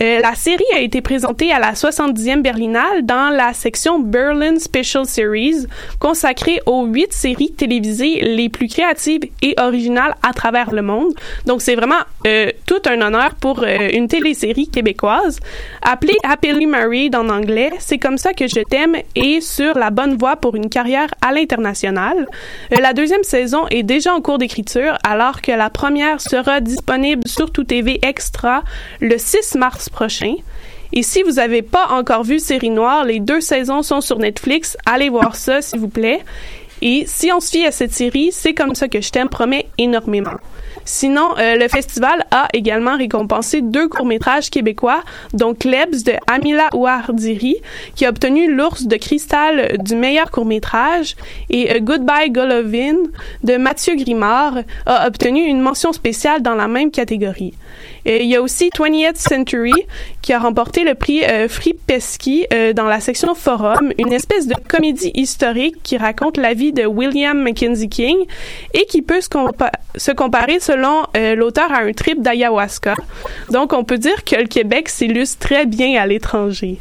Euh, 0.01 0.21
la 0.21 0.35
série 0.35 0.65
a 0.77 0.81
été 0.81 1.01
présentée 1.01 1.53
à 1.53 1.59
la 1.59 1.73
70e 1.73 2.41
Berlinale 2.41 3.05
dans 3.05 3.31
la 3.31 3.53
section 3.53 3.99
Berlin 3.99 4.59
Special 4.59 5.05
Series, 5.05 5.67
consacrée 5.99 6.61
aux 6.67 6.87
huit 6.87 7.13
séries 7.13 7.53
télévisées 7.53 8.21
les 8.21 8.49
plus 8.49 8.69
créatives 8.69 9.23
et 9.43 9.55
originales 9.59 10.15
à 10.23 10.33
travers 10.33 10.71
le 10.71 10.83
monde. 10.83 11.13
Donc, 11.47 11.63
c'est 11.63 11.75
vraiment 11.75 11.99
euh, 12.27 12.51
tout 12.67 12.81
un 12.87 13.01
honneur 13.01 13.35
pour 13.35 13.65
euh, 13.65 13.89
une 13.93 14.07
télésérie 14.07 14.69
québécoise. 14.69 15.41
Appelée 15.83 16.17
Happily 16.23 16.67
Married 16.67 17.17
en 17.17 17.29
anglais, 17.29 17.73
c'est 17.81 17.99
comme 17.99 18.19
ça 18.19 18.35
que 18.35 18.47
je 18.47 18.61
t'aime 18.61 18.97
et 19.17 19.41
sur 19.41 19.77
la 19.77 19.91
bonne 19.91 20.17
voie 20.17 20.37
pour 20.37 20.55
une 20.55 20.69
carrière 20.69 21.09
à 21.27 21.33
l'international. 21.33 22.29
la 22.71 22.93
deuxième 22.93 23.25
saison 23.25 23.67
est 23.71 23.83
déjà 23.83 24.15
en 24.15 24.21
cours 24.21 24.39
d'écriture 24.39 24.97
alors 25.05 25.43
que 25.43 25.53
la 25.53 25.71
première 25.71 26.21
sera 26.21 26.61
disponible 26.61 27.23
sur 27.27 27.51
Tout 27.51 27.65
TV 27.65 27.99
Extra 28.03 28.63
le 29.01 29.19
6 29.19 29.57
mars 29.57 29.88
prochain. 29.91 30.35
Et 30.93 31.03
si 31.03 31.23
vous 31.23 31.33
n'avez 31.33 31.63
pas 31.63 31.89
encore 31.91 32.25
vu 32.25 32.39
Série 32.39 32.71
Noire, 32.71 33.05
les 33.05 33.21
deux 33.21 33.41
saisons 33.41 33.83
sont 33.83 34.01
sur 34.01 34.19
Netflix. 34.19 34.77
Allez 34.87 35.11
voir 35.11 35.37
ça, 35.37 35.61
s'il 35.61 35.81
vous 35.81 35.89
plaît. 35.89 36.21
Et 36.81 37.05
si 37.07 37.31
on 37.33 37.41
se 37.41 37.51
fie 37.51 37.67
à 37.67 37.73
cette 37.73 37.93
série, 37.93 38.31
c'est 38.33 38.55
comme 38.55 38.75
ça 38.75 38.89
que 38.89 39.01
je 39.01 39.11
t'aime 39.11 39.29
promet 39.29 39.67
énormément. 39.79 40.37
Sinon, 40.85 41.35
euh, 41.39 41.57
le 41.57 41.69
festival 41.69 42.25
a 42.31 42.49
également 42.55 42.97
récompensé 42.97 43.61
deux 43.61 43.89
courts-métrages 43.89 44.49
québécois, 44.49 45.03
dont 45.35 45.53
Klebs 45.53 46.03
de 46.05 46.13
Amila 46.27 46.71
Ouardiri, 46.75 47.57
qui 47.95 48.07
a 48.07 48.09
obtenu 48.09 48.51
l'ours 48.55 48.87
de 48.87 48.97
cristal 48.97 49.77
du 49.81 49.97
meilleur 49.97 50.31
court-métrage, 50.31 51.17
et 51.51 51.73
euh, 51.73 51.81
Goodbye 51.81 52.31
Golovin 52.31 52.97
de 53.45 53.57
Mathieu 53.57 53.97
Grimard 53.97 54.61
a 54.87 55.07
obtenu 55.07 55.45
une 55.45 55.61
mention 55.61 55.93
spéciale 55.93 56.43
dans 56.43 56.55
la 56.55 56.69
même 56.69 56.91
catégorie. 56.91 57.53
Il 58.05 58.27
y 58.27 58.37
a 58.37 58.43
aussi 58.43 58.71
20th 58.71 59.17
Century 59.17 59.73
qui 60.23 60.33
a 60.33 60.39
remporté 60.39 60.85
le 60.85 60.95
prix 60.95 61.23
euh, 61.25 61.49
Pesky 61.87 62.47
euh, 62.53 62.73
dans 62.73 62.87
la 62.87 63.01
section 63.01 63.35
Forum, 63.35 63.93
une 63.99 64.13
espèce 64.13 64.47
de 64.47 64.55
comédie 64.69 65.11
historique 65.15 65.77
qui 65.83 65.97
raconte 65.97 66.37
la 66.37 66.55
vie 66.55 66.73
de 66.73 66.87
William 66.87 67.41
Mackenzie 67.41 67.89
King 67.89 68.17
et 68.75 68.87
qui 68.87 69.03
peut 69.03 69.21
se, 69.21 69.29
se 69.97 70.13
comparer 70.13 70.61
selon 70.61 71.05
euh, 71.17 71.35
l'auteur 71.35 71.73
à 71.73 71.81
un 71.81 71.93
trip 71.93 72.23
d'ayahuasca. 72.23 72.95
Donc 73.51 73.73
on 73.73 73.85
peut 73.85 73.99
dire 73.99 74.25
que 74.25 74.37
le 74.37 74.47
Québec 74.47 74.89
s'illustre 74.89 75.39
très 75.39 75.67
bien 75.67 76.01
à 76.01 76.07
l'étranger. 76.07 76.79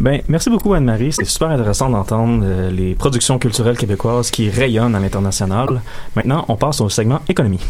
Ben, 0.00 0.22
merci 0.28 0.50
beaucoup 0.50 0.74
Anne-Marie. 0.74 1.12
C'est 1.12 1.24
super 1.24 1.50
intéressant 1.50 1.88
d'entendre 1.88 2.42
euh, 2.44 2.70
les 2.70 2.94
productions 2.94 3.38
culturelles 3.38 3.78
québécoises 3.78 4.30
qui 4.30 4.50
rayonnent 4.50 4.94
à 4.94 5.00
l'international. 5.00 5.80
Maintenant, 6.16 6.44
on 6.48 6.56
passe 6.56 6.80
au 6.80 6.88
segment 6.88 7.20
économie 7.28 7.60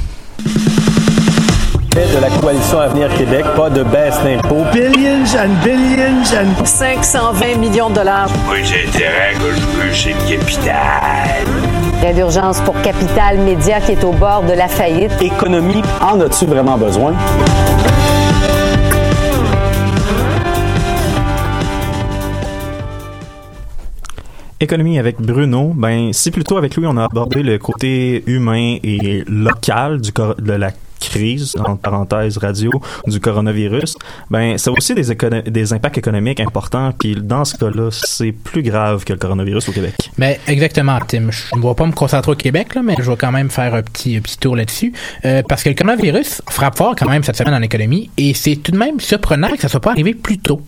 de 1.95 2.21
la 2.21 2.29
coalition 2.41 2.81
Avenir 2.81 3.09
Québec, 3.15 3.45
pas 3.57 3.71
de 3.71 3.85
baisse 3.85 4.21
d'impôts. 4.25 4.65
Billions 4.73 5.37
and 5.39 5.51
billions 5.63 6.35
and 6.35 6.65
520 6.67 7.57
millions 7.59 7.89
de 7.89 7.95
dollars. 7.95 8.29
Oui, 8.51 8.65
j'ai 8.65 8.89
intérêt 8.89 9.35
que 9.35 9.93
je 9.93 10.09
le 10.09 10.29
capital. 10.29 10.75
L'aide 12.03 12.17
d'urgence 12.17 12.61
pour 12.63 12.75
Capital 12.83 13.39
Média 13.39 13.81
qui 13.81 13.93
est 13.93 14.03
au 14.03 14.11
bord 14.11 14.43
de 14.43 14.55
la 14.55 14.67
faillite. 14.67 15.13
Économie, 15.23 15.83
en 16.01 16.21
as-tu 16.21 16.47
vraiment 16.47 16.77
besoin? 16.77 17.15
Économie 24.59 24.99
avec 24.99 25.21
Bruno, 25.21 25.73
ben 25.77 26.11
c'est 26.13 26.31
plutôt 26.33 26.57
avec 26.57 26.77
lui 26.77 26.87
on 26.87 26.97
a 26.97 27.05
abordé 27.05 27.43
le 27.43 27.59
côté 27.59 28.25
humain 28.27 28.79
et 28.83 29.23
local 29.29 30.01
du 30.01 30.11
de 30.11 30.53
la 30.53 30.71
crise, 31.09 31.55
en 31.65 31.77
parenthèse 31.77 32.39
radio, 32.39 32.71
du 33.07 33.21
coronavirus, 33.21 33.97
ben 34.31 34.59
ça 34.59 34.71
a 34.71 34.75
aussi 34.75 34.95
des, 34.95 35.73
impacts 35.73 35.99
économiques 35.99 36.41
importants. 36.41 36.93
Puis 36.99 37.17
dans 37.17 37.45
ce 37.45 37.57
cas-là, 37.57 37.89
c'est 37.93 38.33
plus 38.33 38.63
grave 38.63 39.05
que 39.05 39.13
le 39.13 39.19
coronavirus 39.19 39.69
au 39.69 39.73
Québec. 39.73 39.95
Mais 40.19 40.41
ben, 40.47 40.53
exactement, 40.53 40.99
Tim. 41.07 41.31
Je 41.31 41.57
ne 41.57 41.63
vais 41.63 41.75
pas 41.75 41.87
me 41.87 41.93
concentrer 41.93 42.33
au 42.33 42.37
Québec, 42.37 42.75
là, 42.75 42.83
mais 42.83 42.95
je 42.99 43.11
vais 43.11 43.17
quand 43.17 43.33
même 43.33 43.51
faire 43.51 43.75
un 43.75 43.83
petit, 43.83 44.21
petit 44.21 44.39
tour 44.39 44.57
là-dessus. 44.57 44.93
Euh, 45.25 45.43
parce 45.49 45.63
que 45.63 45.69
le 45.69 45.75
coronavirus 45.75 46.43
frappe 46.49 46.77
fort 46.77 46.95
quand 46.97 47.09
même 47.09 47.23
cette 47.23 47.37
semaine 47.37 47.55
dans 47.55 47.61
l'économie 47.61 48.11
et 48.17 48.35
c'est 48.35 48.57
tout 48.57 48.73
de 48.73 48.79
même 48.79 49.01
surprenant 49.01 49.49
que 49.51 49.61
ça 49.61 49.69
ne 49.69 49.71
soit 49.71 49.81
pas 49.81 49.91
arrivé 49.93 50.15
plus 50.15 50.39
tôt. 50.39 50.61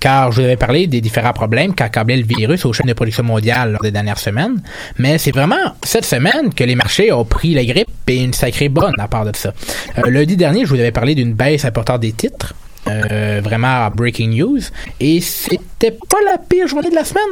Car 0.00 0.32
je 0.32 0.40
vous 0.40 0.46
avais 0.46 0.56
parlé 0.56 0.86
des 0.86 1.00
différents 1.00 1.32
problèmes 1.32 1.74
qu'accablait 1.74 2.16
le 2.16 2.24
virus 2.24 2.64
aux 2.64 2.72
chaînes 2.72 2.86
de 2.86 2.92
production 2.92 3.24
mondiale 3.24 3.72
lors 3.72 3.82
des 3.82 3.90
dernières 3.90 4.18
semaines. 4.18 4.62
Mais 4.98 5.18
c'est 5.18 5.32
vraiment 5.32 5.56
cette 5.82 6.04
semaine 6.04 6.52
que 6.54 6.64
les 6.64 6.74
marchés 6.74 7.12
ont 7.12 7.24
pris 7.24 7.54
la 7.54 7.64
grippe 7.64 7.88
et 8.06 8.22
une 8.22 8.32
sacrée 8.32 8.68
bonne 8.68 8.94
à 8.98 9.08
part 9.08 9.24
de 9.24 9.34
ça. 9.34 9.52
Euh, 9.98 10.10
lundi 10.10 10.36
dernier, 10.36 10.64
je 10.64 10.70
vous 10.70 10.80
avais 10.80 10.92
parlé 10.92 11.14
d'une 11.14 11.34
baisse 11.34 11.64
importante 11.64 12.00
des 12.00 12.12
titres. 12.12 12.54
Euh, 12.86 13.40
vraiment 13.42 13.90
breaking 13.90 14.30
news. 14.30 14.60
Et 15.00 15.20
c'était 15.20 15.90
pas 15.90 16.18
la 16.24 16.38
pire 16.38 16.66
journée 16.66 16.90
de 16.90 16.94
la 16.94 17.04
semaine. 17.04 17.22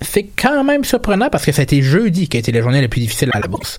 C'est 0.00 0.24
quand 0.24 0.64
même 0.64 0.84
surprenant 0.84 1.28
parce 1.30 1.44
que 1.44 1.52
c'était 1.52 1.82
jeudi 1.82 2.28
qui 2.28 2.36
a 2.36 2.40
été 2.40 2.52
la 2.52 2.60
journée 2.60 2.80
la 2.80 2.88
plus 2.88 3.00
difficile 3.00 3.30
à 3.32 3.40
la 3.40 3.48
bourse. 3.48 3.78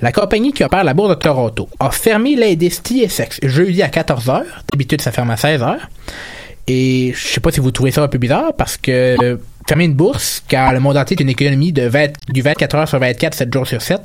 La 0.00 0.12
compagnie 0.12 0.52
qui 0.52 0.64
opère 0.64 0.84
la 0.84 0.94
bourse 0.94 1.10
de 1.10 1.14
Toronto 1.14 1.68
a 1.80 1.90
fermé 1.90 2.34
l'indice 2.34 2.80
TSX 2.82 3.40
jeudi 3.42 3.82
à 3.82 3.88
14h. 3.88 4.42
D'habitude, 4.72 5.00
ça 5.00 5.12
ferme 5.12 5.30
à 5.30 5.34
16h. 5.34 5.76
Et 6.68 7.12
je 7.14 7.26
sais 7.26 7.40
pas 7.40 7.52
si 7.52 7.60
vous 7.60 7.70
trouvez 7.70 7.90
ça 7.90 8.02
un 8.02 8.08
peu 8.08 8.18
bizarre 8.18 8.52
parce 8.56 8.76
que 8.76 9.38
fermer 9.66 9.84
une 9.84 9.94
bourse, 9.94 10.42
car 10.48 10.72
le 10.72 10.80
monde 10.80 10.96
entier 10.96 11.16
est 11.18 11.22
une 11.22 11.28
économie 11.28 11.72
de 11.72 11.82
20 11.82 12.32
du 12.32 12.42
24 12.42 12.74
heures 12.76 12.88
sur 12.88 12.98
24, 12.98 13.34
7 13.34 13.52
jours 13.52 13.66
sur 13.66 13.82
7, 13.82 14.00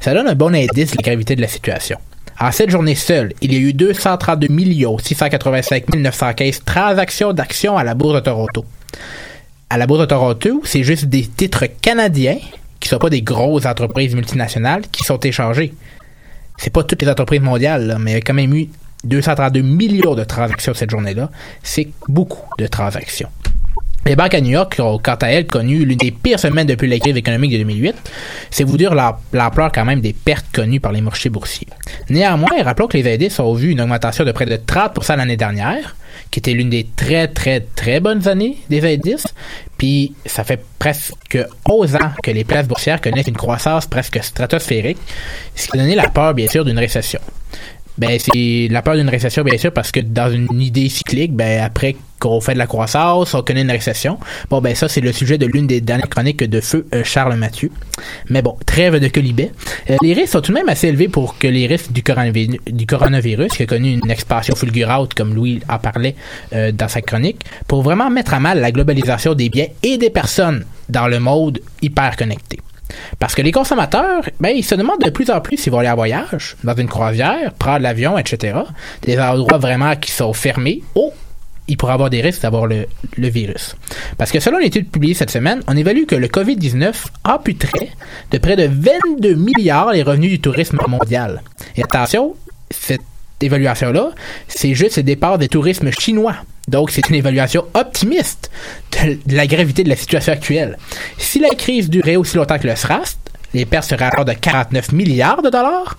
ça 0.00 0.14
donne 0.14 0.26
un 0.26 0.34
bon 0.34 0.54
indice 0.54 0.90
de 0.92 0.96
la 0.96 1.02
gravité 1.02 1.36
de 1.36 1.40
la 1.40 1.48
situation. 1.48 1.98
En 2.38 2.52
cette 2.52 2.68
journée 2.68 2.94
seule, 2.94 3.32
il 3.40 3.54
y 3.54 3.56
a 3.56 3.58
eu 3.58 3.72
232 3.72 4.48
685 5.02 5.94
915 5.94 6.64
transactions 6.66 7.32
d'actions 7.32 7.78
à 7.78 7.84
la 7.84 7.94
Bourse 7.94 8.14
de 8.14 8.20
Toronto. 8.20 8.64
À 9.70 9.78
la 9.78 9.86
Bourse 9.86 10.00
de 10.00 10.06
Toronto, 10.06 10.60
c'est 10.64 10.82
juste 10.82 11.06
des 11.06 11.26
titres 11.26 11.64
canadiens, 11.80 12.36
qui 12.78 12.90
sont 12.90 12.98
pas 12.98 13.08
des 13.08 13.22
grosses 13.22 13.64
entreprises 13.64 14.14
multinationales, 14.14 14.82
qui 14.92 15.02
sont 15.02 15.18
échangés. 15.20 15.72
C'est 16.58 16.72
pas 16.72 16.84
toutes 16.84 17.00
les 17.00 17.08
entreprises 17.08 17.40
mondiales, 17.40 17.96
mais 17.98 18.10
il 18.12 18.14
y 18.14 18.18
a 18.18 18.20
quand 18.20 18.34
même 18.34 18.54
eu 18.54 18.68
232 19.04 19.62
millions 19.62 20.14
de 20.14 20.24
transactions 20.24 20.74
cette 20.74 20.90
journée-là. 20.90 21.30
C'est 21.62 21.88
beaucoup 22.06 22.44
de 22.58 22.66
transactions. 22.66 23.30
Les 24.06 24.14
banques 24.14 24.34
à 24.34 24.40
New 24.40 24.52
York 24.52 24.76
ont, 24.78 24.98
quant 25.02 25.16
à 25.16 25.26
elles, 25.28 25.46
connu 25.48 25.84
l'une 25.84 25.98
des 25.98 26.12
pires 26.12 26.38
semaines 26.38 26.68
depuis 26.68 26.86
la 26.88 27.00
crise 27.00 27.16
économique 27.16 27.50
de 27.50 27.58
2008. 27.58 27.94
C'est 28.50 28.62
vous 28.62 28.76
dire 28.76 28.94
la- 28.94 29.18
l'ampleur 29.32 29.72
quand 29.72 29.84
même 29.84 30.00
des 30.00 30.12
pertes 30.12 30.46
connues 30.52 30.78
par 30.78 30.92
les 30.92 31.00
marchés 31.00 31.28
boursiers. 31.28 31.66
Néanmoins, 32.08 32.62
rappelons 32.62 32.86
que 32.86 32.96
les 32.96 33.12
indices 33.12 33.40
ont 33.40 33.52
vu 33.52 33.70
une 33.72 33.80
augmentation 33.80 34.24
de 34.24 34.30
près 34.30 34.46
de 34.46 34.56
30% 34.56 35.16
l'année 35.16 35.36
dernière, 35.36 35.96
qui 36.30 36.38
était 36.38 36.52
l'une 36.52 36.70
des 36.70 36.86
très, 36.94 37.26
très, 37.26 37.60
très 37.74 37.98
bonnes 37.98 38.28
années 38.28 38.58
des 38.70 38.84
indices. 38.94 39.26
Puis, 39.76 40.14
ça 40.24 40.44
fait 40.44 40.64
presque 40.78 41.38
11 41.68 41.96
ans 41.96 42.12
que 42.22 42.30
les 42.30 42.44
places 42.44 42.68
boursières 42.68 43.00
connaissent 43.00 43.26
une 43.26 43.36
croissance 43.36 43.86
presque 43.86 44.22
stratosphérique, 44.22 44.98
ce 45.56 45.66
qui 45.66 45.76
a 45.78 45.82
donné 45.82 45.96
la 45.96 46.08
peur, 46.08 46.32
bien 46.32 46.46
sûr, 46.46 46.64
d'une 46.64 46.78
récession. 46.78 47.18
Ben, 47.98 48.18
c'est 48.18 48.68
la 48.70 48.82
peur 48.82 48.94
d'une 48.96 49.08
récession, 49.08 49.42
bien 49.42 49.56
sûr, 49.56 49.72
parce 49.72 49.90
que 49.90 50.00
dans 50.00 50.30
une 50.30 50.60
idée 50.60 50.88
cyclique, 50.88 51.32
ben, 51.32 51.62
après 51.62 51.96
qu'on 52.18 52.40
fait 52.40 52.54
de 52.54 52.58
la 52.58 52.66
croissance, 52.66 53.34
on 53.34 53.42
connaît 53.42 53.62
une 53.62 53.70
récession. 53.70 54.18
Bon, 54.50 54.60
ben, 54.60 54.74
ça, 54.74 54.88
c'est 54.88 55.00
le 55.00 55.12
sujet 55.12 55.38
de 55.38 55.46
l'une 55.46 55.66
des 55.66 55.80
dernières 55.80 56.08
chroniques 56.08 56.42
de 56.42 56.60
feu 56.60 56.86
euh, 56.94 57.04
Charles 57.04 57.36
Mathieu. 57.36 57.70
Mais 58.28 58.42
bon, 58.42 58.56
trêve 58.66 58.98
de 58.98 59.08
colibet. 59.08 59.50
Euh, 59.90 59.96
les 60.02 60.12
risques 60.12 60.32
sont 60.32 60.40
tout 60.40 60.52
de 60.52 60.58
même 60.58 60.68
assez 60.68 60.88
élevés 60.88 61.08
pour 61.08 61.38
que 61.38 61.46
les 61.46 61.66
risques 61.66 61.92
du, 61.92 62.02
coronavi- 62.02 62.58
du 62.70 62.86
coronavirus, 62.86 63.52
qui 63.52 63.62
a 63.62 63.66
connu 63.66 63.92
une 63.92 64.10
expansion 64.10 64.54
fulgurante, 64.54 65.14
comme 65.14 65.34
Louis 65.34 65.60
en 65.68 65.78
parlait 65.78 66.16
euh, 66.52 66.72
dans 66.72 66.88
sa 66.88 67.00
chronique, 67.02 67.44
pour 67.66 67.82
vraiment 67.82 68.10
mettre 68.10 68.34
à 68.34 68.40
mal 68.40 68.60
la 68.60 68.72
globalisation 68.72 69.34
des 69.34 69.48
biens 69.48 69.68
et 69.82 69.98
des 69.98 70.10
personnes 70.10 70.64
dans 70.88 71.08
le 71.08 71.18
mode 71.18 71.60
hyper 71.82 72.16
connecté. 72.16 72.60
Parce 73.18 73.34
que 73.34 73.42
les 73.42 73.52
consommateurs, 73.52 74.22
ben, 74.40 74.50
ils 74.50 74.64
se 74.64 74.74
demandent 74.74 75.02
de 75.02 75.10
plus 75.10 75.30
en 75.30 75.40
plus 75.40 75.56
s'ils 75.56 75.72
vont 75.72 75.78
aller 75.78 75.90
en 75.90 75.96
voyage, 75.96 76.56
dans 76.64 76.74
une 76.74 76.88
croisière, 76.88 77.52
prendre 77.54 77.80
l'avion, 77.80 78.18
etc. 78.18 78.58
Des 79.02 79.18
endroits 79.18 79.58
vraiment 79.58 79.94
qui 79.96 80.10
sont 80.10 80.32
fermés. 80.32 80.82
Oh, 80.94 81.12
il 81.68 81.76
pourrait 81.76 81.94
avoir 81.94 82.10
des 82.10 82.20
risques 82.20 82.42
d'avoir 82.42 82.66
le, 82.66 82.86
virus. 83.16 83.76
Parce 84.18 84.30
que 84.30 84.40
selon 84.40 84.58
l'étude 84.58 84.88
publiée 84.90 85.14
cette 85.14 85.30
semaine, 85.30 85.62
on 85.66 85.76
évalue 85.76 86.04
que 86.04 86.14
le 86.14 86.28
COVID-19 86.28 86.94
amputerait 87.24 87.90
de 88.30 88.38
près 88.38 88.56
de 88.56 88.68
22 88.70 89.34
milliards 89.34 89.92
les 89.92 90.02
revenus 90.02 90.30
du 90.30 90.40
tourisme 90.40 90.78
mondial. 90.86 91.42
Et 91.76 91.82
attention, 91.82 92.34
cette 92.70 93.00
évaluation-là, 93.40 94.10
c'est 94.48 94.74
juste 94.74 94.98
le 94.98 95.02
départ 95.02 95.38
des 95.38 95.48
tourismes 95.48 95.90
chinois. 95.90 96.36
Donc, 96.68 96.90
c'est 96.90 97.08
une 97.08 97.14
évaluation 97.16 97.64
optimiste 97.74 98.50
de, 98.92 99.18
la 99.36 99.46
gravité 99.46 99.84
de 99.84 99.88
la 99.88 99.96
situation 99.96 100.32
actuelle. 100.32 100.78
Si 101.16 101.38
la 101.38 101.50
crise 101.50 101.88
durait 101.88 102.16
aussi 102.16 102.36
longtemps 102.36 102.58
que 102.58 102.66
le 102.66 102.74
SRAS, 102.74 103.16
les 103.54 103.64
pertes 103.64 103.84
seraient 103.88 104.06
alors 104.06 104.24
de 104.24 104.32
49 104.32 104.92
milliards 104.92 105.42
de 105.42 105.50
dollars. 105.50 105.96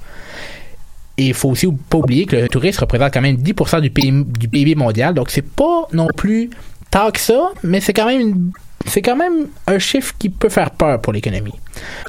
Et 1.18 1.28
il 1.28 1.34
faut 1.34 1.50
aussi 1.50 1.68
pas 1.90 1.98
oublier 1.98 2.26
que 2.26 2.36
le 2.36 2.48
tourisme 2.50 2.82
représente 2.82 3.14
quand 3.14 3.22
même 3.22 3.38
10% 3.38 3.82
du 3.82 3.90
PIB, 3.90 4.76
mondial. 4.76 5.14
Donc, 5.14 5.30
c'est 5.32 5.42
pas 5.42 5.88
non 5.94 6.08
plus 6.16 6.50
tant 6.92 7.10
que 7.12 7.20
ça, 7.20 7.50
mais 7.64 7.80
c'est 7.82 7.94
quand 7.94 8.06
même 8.06 8.22
une- 8.22 8.52
c'est 8.86 9.02
quand 9.02 9.16
même 9.16 9.48
un 9.66 9.80
chiffre 9.80 10.14
qui 10.20 10.30
peut 10.30 10.50
faire 10.50 10.72
peur 10.72 11.02
pour 11.02 11.14
l'économie. 11.14 11.56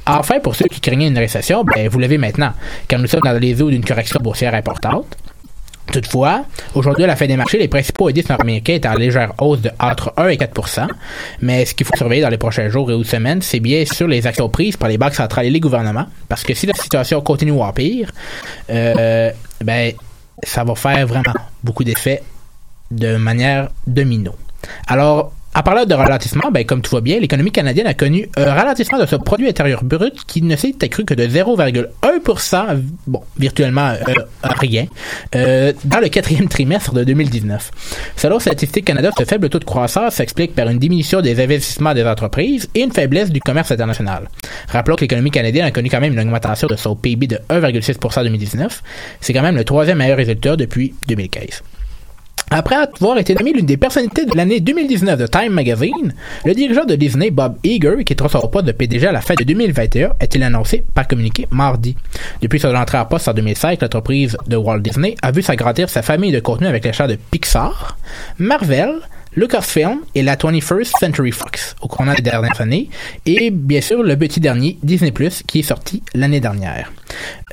Enfin, 0.06 0.40
pour 0.40 0.54
ceux 0.54 0.66
qui 0.66 0.80
craignaient 0.80 1.08
une 1.08 1.18
récession, 1.18 1.64
ben, 1.64 1.88
vous 1.88 1.98
l'avez 1.98 2.18
maintenant, 2.18 2.52
car 2.86 3.00
nous 3.00 3.06
sommes 3.06 3.22
dans 3.24 3.32
les 3.32 3.62
eaux 3.62 3.70
d'une 3.70 3.84
correction 3.84 4.20
boursière 4.22 4.54
importante. 4.54 5.16
Toutefois, 5.92 6.44
aujourd'hui, 6.74 7.04
à 7.04 7.06
la 7.06 7.16
fin 7.16 7.26
des 7.26 7.36
marchés, 7.36 7.58
les 7.58 7.68
principaux 7.68 8.08
indices 8.08 8.28
nord-américains 8.28 8.74
étaient 8.74 8.88
en 8.88 8.94
légère 8.94 9.32
hausse 9.38 9.60
de 9.62 9.70
entre 9.80 10.12
1 10.16 10.28
et 10.28 10.36
4% 10.36 10.86
Mais 11.40 11.64
ce 11.64 11.74
qu'il 11.74 11.86
faut 11.86 11.96
surveiller 11.96 12.22
dans 12.22 12.28
les 12.28 12.38
prochains 12.38 12.68
jours 12.68 12.90
et 12.90 12.94
ou 12.94 13.04
semaines, 13.04 13.40
c'est 13.42 13.60
bien 13.60 13.84
sûr 13.84 14.06
les 14.06 14.26
actions 14.26 14.48
prises 14.48 14.76
par 14.76 14.88
les 14.88 14.98
banques 14.98 15.14
centrales 15.14 15.46
et 15.46 15.50
les 15.50 15.60
gouvernements. 15.60 16.06
Parce 16.28 16.42
que 16.42 16.54
si 16.54 16.66
la 16.66 16.74
situation 16.74 17.20
continue 17.20 17.52
ou 17.52 17.62
empire, 17.62 18.10
euh, 18.70 19.30
ben, 19.64 19.92
ça 20.42 20.64
va 20.64 20.74
faire 20.74 21.06
vraiment 21.06 21.32
beaucoup 21.64 21.84
d'effets 21.84 22.22
de 22.90 23.16
manière 23.16 23.68
domino. 23.86 24.34
Alors, 24.86 25.32
en 25.54 25.62
parlant 25.62 25.84
de 25.84 25.94
ralentissement, 25.94 26.50
ben, 26.52 26.64
comme 26.64 26.82
tout 26.82 26.94
va 26.94 27.00
bien, 27.00 27.18
l'économie 27.18 27.50
canadienne 27.50 27.86
a 27.86 27.94
connu 27.94 28.28
un 28.36 28.52
ralentissement 28.52 28.98
de 28.98 29.06
ce 29.06 29.16
produit 29.16 29.48
intérieur 29.48 29.82
brut 29.82 30.14
qui 30.26 30.42
ne 30.42 30.54
s'est 30.56 30.74
accru 30.82 31.04
que 31.04 31.14
de 31.14 31.26
0,1%, 31.26 32.82
bon, 33.06 33.22
virtuellement 33.38 33.88
euh, 33.88 34.12
rien, 34.42 34.86
euh, 35.34 35.72
dans 35.84 36.00
le 36.00 36.08
quatrième 36.08 36.48
trimestre 36.48 36.92
de 36.92 37.02
2019. 37.02 37.70
Selon 38.16 38.38
Statistique 38.38 38.84
Canada, 38.84 39.10
ce 39.18 39.24
faible 39.24 39.48
taux 39.48 39.58
de 39.58 39.64
croissance 39.64 40.14
s'explique 40.14 40.54
par 40.54 40.68
une 40.68 40.78
diminution 40.78 41.22
des 41.22 41.42
investissements 41.42 41.94
des 41.94 42.04
entreprises 42.04 42.68
et 42.74 42.82
une 42.82 42.92
faiblesse 42.92 43.30
du 43.30 43.40
commerce 43.40 43.70
international. 43.70 44.28
Rappelons 44.68 44.96
que 44.96 45.02
l'économie 45.02 45.30
canadienne 45.30 45.64
a 45.64 45.70
connu 45.70 45.88
quand 45.88 46.00
même 46.00 46.12
une 46.12 46.20
augmentation 46.20 46.68
de 46.68 46.76
son 46.76 46.94
PIB 46.94 47.26
de 47.26 47.38
1,6% 47.48 48.20
en 48.20 48.22
2019. 48.22 48.82
C'est 49.20 49.32
quand 49.32 49.42
même 49.42 49.56
le 49.56 49.64
troisième 49.64 49.98
meilleur 49.98 50.18
résultat 50.18 50.56
depuis 50.56 50.94
2015. 51.08 51.62
Après 52.50 52.76
avoir 52.76 53.18
été 53.18 53.34
nommé 53.34 53.52
l'une 53.52 53.66
des 53.66 53.76
personnalités 53.76 54.24
de 54.24 54.34
l'année 54.34 54.60
2019 54.60 55.18
de 55.18 55.26
Time 55.26 55.52
Magazine, 55.52 56.14
le 56.46 56.54
dirigeant 56.54 56.86
de 56.86 56.94
Disney, 56.94 57.30
Bob 57.30 57.56
Iger, 57.62 57.96
qui 57.98 58.04
quittera 58.04 58.28
son 58.28 58.48
poste 58.48 58.64
de 58.64 58.72
PDG 58.72 59.06
à 59.06 59.12
la 59.12 59.20
fin 59.20 59.34
de 59.34 59.44
2021, 59.44 60.14
a-t-il 60.18 60.42
annoncé 60.42 60.82
par 60.94 61.06
communiqué 61.06 61.46
mardi? 61.50 61.94
Depuis 62.40 62.58
son 62.58 62.74
entrée 62.74 62.98
en 62.98 63.04
poste 63.04 63.28
en 63.28 63.34
2005, 63.34 63.82
l'entreprise 63.82 64.36
de 64.46 64.56
Walt 64.56 64.80
Disney 64.80 65.14
a 65.20 65.30
vu 65.30 65.42
s'agrandir 65.42 65.90
sa 65.90 66.00
famille 66.00 66.32
de 66.32 66.40
contenu 66.40 66.66
avec 66.66 66.86
l'achat 66.86 67.06
de 67.06 67.16
Pixar, 67.30 67.98
Marvel, 68.38 68.94
Lucasfilm 69.36 70.00
et 70.14 70.22
la 70.22 70.36
21st 70.36 70.92
Century 70.98 71.32
Fox 71.32 71.76
au 71.80 71.88
cours 71.88 72.04
des 72.16 72.22
dernières 72.22 72.60
années, 72.60 72.88
et 73.26 73.50
bien 73.50 73.80
sûr 73.80 74.02
le 74.02 74.16
petit 74.16 74.40
dernier 74.40 74.78
Disney 74.82 75.10
Plus 75.12 75.42
qui 75.46 75.60
est 75.60 75.62
sorti 75.62 76.02
l'année 76.14 76.40
dernière. 76.40 76.92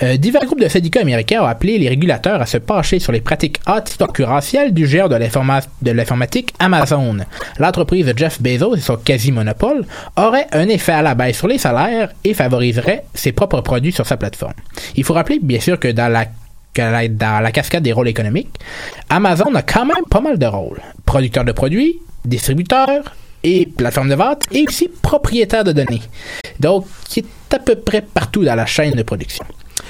Euh, 0.04 0.18
divers 0.18 0.44
groupes 0.46 0.60
de 0.60 0.68
syndicats 0.68 1.02
américains 1.02 1.42
ont 1.42 1.46
appelé 1.46 1.78
les 1.78 1.88
régulateurs 1.90 2.42
à 2.42 2.46
se 2.46 2.58
pencher 2.58 3.00
sur 3.00 3.12
les 3.12 3.22
pratiques 3.22 3.60
anticoncurrentielles 3.66 4.74
du 4.74 4.86
géant 4.86 5.08
de 5.08 5.16
l'informa- 5.16 5.62
de 5.82 5.92
l'informatique 5.92 6.54
Amazon. 6.60 7.18
L'entreprise 7.60 8.12
Jeff 8.16 8.42
Bezos 8.42 8.76
et 8.76 8.82
son 8.82 8.98
quasi-monopole 8.98 9.86
aurait 10.18 10.48
un 10.52 10.68
effet 10.68 10.92
à 10.92 11.02
la 11.02 11.16
baisse 11.16 11.38
sur 11.38 11.48
les 11.48 11.58
salaires 11.58 12.10
et 12.24 12.34
favoriserait 12.34 13.06
ses 13.14 13.32
propres 13.32 13.62
produits 13.62 13.92
sur 13.94 14.06
sa 14.06 14.18
plateforme. 14.18 14.54
Il 14.96 15.04
faut 15.04 15.14
rappeler 15.14 15.40
bien 15.42 15.60
sûr 15.60 15.80
que 15.80 15.88
dans 15.88 16.12
la 16.12 16.26
dans 16.76 17.42
la 17.42 17.52
cascade 17.52 17.84
des 17.84 17.94
rôles 17.94 18.08
économiques, 18.08 18.60
Amazon 19.10 19.54
a 19.56 19.62
quand 19.62 19.86
même 19.86 20.06
pas 20.10 20.22
mal 20.22 20.38
de 20.38 20.46
rôles. 20.46 20.82
Producteur 21.06 21.46
de 21.46 21.52
produits, 21.52 22.00
distributeur 22.26 23.16
et 23.44 23.68
plateforme 23.68 24.10
de 24.10 24.16
vente, 24.16 24.44
et 24.52 24.66
aussi 24.68 24.88
propriétaire 24.88 25.64
de 25.64 25.72
données. 25.72 26.02
Donc, 26.60 26.86
qui 27.08 27.20
est 27.20 27.54
à 27.54 27.60
peu 27.60 27.76
près 27.76 28.02
partout 28.02 28.44
dans 28.44 28.56
la 28.56 28.66
chaîne 28.66 28.94
de 28.94 29.04
production. 29.04 29.46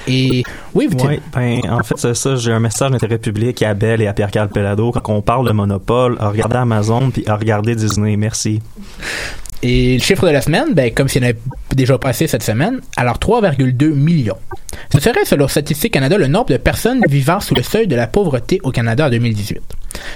Et 0.06 0.42
oui, 0.74 0.86
vous 0.90 0.96
ben, 1.34 1.60
en 1.70 1.82
fait, 1.82 1.94
c'est 1.96 2.14
ça. 2.14 2.36
J'ai 2.36 2.52
un 2.52 2.60
message 2.60 2.90
d'intérêt 2.90 3.18
public 3.18 3.62
à 3.62 3.74
Belle 3.74 4.02
et 4.02 4.06
à 4.06 4.12
Pierre-Carl 4.12 4.48
Pelado. 4.48 4.92
Quand 4.92 5.14
on 5.14 5.22
parle 5.22 5.46
de 5.48 5.52
monopole, 5.52 6.16
à 6.20 6.28
regarder 6.28 6.56
Amazon 6.56 7.10
puis 7.10 7.24
à 7.26 7.36
regarder 7.36 7.74
Disney. 7.74 8.16
Merci. 8.16 8.60
Et 9.62 9.94
le 9.94 10.02
chiffre 10.02 10.26
de 10.26 10.32
la 10.32 10.42
semaine, 10.42 10.74
ben, 10.74 10.92
comme 10.92 11.08
s'il 11.08 11.22
en 11.24 11.28
avait 11.28 11.38
déjà 11.74 11.98
passé 11.98 12.26
cette 12.26 12.42
semaine, 12.42 12.80
alors 12.96 13.18
3,2 13.18 13.88
millions. 13.90 14.36
Ce 14.92 15.00
serait, 15.00 15.24
selon 15.24 15.48
Statistique 15.48 15.94
Canada, 15.94 16.18
le 16.18 16.26
nombre 16.26 16.50
de 16.50 16.58
personnes 16.58 17.00
vivant 17.08 17.40
sous 17.40 17.54
le 17.54 17.62
seuil 17.62 17.86
de 17.86 17.96
la 17.96 18.06
pauvreté 18.06 18.60
au 18.62 18.70
Canada 18.70 19.06
en 19.06 19.10
2018. 19.10 19.60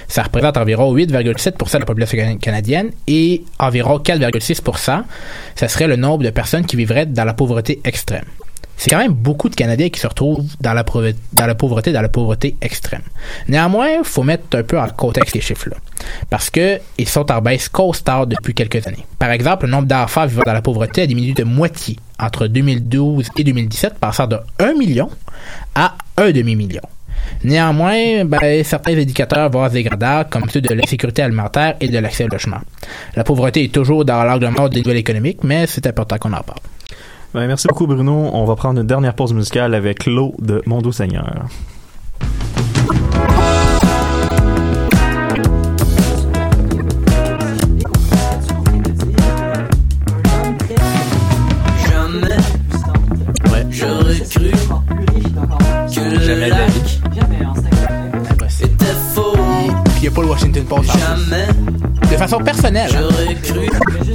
Ça 0.07 0.23
représente 0.23 0.57
environ 0.57 0.95
8,7% 0.95 1.73
de 1.73 1.79
la 1.79 1.85
population 1.85 2.17
can- 2.19 2.37
canadienne 2.37 2.91
et 3.07 3.43
environ 3.57 3.97
4,6%, 3.97 5.03
ça 5.55 5.67
serait 5.67 5.87
le 5.87 5.95
nombre 5.95 6.23
de 6.23 6.29
personnes 6.29 6.65
qui 6.65 6.75
vivraient 6.75 7.07
dans 7.07 7.25
la 7.25 7.33
pauvreté 7.33 7.81
extrême. 7.83 8.25
C'est 8.81 8.89
quand 8.89 8.97
même 8.97 9.13
beaucoup 9.13 9.47
de 9.47 9.53
Canadiens 9.53 9.89
qui 9.89 9.99
se 9.99 10.07
retrouvent 10.07 10.43
dans 10.59 10.73
la, 10.73 10.83
pauvreté, 10.83 11.15
dans 11.33 11.45
la 11.45 11.53
pauvreté, 11.53 11.91
la 11.91 12.65
extrême. 12.65 13.03
Néanmoins, 13.47 13.89
il 13.99 14.03
faut 14.03 14.23
mettre 14.23 14.57
un 14.57 14.63
peu 14.63 14.79
en 14.79 14.87
contexte 14.87 15.35
les 15.35 15.41
chiffres-là. 15.41 15.77
Parce 16.31 16.49
que 16.49 16.79
ils 16.97 17.07
sont 17.07 17.31
en 17.31 17.41
baisse 17.43 17.69
constante 17.69 18.29
depuis 18.29 18.55
quelques 18.55 18.87
années. 18.87 19.05
Par 19.19 19.29
exemple, 19.29 19.67
le 19.67 19.71
nombre 19.71 19.85
d'enfants 19.85 20.25
vivant 20.25 20.41
dans 20.47 20.53
la 20.53 20.63
pauvreté 20.63 21.03
a 21.03 21.05
diminué 21.05 21.33
de 21.33 21.43
moitié 21.43 21.97
entre 22.19 22.47
2012 22.47 23.29
et 23.37 23.43
2017, 23.43 23.99
passant 23.99 24.25
de 24.25 24.37
1 24.57 24.73
million 24.73 25.11
à 25.75 25.93
1 26.17 26.31
demi-million. 26.31 26.81
Néanmoins, 27.43 28.25
ben, 28.25 28.63
certains 28.63 28.97
indicateurs 28.97 29.51
vont 29.51 29.67
se 29.67 29.73
dégrader, 29.73 30.23
comme 30.27 30.49
ceux 30.49 30.61
de 30.61 30.73
l'insécurité 30.73 31.21
alimentaire 31.21 31.75
et 31.81 31.87
de 31.87 31.99
l'accès 31.99 32.23
au 32.23 32.29
logement. 32.29 32.61
La 33.15 33.23
pauvreté 33.23 33.63
est 33.63 33.71
toujours 33.71 34.05
dans 34.05 34.23
l'angle 34.23 34.49
mort 34.49 34.71
des 34.71 34.81
nouvelles 34.81 34.97
économiques, 34.97 35.43
mais 35.43 35.67
c'est 35.67 35.85
important 35.85 36.17
qu'on 36.17 36.33
en 36.33 36.41
parle. 36.41 36.61
Ben, 37.33 37.47
merci 37.47 37.67
beaucoup, 37.67 37.87
Bruno. 37.87 38.29
On 38.33 38.45
va 38.45 38.55
prendre 38.55 38.81
une 38.81 38.87
dernière 38.87 39.13
pause 39.15 39.33
musicale 39.33 39.73
avec 39.73 40.05
l'eau 40.05 40.35
de 40.39 40.61
Mondo 40.65 40.91
Seigneur. 40.91 41.47
Washington 60.31 60.63
Post. 60.65 60.91
Jamais. 60.97 61.47
De 62.09 62.17
façon 62.17 62.39
personnelle. 62.39 62.89
Hein. 62.93 63.09
J'aurais 63.09 63.35
cru. 63.35 64.10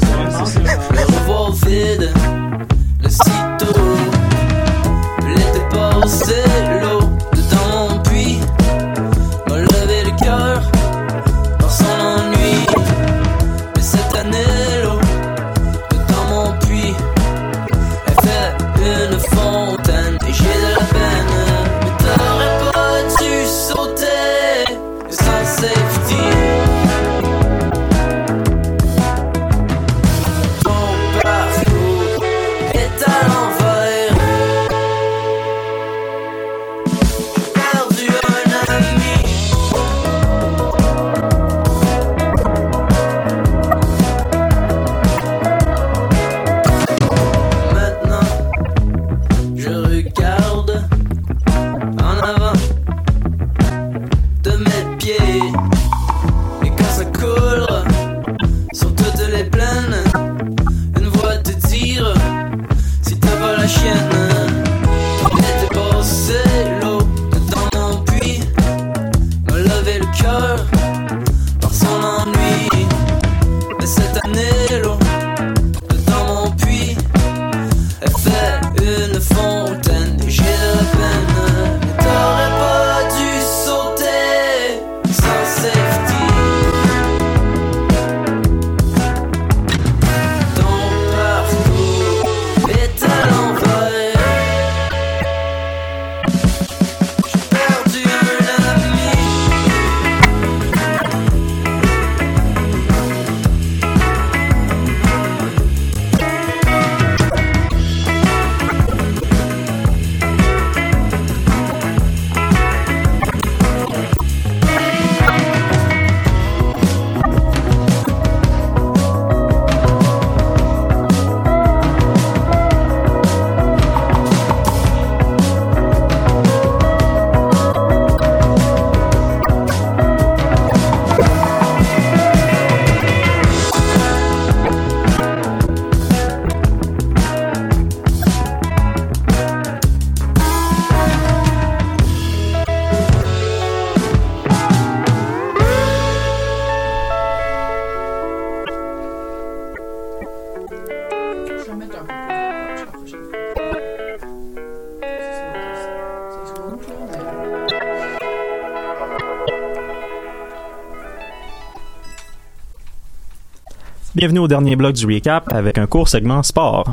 Bienvenue 164.27 164.41
au 164.41 164.49
dernier 164.49 164.75
bloc 164.75 164.93
du 164.93 165.07
recap 165.07 165.53
avec 165.53 165.79
un 165.79 165.87
court 165.87 166.09
segment 166.09 166.43
sport. 166.43 166.93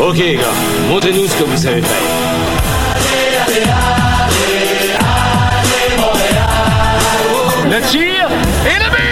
Ok, 0.00 0.16
gars, 0.16 0.54
montrez-nous 0.88 1.26
ce 1.26 1.36
que 1.36 1.44
vous 1.44 1.56
savez 1.58 1.82
faire. 1.82 1.98
Le 7.66 7.90
tir 7.90 8.00
et 8.00 8.78
le 8.78 8.90
but! 8.90 9.04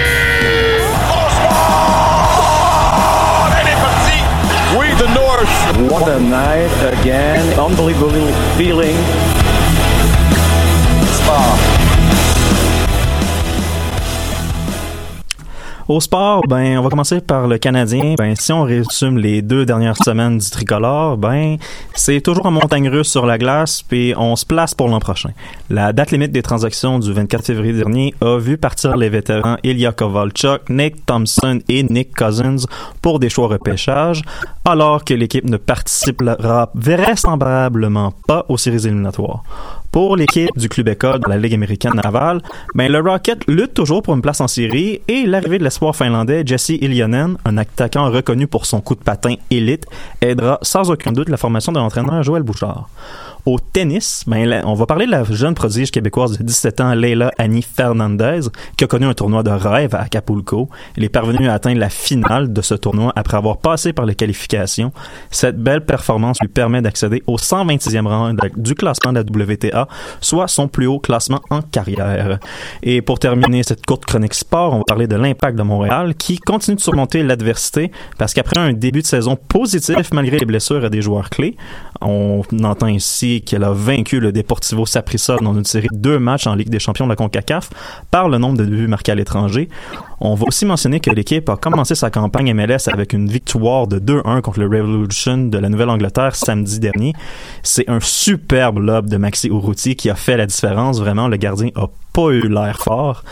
Elle 3.61 3.69
est 3.69 3.81
partie! 3.83 4.25
We 4.79 4.89
the 4.97 5.09
North. 5.13 5.93
What 5.93 6.09
a 6.11 6.19
night 6.19 6.73
again. 7.03 7.45
Unbelievable 7.59 8.33
feeling. 8.57 8.97
Au 15.89 16.01
sport, 16.01 16.43
ben, 16.49 16.79
on 16.79 16.83
va 16.83 16.91
commencer 16.91 17.21
par 17.21 17.47
le 17.47 17.59
Canadien. 17.59 18.17
Ben, 18.19 18.35
si 18.35 18.53
on 18.53 18.65
résume 18.65 19.19
les 19.19 19.41
deux 19.41 19.65
dernières 19.65 19.97
semaines 20.03 20.39
du 20.39 20.51
tricolore, 20.51 21.17
ben, 21.17 21.59
c'est 21.97 22.21
toujours 22.21 22.47
en 22.47 22.51
montagne 22.51 22.89
russe 22.89 23.11
sur 23.11 23.27
la 23.27 23.39
glace, 23.39 23.83
puis 23.83 24.15
on 24.17 24.37
se 24.37 24.45
place 24.45 24.75
pour 24.75 24.89
l'an 24.89 25.01
prochain. 25.01 25.31
La 25.71 25.93
date 25.93 26.11
limite 26.11 26.31
des 26.31 26.43
transactions 26.43 26.99
du 26.99 27.13
24 27.13 27.47
février 27.47 27.73
dernier 27.73 28.15
a 28.21 28.39
vu 28.39 28.59
partir 28.59 28.97
les 28.97 29.09
vétérans 29.09 29.57
Ilya 29.65 29.93
Kovalchuk, 29.93 30.69
Nick 30.69 31.07
Thompson 31.07 31.61
et 31.69 31.83
Nick 31.83 32.15
Cousins 32.15 32.67
pour 33.03 33.19
des 33.19 33.31
choix 33.31 33.49
repêchage, 33.49 34.23
alors 34.65 35.05
que 35.05 35.15
l'équipe 35.15 35.45
ne 35.45 35.57
participera 35.57 36.71
vraisemblablement 36.75 38.13
pas 38.27 38.45
aux 38.49 38.59
séries 38.59 38.87
éliminatoires. 38.87 39.43
Pour 39.97 40.15
l'équipe 40.15 40.51
du 40.59 40.69
club 40.69 40.89
école 40.89 41.21
de 41.21 41.29
la 41.31 41.39
Ligue 41.39 41.55
américaine 41.55 41.95
navale, 41.95 42.43
ben 42.75 42.93
le 42.93 43.01
Rocket 43.01 43.43
lutte 43.49 43.73
toujours 43.73 44.03
pour 44.03 44.15
une 44.15 44.21
place 44.21 44.43
en 44.43 44.47
série 44.47 45.01
et 45.09 45.25
l'arrivée 45.25 45.57
de 45.57 45.65
l'espoir 45.65 45.97
finlandais 45.97 46.43
Jesse 46.45 46.69
Ilionen, 46.69 47.39
un 47.47 47.57
attaquant 47.57 48.11
reconnu 48.11 48.47
pour 48.47 48.67
son 48.67 48.83
coup 48.83 48.95
de 48.95 49.01
patin 49.01 49.37
élite, 49.51 49.87
aidera 50.21 50.59
sans 50.61 50.91
aucun 50.91 51.13
doute 51.13 51.31
la 51.31 51.39
formation 51.39 51.73
de 51.73 51.79
l'entraîneur 51.87 52.23
Joël 52.23 52.43
Bouchard. 52.43 52.89
Au 53.47 53.61
tennis, 53.61 54.25
ben, 54.27 54.61
on 54.65 54.75
va 54.75 54.87
parler 54.87 55.07
de 55.07 55.13
la 55.13 55.23
jeune 55.23 55.55
prodige 55.55 55.93
québécoise 55.93 56.37
de 56.37 56.43
17 56.43 56.81
ans, 56.81 56.95
Leila 56.95 57.31
Annie 57.39 57.63
Fernandez, 57.63 58.41
qui 58.77 58.83
a 58.83 58.89
connu 58.89 59.07
un 59.07 59.15
tournoi 59.15 59.45
de 59.45 59.51
rêve 59.51 59.95
à 59.95 60.01
Acapulco. 60.01 60.69
Elle 60.97 61.05
est 61.05 61.09
parvenue 61.09 61.47
à 61.49 61.55
atteindre 61.55 61.79
la 61.79 61.89
finale 61.89 62.53
de 62.53 62.61
ce 62.61 62.75
tournoi 62.75 63.13
après 63.15 63.37
avoir 63.37 63.59
passé 63.59 63.93
par 63.93 64.05
les 64.05 64.17
qualifications. 64.17 64.91
Cette 65.31 65.63
belle 65.63 65.85
performance 65.85 66.39
lui 66.41 66.49
permet 66.49 66.83
d'accéder 66.83 67.23
au 67.29 67.37
126e 67.37 68.09
rang 68.09 68.35
du 68.57 68.75
classement 68.75 69.13
de 69.13 69.19
la 69.19 69.53
WTA, 69.53 69.87
soit 70.21 70.49
son 70.49 70.67
plus 70.67 70.89
haut 70.89 70.99
classement 70.99 71.41
en 71.51 71.63
carrière. 71.63 72.41
Et 72.83 73.01
pour 73.01 73.21
terminer 73.21 73.63
cette 73.63 73.87
courte 73.87 74.07
chronique 74.07 74.35
sport, 74.35 74.75
on 74.75 74.79
va 74.79 74.85
parler 74.89 75.07
de 75.07 75.15
l'impact 75.15 75.57
de 75.57 75.63
Montréal, 75.63 76.17
qui 76.17 76.39
continue 76.39 76.75
de 76.75 76.81
surmonter 76.81 77.23
l'adversité, 77.23 77.93
parce 78.19 78.35
qu'après 78.35 78.59
un 78.59 78.73
début 78.73 79.03
de 79.03 79.07
saison 79.07 79.37
positif, 79.37 80.13
malgré 80.13 80.37
les 80.39 80.47
blessures 80.47 80.85
à 80.85 80.89
des 80.89 81.01
joueurs 81.01 81.31
clés, 81.31 81.57
on 82.01 82.43
entend 82.65 82.89
ici 82.89 83.43
qu'elle 83.43 83.65
a 83.65 83.73
vaincu 83.73 84.21
le 84.21 84.33
Deportivo 84.33 84.87
Saprissa 84.87 85.37
dans 85.37 85.55
une 85.55 85.65
série 85.65 85.89
de 85.93 85.97
deux 85.97 86.19
matchs 86.19 86.47
en 86.47 86.55
Ligue 86.55 86.69
des 86.69 86.79
champions 86.79 87.07
de 87.07 87.11
la 87.11 87.17
CONCACAF 87.17 87.71
par 88.11 88.29
le 88.29 88.39
nombre 88.39 88.59
de 88.59 88.65
buts 88.65 88.87
marqués 88.87 89.13
à 89.13 89.15
l'étranger. 89.15 89.69
On 90.21 90.35
va 90.35 90.47
aussi 90.47 90.65
mentionner 90.65 91.01
que 91.01 91.11
l'équipe 91.11 91.49
a 91.49 91.57
commencé 91.57 91.95
sa 91.95 92.11
campagne 92.11 92.53
MLS 92.55 92.89
avec 92.91 93.13
une 93.13 93.29
victoire 93.29 93.87
de 93.87 93.99
2-1 93.99 94.41
contre 94.41 94.61
le 94.61 94.67
Revolution 94.67 95.39
de 95.39 95.59
la 95.59 95.69
Nouvelle-Angleterre 95.69 96.35
samedi 96.35 96.81
dernier. 96.81 97.13
C'est 97.63 97.89
un 97.89 98.01
superbe 98.01 98.79
lob 98.79 99.09
de 99.09 99.17
Maxi 99.17 99.49
Urruti 99.49 99.97
qui 99.97 100.09
a 100.09 100.15
fait 100.15 100.37
la 100.37 100.47
différence. 100.47 101.01
Vraiment, 101.01 101.29
le 101.29 101.37
gardien 101.37 101.69
a 101.75 101.87
pas 102.13 102.31
eu 102.31 102.49
l'air 102.49 102.79
fort. 102.79 103.25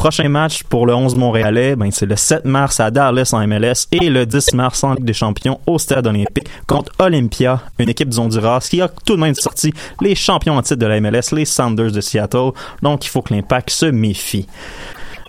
Prochain 0.00 0.30
match 0.30 0.62
pour 0.62 0.86
le 0.86 0.94
11 0.94 1.14
Montréalais, 1.16 1.76
ben, 1.76 1.90
c'est 1.90 2.06
le 2.06 2.16
7 2.16 2.46
mars 2.46 2.80
à 2.80 2.90
Dallas 2.90 3.32
en 3.34 3.46
MLS 3.46 3.86
et 3.92 4.08
le 4.08 4.24
10 4.24 4.54
mars 4.54 4.82
en 4.82 4.94
Ligue 4.94 5.04
des 5.04 5.12
Champions 5.12 5.60
au 5.66 5.78
Stade 5.78 6.06
olympique 6.06 6.48
contre 6.66 6.90
Olympia, 6.98 7.60
une 7.78 7.90
équipe 7.90 8.08
du 8.08 8.18
Honduras 8.18 8.66
qui 8.70 8.80
a 8.80 8.88
tout 8.88 9.16
de 9.16 9.20
même 9.20 9.34
sorti 9.34 9.74
les 10.00 10.14
champions 10.14 10.56
en 10.56 10.62
titre 10.62 10.80
de 10.80 10.86
la 10.86 10.98
MLS, 11.02 11.32
les 11.32 11.44
Sounders 11.44 11.92
de 11.92 12.00
Seattle. 12.00 12.52
Donc, 12.80 13.04
il 13.04 13.10
faut 13.10 13.20
que 13.20 13.34
l'impact 13.34 13.68
se 13.68 13.84
méfie. 13.84 14.46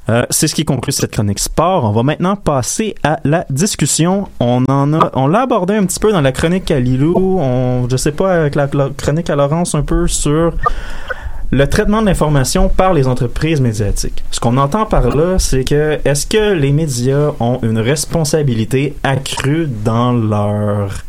Euh, 0.08 0.26
c'est 0.30 0.48
ce 0.48 0.56
qui 0.56 0.64
conclut 0.64 0.94
cette 0.94 1.12
chronique 1.12 1.40
sport. 1.40 1.84
On 1.84 1.92
va 1.92 2.04
maintenant 2.04 2.38
passer 2.38 2.96
à 3.04 3.20
la 3.26 3.46
discussion. 3.50 4.30
On 4.40 4.64
en 4.70 4.94
a, 4.94 5.12
on 5.16 5.28
l'a 5.28 5.42
abordé 5.42 5.74
un 5.74 5.86
petit 5.86 6.00
peu 6.00 6.14
dans 6.14 6.22
la 6.22 6.32
chronique 6.32 6.72
à 6.72 6.80
Lilou. 6.80 7.14
On, 7.42 7.90
je 7.90 7.98
sais 7.98 8.14
pas 8.14 8.36
avec 8.40 8.56
la, 8.56 8.70
la 8.72 8.90
chronique 8.96 9.30
à 9.30 9.36
Laurence 9.36 9.76
un 9.76 9.82
peu 9.82 10.08
sur 10.08 10.54
le 11.52 11.68
traitement 11.68 12.02
de 12.02 12.08
l'information 12.08 12.70
par 12.70 12.94
les 12.94 13.08
entreprises 13.08 13.60
médiatiques. 13.60 14.24
Ce 14.32 14.40
qu'on 14.40 14.58
entend 14.58 14.86
par 14.86 15.16
là, 15.16 15.38
c'est 15.38 15.66
que 15.66 16.00
est-ce 16.06 16.26
que 16.26 16.54
les 16.54 16.72
médias 16.72 17.32
ont 17.42 17.60
une 17.62 17.78
responsabilité 17.78 18.96
accrue 19.04 19.68
dans 19.68 20.14
leur 20.14 21.04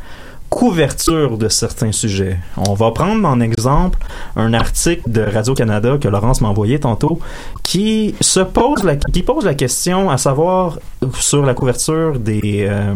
couverture 0.51 1.38
de 1.38 1.49
certains 1.49 1.93
sujets? 1.93 2.38
On 2.57 2.74
va 2.74 2.90
prendre 2.90 3.26
en 3.26 3.40
exemple 3.40 4.01
un 4.34 4.53
article 4.53 5.09
de 5.09 5.22
Radio-Canada 5.22 5.97
que 6.01 6.09
Laurence 6.09 6.40
m'a 6.40 6.49
envoyé 6.49 6.80
tantôt 6.80 7.20
qui 7.62 8.16
se 8.20 8.40
pose 8.40 8.82
la, 8.82 8.97
qui 8.97 9.22
pose 9.22 9.45
la 9.45 9.55
question 9.55 10.11
à 10.11 10.18
savoir 10.18 10.80
sur 11.14 11.47
la 11.47 11.55
couverture 11.55 12.18
des 12.18 12.66
euh, 12.68 12.95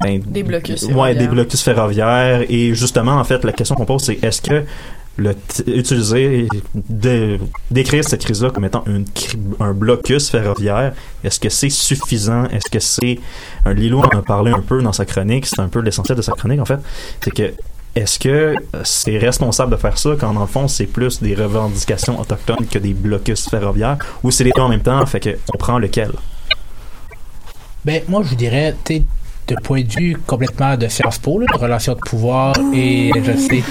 ben, 0.00 0.20
Des 0.24 0.44
blocus 0.44 0.84
ouais, 0.84 1.16
des 1.16 1.26
blocus 1.26 1.62
ferroviaires 1.62 2.44
et 2.48 2.72
justement 2.74 3.16
en 3.16 3.24
fait 3.24 3.44
la 3.44 3.52
question 3.52 3.74
qu'on 3.74 3.84
pose 3.84 4.04
c'est 4.04 4.22
est-ce 4.22 4.40
que 4.40 4.64
utiliser 5.66 6.48
décrire 7.70 8.04
cette 8.04 8.24
crise-là 8.24 8.50
comme 8.50 8.64
étant 8.64 8.84
un 9.60 9.72
blocus 9.72 10.30
ferroviaire, 10.30 10.92
est-ce 11.24 11.40
que 11.40 11.48
c'est 11.48 11.70
suffisant? 11.70 12.44
Est-ce 12.46 12.70
que 12.70 12.78
c'est 12.78 13.18
un 13.64 13.74
Lilo 13.74 14.00
en 14.00 14.08
a 14.18 14.22
parlé 14.22 14.52
un 14.52 14.60
peu 14.60 14.80
dans 14.82 14.92
sa 14.92 15.04
chronique, 15.04 15.46
c'est 15.46 15.60
un 15.60 15.68
peu 15.68 15.80
l'essentiel 15.80 16.16
de 16.16 16.22
sa 16.22 16.32
chronique 16.32 16.60
en 16.60 16.64
fait, 16.64 16.80
c'est 17.20 17.30
que 17.32 17.52
est-ce 17.94 18.18
que 18.18 18.54
c'est 18.84 19.18
responsable 19.18 19.72
de 19.72 19.76
faire 19.76 19.98
ça 19.98 20.10
quand 20.20 20.32
dans 20.32 20.42
le 20.42 20.46
fond 20.46 20.68
c'est 20.68 20.86
plus 20.86 21.20
des 21.20 21.34
revendications 21.34 22.20
autochtones 22.20 22.66
que 22.70 22.78
des 22.78 22.94
blocus 22.94 23.48
ferroviaires? 23.48 23.98
Ou 24.22 24.30
c'est 24.30 24.44
les 24.44 24.52
deux 24.54 24.62
en 24.62 24.68
même 24.68 24.82
temps 24.82 25.04
fait 25.06 25.20
que 25.20 25.38
on 25.52 25.58
prend 25.58 25.78
lequel? 25.78 26.12
Ben, 27.84 28.02
moi, 28.08 28.22
je 28.22 28.34
dirais, 28.34 28.76
tu 28.84 29.02
de 29.48 29.54
point 29.62 29.82
de 29.82 29.90
vue 29.90 30.16
complètement 30.26 30.76
de 30.76 30.88
Sciences 30.88 31.18
Po, 31.18 31.40
de 31.40 31.58
relations 31.58 31.94
de 31.94 32.00
pouvoir, 32.00 32.54
et 32.74 33.10
je 33.24 33.32
sais. 33.36 33.64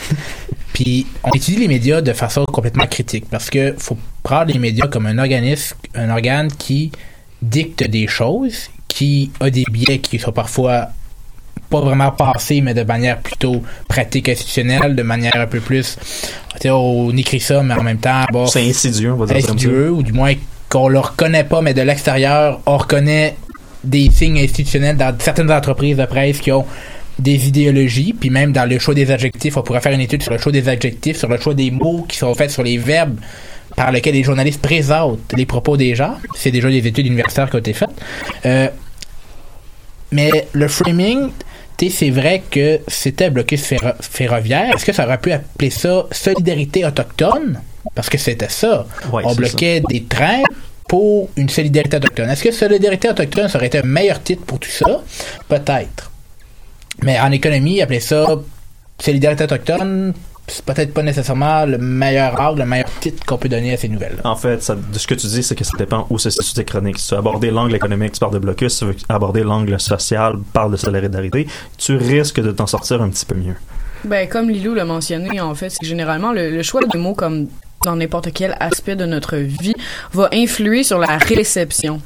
Puis, 0.73 1.07
on 1.23 1.31
étudie 1.31 1.57
les 1.57 1.67
médias 1.67 2.01
de 2.01 2.13
façon 2.13 2.45
complètement 2.45 2.87
critique 2.87 3.25
parce 3.29 3.49
que 3.49 3.75
faut 3.77 3.97
prendre 4.23 4.51
les 4.51 4.59
médias 4.59 4.87
comme 4.87 5.05
un 5.05 5.17
organisme, 5.17 5.75
un 5.95 6.09
organe 6.09 6.51
qui 6.51 6.91
dicte 7.41 7.83
des 7.83 8.07
choses, 8.07 8.69
qui 8.87 9.31
a 9.39 9.49
des 9.49 9.63
biais 9.71 9.99
qui 9.99 10.19
sont 10.19 10.31
parfois 10.31 10.89
pas 11.69 11.81
vraiment 11.81 12.11
passés, 12.11 12.61
mais 12.61 12.73
de 12.73 12.83
manière 12.83 13.19
plutôt 13.19 13.61
pratique 13.87 14.29
institutionnelle, 14.29 14.95
de 14.95 15.03
manière 15.03 15.35
un 15.35 15.47
peu 15.47 15.59
plus. 15.59 15.97
On 16.65 17.15
écrit 17.15 17.39
ça, 17.39 17.61
mais 17.61 17.73
en 17.73 17.83
même 17.83 17.97
temps. 17.97 18.25
bon, 18.31 18.45
C'est 18.47 18.67
insidieux, 18.67 19.13
on 19.13 19.17
va 19.17 19.25
dire 19.25 19.37
insidieux, 19.37 19.91
ou 19.91 20.03
du 20.03 20.13
moins 20.13 20.33
qu'on 20.69 20.87
le 20.87 20.99
reconnaît 20.99 21.43
pas, 21.43 21.61
mais 21.61 21.73
de 21.73 21.81
l'extérieur, 21.81 22.61
on 22.65 22.77
reconnaît 22.77 23.35
des 23.83 24.09
signes 24.09 24.39
institutionnels 24.39 24.97
dans 24.97 25.15
certaines 25.19 25.51
entreprises 25.51 25.97
de 25.97 26.05
presse 26.05 26.39
qui 26.39 26.51
ont 26.51 26.65
des 27.19 27.47
idéologies, 27.47 28.13
puis 28.13 28.29
même 28.29 28.51
dans 28.51 28.65
le 28.69 28.77
choix 28.79 28.93
des 28.93 29.09
adjectifs, 29.11 29.57
on 29.57 29.61
pourrait 29.63 29.81
faire 29.81 29.91
une 29.93 30.01
étude 30.01 30.21
sur 30.23 30.31
le 30.31 30.37
choix 30.37 30.51
des 30.51 30.69
adjectifs, 30.69 31.17
sur 31.17 31.27
le 31.27 31.37
choix 31.39 31.53
des 31.53 31.71
mots 31.71 32.05
qui 32.07 32.17
sont 32.17 32.33
faits 32.35 32.51
sur 32.51 32.63
les 32.63 32.77
verbes 32.77 33.19
par 33.75 33.91
lesquels 33.91 34.13
les 34.13 34.23
journalistes 34.23 34.61
présentent 34.61 35.33
les 35.35 35.45
propos 35.45 35.77
des 35.77 35.95
gens. 35.95 36.15
C'est 36.35 36.51
déjà 36.51 36.69
des 36.69 36.85
études 36.85 37.05
universitaires 37.07 37.49
qui 37.49 37.55
ont 37.55 37.59
été 37.59 37.73
faites. 37.73 37.89
Euh, 38.45 38.67
mais 40.11 40.47
le 40.53 40.67
framing, 40.67 41.29
tu 41.77 41.89
sais, 41.89 41.95
c'est 41.97 42.09
vrai 42.09 42.41
que 42.49 42.79
c'était 42.87 43.29
blocus 43.29 43.61
ferro- 43.63 43.93
ferroviaire. 43.99 44.73
Est-ce 44.75 44.85
que 44.85 44.93
ça 44.93 45.05
aurait 45.05 45.17
pu 45.17 45.31
appeler 45.31 45.69
ça 45.69 46.05
solidarité 46.11 46.85
autochtone? 46.85 47.59
Parce 47.93 48.09
que 48.09 48.17
c'était 48.17 48.49
ça. 48.49 48.85
Ouais, 49.11 49.23
On 49.25 49.35
bloquait 49.35 49.81
des 49.89 50.03
trains 50.03 50.43
pour 50.87 51.29
une 51.35 51.49
solidarité 51.49 51.97
autochtone. 51.97 52.29
Est-ce 52.29 52.43
que 52.43 52.51
solidarité 52.51 53.09
autochtone, 53.09 53.47
ça 53.49 53.57
aurait 53.57 53.67
été 53.67 53.79
un 53.79 53.83
meilleur 53.83 54.21
titre 54.23 54.43
pour 54.45 54.59
tout 54.59 54.69
ça? 54.69 55.01
Peut-être. 55.49 56.11
Mais 57.03 57.19
en 57.19 57.31
économie, 57.31 57.81
appeler 57.81 57.99
ça 57.99 58.25
solidarité 58.99 59.43
autochtone, 59.43 60.13
c'est 60.47 60.63
peut-être 60.65 60.93
pas 60.93 61.03
nécessairement 61.03 61.65
le 61.65 61.77
meilleur 61.77 62.39
ordre, 62.39 62.59
le 62.59 62.65
meilleur 62.65 62.89
titre 62.99 63.23
qu'on 63.25 63.37
peut 63.37 63.49
donner 63.49 63.73
à 63.73 63.77
ces 63.77 63.89
nouvelles. 63.89 64.17
En 64.23 64.35
fait, 64.35 64.63
ça- 64.63 64.75
de 64.75 64.97
ce 64.97 65.05
que 65.05 65.13
tu 65.13 65.27
dis, 65.27 65.43
c'est 65.43 65.55
que 65.55 65.63
ça 65.63 65.77
dépend 65.77 66.07
où 66.09 66.17
se 66.17 66.29
situe 66.29 66.53
tes 66.53 66.65
chroniques. 66.65 66.97
Si 66.97 67.09
tu 67.09 67.13
veux 67.13 67.19
aborder 67.19 67.51
l'angle 67.51 67.75
économique, 67.75 68.13
tu 68.13 68.19
parles 68.19 68.33
de 68.33 68.39
blocus. 68.39 68.73
Si 68.73 68.79
tu 68.79 68.85
veux 68.85 68.95
aborder 69.09 69.43
l'angle 69.43 69.79
social, 69.79 70.37
parle 70.53 70.71
de 70.71 70.77
solidarité. 70.77 71.47
Tu 71.77 71.95
risques 71.97 72.41
de 72.41 72.51
t'en 72.51 72.65
sortir 72.65 73.01
un 73.01 73.09
petit 73.09 73.25
peu 73.25 73.35
mieux. 73.35 73.55
Ben, 74.05 74.27
comme 74.29 74.49
Lilou 74.49 74.73
l'a 74.73 74.85
mentionné, 74.85 75.41
en 75.41 75.53
fait, 75.53 75.69
c'est 75.69 75.79
que 75.79 75.85
généralement, 75.85 76.31
le, 76.31 76.49
le 76.49 76.63
choix 76.63 76.81
de 76.81 76.97
mots, 76.97 77.13
comme 77.13 77.47
dans 77.83 77.95
n'importe 77.95 78.31
quel 78.33 78.55
aspect 78.59 78.95
de 78.95 79.05
notre 79.05 79.35
vie, 79.37 79.75
va 80.13 80.29
influer 80.33 80.83
sur 80.83 80.97
la 80.97 81.17
réception 81.17 82.01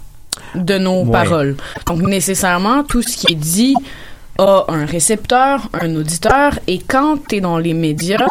de 0.55 0.77
nos 0.77 1.03
Ouais. 1.05 1.11
paroles. 1.11 1.55
Donc, 1.85 2.01
nécessairement, 2.01 2.83
tout 2.83 3.01
ce 3.01 3.15
qui 3.15 3.31
est 3.33 3.35
dit 3.35 3.75
a 4.41 4.65
un 4.69 4.85
récepteur, 4.85 5.69
un 5.73 5.95
auditeur, 5.95 6.57
et 6.67 6.79
quand 6.79 7.17
tu 7.27 7.37
es 7.37 7.41
dans 7.41 7.57
les 7.57 7.73
médias, 7.73 8.27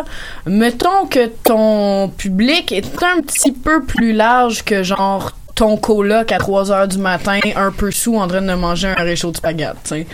mettons 0.46 1.06
que 1.08 1.26
ton 1.44 2.08
public 2.08 2.72
est 2.72 2.86
un 3.02 3.20
petit 3.22 3.52
peu 3.52 3.82
plus 3.82 4.12
large 4.12 4.62
que 4.64 4.82
genre 4.82 5.32
ton 5.54 5.76
coloc 5.76 6.32
à 6.32 6.38
3 6.38 6.72
heures 6.72 6.88
du 6.88 6.98
matin, 6.98 7.38
un 7.56 7.70
peu 7.70 7.90
sous, 7.90 8.16
en 8.16 8.26
train 8.26 8.42
de 8.42 8.52
manger 8.54 8.88
un 8.88 9.02
réchaud 9.02 9.30
de 9.30 9.36
spaghetti, 9.36 9.76
tu 9.84 9.88
sais. 9.90 10.06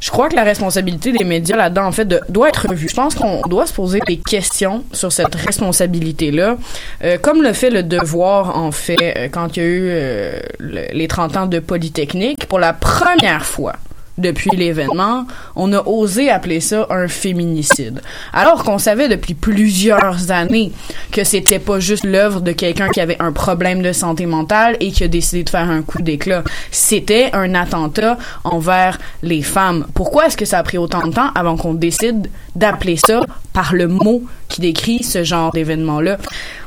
Je 0.00 0.10
crois 0.10 0.28
que 0.28 0.36
la 0.36 0.42
responsabilité 0.44 1.12
des 1.12 1.24
médias 1.24 1.56
là-dedans, 1.56 1.86
en 1.86 1.92
fait, 1.92 2.06
doit 2.28 2.48
être 2.50 2.68
revue. 2.68 2.90
Je 2.90 2.94
pense 2.94 3.14
qu'on 3.14 3.40
doit 3.48 3.64
se 3.66 3.72
poser 3.72 4.00
des 4.06 4.18
questions 4.18 4.84
sur 4.92 5.10
cette 5.10 5.34
responsabilité-là, 5.34 6.56
Euh, 7.04 7.16
comme 7.18 7.42
le 7.42 7.54
fait 7.54 7.70
le 7.70 7.82
devoir, 7.82 8.56
en 8.58 8.70
fait, 8.70 8.96
euh, 9.00 9.28
quand 9.30 9.56
il 9.56 9.62
y 9.62 9.66
a 9.66 9.68
eu 9.68 9.88
euh, 9.88 10.40
le- 10.58 10.92
les 10.92 11.08
30 11.08 11.36
ans 11.38 11.46
de 11.46 11.58
Polytechnique. 11.58 12.46
Pour 12.48 12.58
la 12.58 12.74
première 12.74 13.46
fois 13.46 13.74
depuis 14.18 14.50
l'événement, 14.56 15.26
on 15.56 15.72
a 15.72 15.82
osé 15.82 16.30
appeler 16.30 16.60
ça 16.60 16.86
un 16.90 17.08
féminicide. 17.08 18.00
Alors 18.32 18.64
qu'on 18.64 18.78
savait 18.78 19.08
depuis 19.08 19.34
plusieurs 19.34 20.30
années 20.30 20.72
que 21.10 21.24
c'était 21.24 21.58
pas 21.58 21.80
juste 21.80 22.04
l'œuvre 22.04 22.40
de 22.40 22.52
quelqu'un 22.52 22.88
qui 22.88 23.00
avait 23.00 23.20
un 23.20 23.32
problème 23.32 23.82
de 23.82 23.92
santé 23.92 24.26
mentale 24.26 24.76
et 24.80 24.92
qui 24.92 25.04
a 25.04 25.08
décidé 25.08 25.42
de 25.42 25.50
faire 25.50 25.68
un 25.68 25.82
coup 25.82 26.02
d'éclat. 26.02 26.44
C'était 26.70 27.30
un 27.32 27.54
attentat 27.54 28.18
envers 28.44 28.98
les 29.22 29.42
femmes. 29.42 29.86
Pourquoi 29.94 30.26
est-ce 30.26 30.36
que 30.36 30.44
ça 30.44 30.58
a 30.58 30.62
pris 30.62 30.78
autant 30.78 31.06
de 31.06 31.12
temps 31.12 31.30
avant 31.34 31.56
qu'on 31.56 31.74
décide 31.74 32.28
d'appeler 32.54 32.96
ça 32.96 33.22
par 33.52 33.74
le 33.74 33.88
mot 33.88 34.22
qui 34.48 34.60
décrit 34.60 35.02
ce 35.02 35.24
genre 35.24 35.52
d'événement-là? 35.52 36.18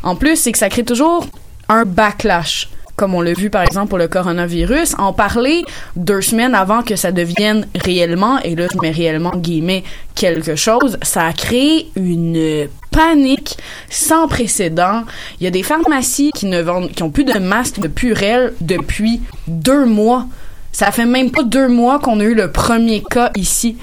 En 0.03 0.15
plus, 0.15 0.35
c'est 0.35 0.51
que 0.51 0.57
ça 0.57 0.69
crée 0.69 0.83
toujours 0.83 1.27
un 1.69 1.85
backlash 1.85 2.69
comme 2.97 3.13
on 3.13 3.21
l'a 3.21 3.33
vu 3.33 3.49
par 3.49 3.61
exemple 3.61 3.89
pour 3.89 3.99
le 3.99 4.07
coronavirus, 4.07 4.95
en 4.97 5.13
parler 5.13 5.63
deux 5.95 6.21
semaines 6.21 6.55
avant 6.55 6.81
que 6.81 6.95
ça 6.95 7.11
devienne 7.11 7.67
réellement, 7.75 8.39
et 8.39 8.55
là 8.55 8.65
je 8.73 8.77
mets 8.79 8.91
réellement 8.91 9.31
guillemets 9.35 9.83
quelque 10.15 10.55
chose, 10.55 10.97
ça 11.03 11.27
a 11.27 11.31
créé 11.31 11.89
une 11.95 12.67
panique 12.91 13.57
sans 13.89 14.27
précédent. 14.27 15.03
Il 15.39 15.43
y 15.43 15.47
a 15.47 15.51
des 15.51 15.61
pharmacies 15.61 16.31
qui 16.33 16.47
ne 16.47 16.59
vendent, 16.59 16.91
qui 16.91 17.03
ont 17.03 17.11
plus 17.11 17.23
de 17.23 17.37
masques 17.37 17.79
de 17.79 17.87
Purel 17.87 18.53
depuis 18.61 19.21
deux 19.47 19.85
mois. 19.85 20.25
Ça 20.71 20.91
fait 20.91 21.05
même 21.05 21.29
pas 21.29 21.43
deux 21.43 21.67
mois 21.67 21.99
qu'on 21.99 22.19
a 22.19 22.23
eu 22.23 22.33
le 22.33 22.51
premier 22.51 23.03
cas 23.03 23.31
ici. 23.35 23.77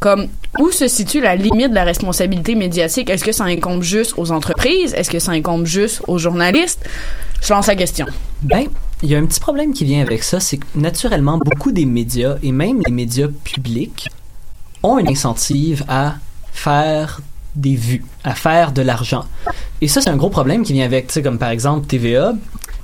Comme 0.00 0.28
où 0.58 0.70
se 0.70 0.88
situe 0.88 1.20
la 1.20 1.36
limite 1.36 1.70
de 1.70 1.74
la 1.74 1.84
responsabilité 1.84 2.54
médiatique? 2.54 3.10
Est-ce 3.10 3.24
que 3.24 3.32
ça 3.32 3.44
incombe 3.44 3.82
juste 3.82 4.14
aux 4.16 4.30
entreprises? 4.30 4.94
Est-ce 4.94 5.10
que 5.10 5.18
ça 5.18 5.32
incombe 5.32 5.66
juste 5.66 6.02
aux 6.06 6.18
journalistes? 6.18 6.84
Je 7.42 7.52
lance 7.52 7.66
la 7.66 7.76
question. 7.76 8.06
Ben, 8.42 8.66
il 9.02 9.10
y 9.10 9.14
a 9.14 9.18
un 9.18 9.26
petit 9.26 9.40
problème 9.40 9.72
qui 9.72 9.84
vient 9.84 10.02
avec 10.02 10.22
ça, 10.24 10.40
c'est 10.40 10.56
que 10.58 10.66
naturellement, 10.74 11.38
beaucoup 11.38 11.72
des 11.72 11.84
médias, 11.84 12.36
et 12.42 12.52
même 12.52 12.80
les 12.86 12.92
médias 12.92 13.28
publics, 13.44 14.08
ont 14.82 14.98
une 14.98 15.08
incentive 15.08 15.84
à 15.88 16.16
faire 16.52 17.20
des 17.54 17.74
vues, 17.74 18.04
à 18.24 18.34
faire 18.34 18.72
de 18.72 18.82
l'argent. 18.82 19.24
Et 19.80 19.88
ça, 19.88 20.00
c'est 20.00 20.10
un 20.10 20.16
gros 20.16 20.30
problème 20.30 20.64
qui 20.64 20.72
vient 20.72 20.84
avec, 20.84 21.08
tu 21.08 21.14
sais, 21.14 21.22
comme 21.22 21.38
par 21.38 21.50
exemple 21.50 21.86
TVA. 21.86 22.34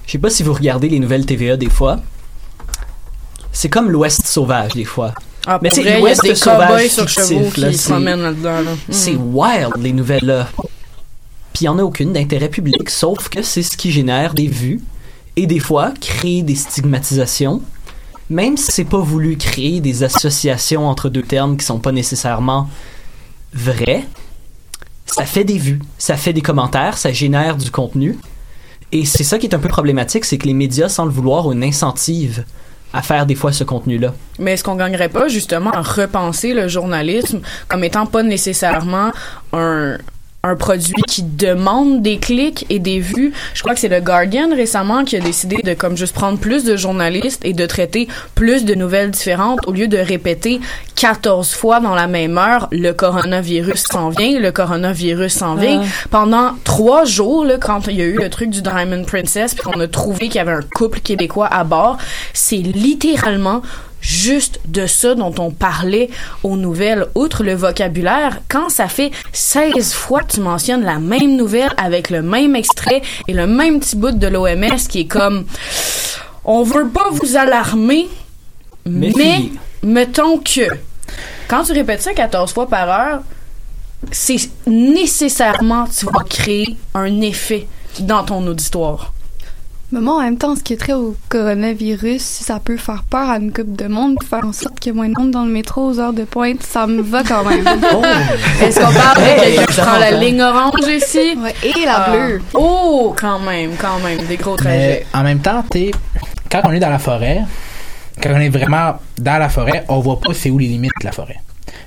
Je 0.06 0.12
sais 0.12 0.18
pas 0.18 0.30
si 0.30 0.42
vous 0.42 0.52
regardez 0.52 0.88
les 0.88 0.98
nouvelles 0.98 1.26
TVA 1.26 1.56
des 1.56 1.70
fois. 1.70 2.00
C'est 3.52 3.68
comme 3.68 3.90
l'Ouest 3.90 4.26
sauvage 4.26 4.72
des 4.72 4.84
fois. 4.84 5.14
Ah, 5.46 5.58
Mais 5.62 5.70
c'est 5.70 5.98
l'Ouest 5.98 6.22
des 6.22 6.34
sauvage 6.34 6.88
sur 6.88 7.08
chevaux 7.08 7.50
qui 7.52 7.60
là, 7.60 7.72
se 7.72 7.78
c'est- 7.78 7.90
promènent 7.90 8.22
là-dedans. 8.22 8.60
là. 8.60 8.70
C'est 8.90 9.12
Mm. 9.12 9.34
wild, 9.36 9.72
les 9.78 9.92
nouvelles-là. 9.92 10.48
Puis 11.52 11.60
il 11.60 11.64
n'y 11.64 11.68
en 11.68 11.78
a 11.78 11.82
aucune 11.82 12.12
d'intérêt 12.12 12.48
public, 12.48 12.88
sauf 12.90 13.28
que 13.28 13.42
c'est 13.42 13.62
ce 13.62 13.76
qui 13.76 13.92
génère 13.92 14.34
des 14.34 14.48
vues 14.48 14.80
et 15.36 15.46
des 15.46 15.60
fois 15.60 15.92
crée 16.00 16.42
des 16.42 16.54
stigmatisations. 16.54 17.60
Même 18.30 18.56
si 18.56 18.72
c'est 18.72 18.84
pas 18.84 18.98
voulu 18.98 19.36
créer 19.36 19.80
des 19.80 20.02
associations 20.02 20.88
entre 20.88 21.10
deux 21.10 21.22
termes 21.22 21.56
qui 21.56 21.64
sont 21.66 21.78
pas 21.78 21.92
nécessairement 21.92 22.68
vrais, 23.52 24.04
ça 25.06 25.26
fait 25.26 25.44
des 25.44 25.58
vues, 25.58 25.80
ça 25.98 26.16
fait 26.16 26.32
des 26.32 26.40
commentaires, 26.40 26.96
ça 26.98 27.12
génère 27.12 27.56
du 27.56 27.70
contenu. 27.70 28.18
Et 28.92 29.04
c'est 29.04 29.24
ça 29.24 29.38
qui 29.38 29.46
est 29.46 29.54
un 29.54 29.58
peu 29.58 29.68
problématique, 29.68 30.24
c'est 30.24 30.38
que 30.38 30.46
les 30.46 30.54
médias, 30.54 30.88
sans 30.88 31.04
le 31.04 31.10
vouloir, 31.10 31.46
ont 31.46 31.52
une 31.52 31.64
incentive 31.64 32.44
à 32.94 33.02
faire 33.02 33.26
des 33.26 33.34
fois 33.34 33.52
ce 33.52 33.64
contenu-là. 33.64 34.14
Mais 34.38 34.52
est-ce 34.52 34.64
qu'on 34.64 34.76
gagnerait 34.76 35.08
pas 35.08 35.28
justement 35.28 35.70
à 35.72 35.82
repenser 35.82 36.54
le 36.54 36.68
journalisme 36.68 37.40
comme 37.68 37.84
étant 37.84 38.06
pas 38.06 38.22
nécessairement 38.22 39.10
un 39.52 39.98
un 40.44 40.56
produit 40.56 41.02
qui 41.08 41.22
demande 41.22 42.02
des 42.02 42.18
clics 42.18 42.66
et 42.68 42.78
des 42.78 43.00
vues. 43.00 43.32
Je 43.54 43.62
crois 43.62 43.74
que 43.74 43.80
c'est 43.80 43.88
le 43.88 44.00
Guardian 44.00 44.54
récemment 44.54 45.04
qui 45.04 45.16
a 45.16 45.20
décidé 45.20 45.56
de 45.64 45.72
comme 45.74 45.96
juste 45.96 46.14
prendre 46.14 46.38
plus 46.38 46.64
de 46.64 46.76
journalistes 46.76 47.44
et 47.44 47.54
de 47.54 47.66
traiter 47.66 48.08
plus 48.34 48.64
de 48.64 48.74
nouvelles 48.74 49.10
différentes 49.10 49.60
au 49.66 49.72
lieu 49.72 49.88
de 49.88 49.96
répéter 49.96 50.60
14 50.96 51.52
fois 51.52 51.80
dans 51.80 51.94
la 51.94 52.06
même 52.06 52.38
heure 52.38 52.68
le 52.70 52.92
coronavirus 52.92 53.84
s'en 53.90 54.10
vient, 54.10 54.38
le 54.38 54.52
coronavirus 54.52 55.32
s'en 55.32 55.54
vient. 55.54 55.82
Ah. 55.82 56.08
Pendant 56.10 56.52
trois 56.64 57.04
jours, 57.04 57.44
là, 57.44 57.56
quand 57.58 57.88
il 57.88 57.96
y 57.96 58.02
a 58.02 58.06
eu 58.06 58.18
le 58.18 58.28
truc 58.28 58.50
du 58.50 58.62
Diamond 58.62 59.04
Princess, 59.04 59.54
puis 59.54 59.62
qu'on 59.62 59.80
a 59.80 59.88
trouvé 59.88 60.28
qu'il 60.28 60.36
y 60.36 60.38
avait 60.40 60.52
un 60.52 60.62
couple 60.74 61.00
québécois 61.00 61.48
à 61.50 61.64
bord, 61.64 61.96
c'est 62.32 62.56
littéralement 62.56 63.62
juste 64.04 64.60
de 64.66 64.86
ça 64.86 65.14
dont 65.14 65.34
on 65.38 65.50
parlait 65.50 66.10
aux 66.42 66.56
nouvelles, 66.56 67.06
outre 67.14 67.42
le 67.42 67.54
vocabulaire, 67.54 68.40
quand 68.48 68.68
ça 68.68 68.86
fait 68.86 69.10
16 69.32 69.94
fois 69.94 70.20
que 70.20 70.34
tu 70.34 70.40
mentionnes 70.40 70.84
la 70.84 70.98
même 70.98 71.36
nouvelle 71.36 71.72
avec 71.78 72.10
le 72.10 72.22
même 72.22 72.54
extrait 72.54 73.00
et 73.26 73.32
le 73.32 73.46
même 73.46 73.80
petit 73.80 73.96
bout 73.96 74.12
de 74.12 74.26
l'OMS 74.26 74.76
qui 74.88 75.00
est 75.00 75.06
comme 75.06 75.46
on 76.44 76.62
veut 76.62 76.88
pas 76.88 77.08
vous 77.10 77.36
alarmer, 77.36 78.06
mais 78.84 79.08
Méfiez. 79.08 79.52
mettons 79.82 80.38
que 80.38 80.68
quand 81.48 81.62
tu 81.64 81.72
répètes 81.72 82.02
ça 82.02 82.12
14 82.12 82.52
fois 82.52 82.68
par 82.68 82.90
heure, 82.90 83.22
c'est 84.12 84.50
nécessairement 84.66 85.86
tu 85.86 86.04
vas 86.04 86.24
créer 86.28 86.76
un 86.92 87.22
effet 87.22 87.66
dans 88.00 88.24
ton 88.24 88.46
auditoire. 88.46 89.13
Mais 89.94 90.00
moi, 90.00 90.14
en 90.16 90.20
même 90.22 90.36
temps, 90.38 90.56
ce 90.56 90.62
qui 90.64 90.72
est 90.72 90.76
trait 90.76 90.92
au 90.94 91.14
coronavirus, 91.28 92.20
si 92.20 92.42
ça 92.42 92.58
peut 92.58 92.76
faire 92.76 93.04
peur 93.08 93.30
à 93.30 93.36
une 93.38 93.52
coupe 93.52 93.76
de 93.76 93.86
monde, 93.86 94.16
puis 94.18 94.28
faire 94.28 94.44
en 94.44 94.52
sorte 94.52 94.80
qu'il 94.80 94.90
y 94.90 94.94
ait 94.94 94.96
moins 94.96 95.08
de 95.08 95.14
monde 95.16 95.30
dans 95.30 95.44
le 95.44 95.52
métro 95.52 95.86
aux 95.86 96.00
heures 96.00 96.12
de 96.12 96.24
pointe, 96.24 96.64
ça 96.64 96.88
me 96.88 97.00
va 97.00 97.22
quand 97.22 97.44
même. 97.44 97.64
Est-ce 98.60 98.80
qu'on 98.80 98.92
parle 98.92 99.18
de 99.18 99.40
quelqu'un 99.40 99.64
qui 99.66 99.72
ça 99.72 99.82
prend 99.86 99.98
la 99.98 100.10
ligne 100.10 100.42
orange 100.42 100.88
ici? 100.88 101.36
et 101.62 101.84
la 101.84 101.94
Ah. 102.06 102.10
bleue. 102.10 102.42
Oh, 102.54 103.14
quand 103.16 103.38
même, 103.38 103.70
quand 103.80 104.00
même, 104.04 104.18
des 104.26 104.36
gros 104.36 104.56
Mais 104.56 104.56
trajets. 104.64 105.06
en 105.14 105.22
même 105.22 105.38
temps, 105.38 105.62
t'es, 105.70 105.92
quand 106.50 106.62
on 106.64 106.72
est 106.72 106.80
dans 106.80 106.90
la 106.90 106.98
forêt, 106.98 107.42
quand 108.20 108.30
on 108.34 108.40
est 108.40 108.48
vraiment 108.48 108.98
dans 109.18 109.38
la 109.38 109.48
forêt, 109.48 109.84
on 109.88 110.00
voit 110.00 110.18
pas 110.20 110.34
c'est 110.34 110.50
où 110.50 110.58
les 110.58 110.66
limites 110.66 110.90
de 111.00 111.06
la 111.06 111.12
forêt. 111.12 111.36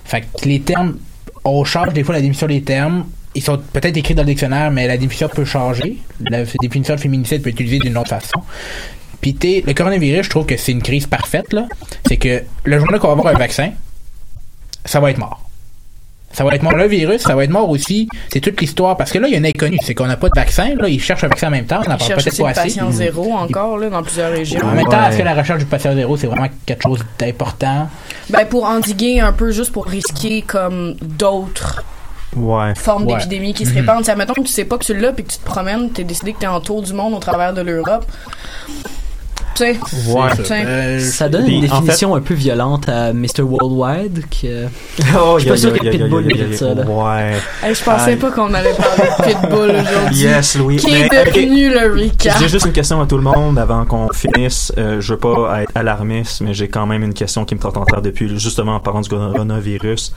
Fait 0.05 0.22
que 0.22 0.47
les 0.47 0.62
termes, 0.62 0.95
on 1.43 1.66
change 1.66 1.91
des 1.93 2.05
fois 2.05 2.16
la 2.16 2.22
définition 2.22 2.47
des 2.47 2.62
termes. 2.62 3.03
Ils 3.38 3.43
sont 3.43 3.57
peut-être 3.71 3.95
écrits 3.95 4.15
dans 4.15 4.23
le 4.23 4.27
dictionnaire, 4.29 4.71
mais 4.71 4.88
la 4.88 4.97
définition 4.97 5.29
peut 5.29 5.45
changer. 5.45 5.97
La 6.29 6.43
définition 6.59 6.95
de 6.95 6.99
féminicide 6.99 7.43
peut 7.43 7.49
être 7.49 7.55
utilisée 7.59 7.77
d'une 7.79 7.95
autre 7.97 8.09
façon. 8.09 8.41
Puis 9.21 9.35
t'es- 9.35 9.63
le 9.65 9.73
coronavirus, 9.73 10.25
je 10.25 10.29
trouve 10.31 10.45
que 10.47 10.57
c'est 10.57 10.71
une 10.71 10.81
crise 10.81 11.05
parfaite, 11.05 11.53
là. 11.53 11.67
C'est 12.07 12.17
que 12.17 12.41
le 12.63 12.79
jour 12.79 12.88
qu'on 12.99 13.07
va 13.07 13.13
avoir 13.13 13.27
un 13.27 13.38
vaccin, 13.38 13.69
ça 14.85 14.99
va 14.99 15.11
être 15.11 15.19
mort. 15.19 15.41
Ça 16.33 16.43
va 16.43 16.53
être 16.55 16.61
mort 16.63 16.75
le 16.75 16.88
virus, 16.88 17.21
ça 17.21 17.35
va 17.35 17.43
être 17.45 17.49
mort 17.51 17.69
aussi. 17.69 18.09
C'est 18.31 18.41
toute 18.41 18.59
l'histoire. 18.59 18.97
Parce 18.97 19.11
que 19.11 19.17
là, 19.17 19.27
il 19.27 19.31
y 19.31 19.35
a 19.35 19.38
une 19.38 19.45
inconnue. 19.45 19.77
C'est 19.83 19.95
qu'on 19.95 20.05
n'a 20.07 20.17
pas 20.17 20.27
de 20.29 20.35
vaccin. 20.35 20.75
Là, 20.75 20.88
ils 20.89 20.99
cherchent 21.01 21.23
un 21.23 21.29
vaccin 21.29 21.47
en 21.47 21.51
même 21.51 21.65
temps. 21.65 21.77
On 21.85 21.89
n'en 21.89 21.97
parle 21.97 22.01
cherche 22.01 22.23
peut-être 22.23 22.33
aussi 22.33 22.41
pas 22.41 22.47
le 22.49 22.59
assez. 22.59 22.61
patient 22.79 22.91
zéro 22.91 23.33
encore 23.33 23.77
là, 23.77 23.89
dans 23.89 24.03
plusieurs 24.03 24.31
régions. 24.31 24.59
En 24.63 24.71
même 24.73 24.85
temps, 24.85 25.07
est-ce 25.09 25.17
que 25.19 25.23
la 25.23 25.33
recherche 25.35 25.59
du 25.59 25.65
patient 25.65 25.93
zéro, 25.95 26.17
c'est 26.17 26.27
vraiment 26.27 26.49
quelque 26.65 26.83
chose 26.83 27.03
d'important? 27.17 27.89
Ben, 28.29 28.45
pour 28.45 28.65
endiguer 28.65 29.19
un 29.19 29.31
peu, 29.33 29.51
juste 29.51 29.71
pour 29.71 29.85
risquer 29.85 30.41
comme 30.41 30.95
d'autres 31.01 31.83
Ouais. 32.36 32.73
formes 32.75 33.05
Ouais. 33.07 33.15
d'épidémies 33.15 33.53
qui 33.53 33.65
se 33.65 33.71
Mhm. 33.71 33.78
répandent. 33.78 34.05
Ça, 34.05 34.15
mettons 34.15 34.34
que 34.34 34.41
tu 34.41 34.47
sais 34.47 34.65
pas 34.65 34.78
que 34.78 34.84
tu 34.84 34.93
l'as 34.95 35.11
puis 35.11 35.23
que 35.23 35.32
tu 35.32 35.38
te 35.39 35.45
promènes, 35.45 35.89
t'es 35.91 36.03
décidé 36.03 36.34
que 36.34 36.39
t'es 36.39 36.47
en 36.47 36.59
tour 36.59 36.82
du 36.82 36.93
monde 36.93 37.13
au 37.13 37.19
travers 37.19 37.53
de 37.53 37.61
l'Europe. 37.61 38.05
Tu 39.55 39.63
sais, 39.63 39.80
Ouais. 40.07 40.30
sais. 40.43 40.99
ça 40.99 41.30
donne 41.30 41.47
une 41.47 41.57
en 41.57 41.61
définition 41.82 42.13
un 42.13 42.21
peu 42.21 42.36
violente 42.36 42.88
à 42.89 43.11
Mr. 43.11 43.41
Worldwide. 43.41 44.25
Qui, 44.30 44.49
euh, 44.49 44.67
Oh, 45.19 45.39
je 45.39 45.45
suis 45.45 45.49
pas 45.49 45.55
y 45.55 45.57
a- 45.57 45.57
sûr 45.57 45.73
que 45.73 45.89
Pitbull 45.89 46.25
y 46.28 46.34
a- 46.34 46.36
y 46.38 46.41
a- 46.41 46.43
mérite 46.43 46.57
ça. 46.59 46.73
là. 46.75 46.84
Ouais. 46.86 47.34
Hey, 47.63 47.73
je 47.73 47.84
pensais 47.84 48.15
pas 48.17 48.30
qu'on 48.30 48.53
allait 48.53 48.73
parler 48.73 49.09
de 49.17 49.23
Pitbull 49.23 49.69
aujourd'hui. 49.71 50.19
Yes, 50.21 50.55
Louis. 50.57 50.75
Qui 50.75 50.91
Mais, 50.91 50.99
est 51.07 51.25
devenu 51.34 51.69
le 51.71 51.91
recap? 52.03 52.38
J'ai 52.39 52.49
juste 52.49 52.67
une 52.67 52.71
question 52.71 53.01
à 53.01 53.07
tout 53.07 53.17
le 53.17 53.23
monde 53.23 53.57
avant 53.57 53.84
qu'on 53.86 54.09
finisse. 54.13 54.71
Euh, 54.78 55.01
je 55.01 55.13
veux 55.13 55.19
pas 55.19 55.63
être 55.63 55.71
alarmiste, 55.73 56.41
mais 56.41 56.53
j'ai 56.53 56.67
quand 56.67 56.86
même 56.86 57.01
une 57.01 57.15
question 57.15 57.43
qui 57.43 57.55
me 57.55 57.59
trotte 57.59 57.78
en 57.78 57.86
terre 57.86 58.03
depuis 58.03 58.38
justement 58.38 58.75
en 58.75 58.80
parlant 58.80 59.01
du 59.01 59.09
coronavirus. 59.09 60.13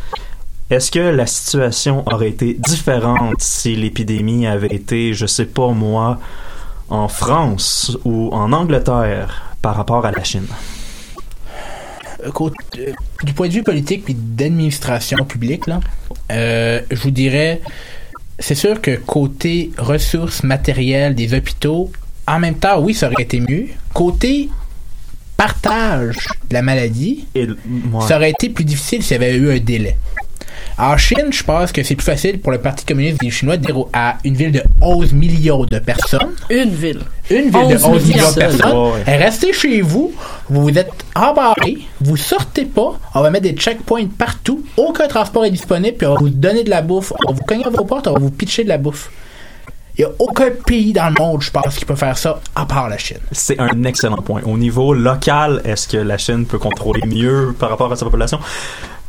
Est-ce 0.70 0.92
que 0.92 1.00
la 1.00 1.26
situation 1.26 2.04
aurait 2.06 2.28
été 2.28 2.54
différente 2.54 3.40
si 3.40 3.74
l'épidémie 3.74 4.46
avait 4.46 4.68
été, 4.68 5.14
je 5.14 5.26
sais 5.26 5.46
pas 5.46 5.72
moi, 5.72 6.20
en 6.88 7.08
France 7.08 7.98
ou 8.04 8.30
en 8.32 8.52
Angleterre 8.52 9.56
par 9.62 9.74
rapport 9.74 10.06
à 10.06 10.12
la 10.12 10.22
Chine? 10.22 10.46
Euh, 12.24 12.30
euh, 12.78 12.92
du 13.24 13.32
point 13.32 13.48
de 13.48 13.52
vue 13.52 13.64
politique 13.64 14.04
puis 14.04 14.14
d'administration 14.14 15.24
publique, 15.24 15.66
là, 15.66 15.80
euh, 16.30 16.80
je 16.88 17.02
vous 17.02 17.10
dirais, 17.10 17.60
c'est 18.38 18.54
sûr 18.54 18.80
que 18.80 18.94
côté 18.94 19.72
ressources 19.76 20.44
matérielles 20.44 21.16
des 21.16 21.34
hôpitaux, 21.34 21.90
en 22.28 22.38
même 22.38 22.56
temps, 22.56 22.78
oui, 22.80 22.94
ça 22.94 23.08
aurait 23.08 23.24
été 23.24 23.40
mieux. 23.40 23.66
Côté 23.92 24.48
partage 25.36 26.28
de 26.48 26.54
la 26.54 26.62
maladie, 26.62 27.26
ouais. 27.34 27.48
ça 28.06 28.16
aurait 28.16 28.30
été 28.30 28.50
plus 28.50 28.64
difficile 28.64 29.02
s'il 29.02 29.20
y 29.20 29.24
avait 29.24 29.34
eu 29.34 29.50
un 29.50 29.58
délai. 29.58 29.96
En 30.78 30.96
Chine, 30.96 31.30
je 31.30 31.42
pense 31.42 31.72
que 31.72 31.82
c'est 31.82 31.94
plus 31.94 32.04
facile 32.04 32.40
pour 32.40 32.52
le 32.52 32.58
Parti 32.58 32.84
communiste 32.84 33.20
des 33.20 33.30
Chinois 33.30 33.56
de 33.56 33.66
dire 33.66 33.76
à 33.92 34.16
une 34.24 34.34
ville 34.34 34.52
de 34.52 34.62
11 34.80 35.12
millions 35.12 35.64
de 35.64 35.78
personnes. 35.78 36.34
Une 36.48 36.70
ville. 36.70 37.00
Une 37.28 37.50
ville 37.50 37.68
de 37.68 37.76
11 37.76 37.84
11 37.84 38.06
millions 38.06 38.30
de 38.30 38.36
personnes. 38.36 38.78
Ouais. 38.78 39.16
Restez 39.18 39.52
chez 39.52 39.80
vous. 39.82 40.12
Vous 40.48 40.62
vous 40.62 40.78
êtes 40.78 40.90
embarrés. 41.14 41.78
Vous 42.00 42.16
sortez 42.16 42.64
pas. 42.64 42.98
On 43.14 43.20
va 43.20 43.30
mettre 43.30 43.44
des 43.44 43.52
checkpoints 43.52 44.06
partout. 44.06 44.64
Aucun 44.76 45.08
transport 45.08 45.44
est 45.44 45.50
disponible. 45.50 45.96
Puis 45.96 46.06
on 46.06 46.14
va 46.14 46.20
vous 46.20 46.30
donner 46.30 46.64
de 46.64 46.70
la 46.70 46.82
bouffe. 46.82 47.12
On 47.26 47.32
va 47.32 47.38
vous 47.38 47.44
cogner 47.44 47.66
à 47.66 47.70
vos 47.70 47.84
portes. 47.84 48.06
On 48.06 48.14
va 48.14 48.20
vous 48.20 48.30
pitcher 48.30 48.64
de 48.64 48.68
la 48.68 48.78
bouffe. 48.78 49.10
Il 50.00 50.02
y 50.02 50.04
a 50.04 50.10
aucun 50.18 50.48
pays 50.66 50.94
dans 50.94 51.08
le 51.08 51.22
monde, 51.22 51.42
je 51.42 51.50
pense, 51.50 51.76
qui 51.76 51.84
peut 51.84 51.96
faire 51.96 52.16
ça 52.16 52.40
à 52.54 52.64
part 52.64 52.88
la 52.88 52.96
Chine. 52.96 53.18
C'est 53.32 53.60
un 53.60 53.84
excellent 53.84 54.22
point. 54.22 54.40
Au 54.46 54.56
niveau 54.56 54.94
local, 54.94 55.60
est-ce 55.64 55.88
que 55.88 55.98
la 55.98 56.16
Chine 56.16 56.46
peut 56.46 56.58
contrôler 56.58 57.02
mieux 57.06 57.54
par 57.58 57.68
rapport 57.68 57.92
à 57.92 57.96
sa 57.96 58.06
population? 58.06 58.38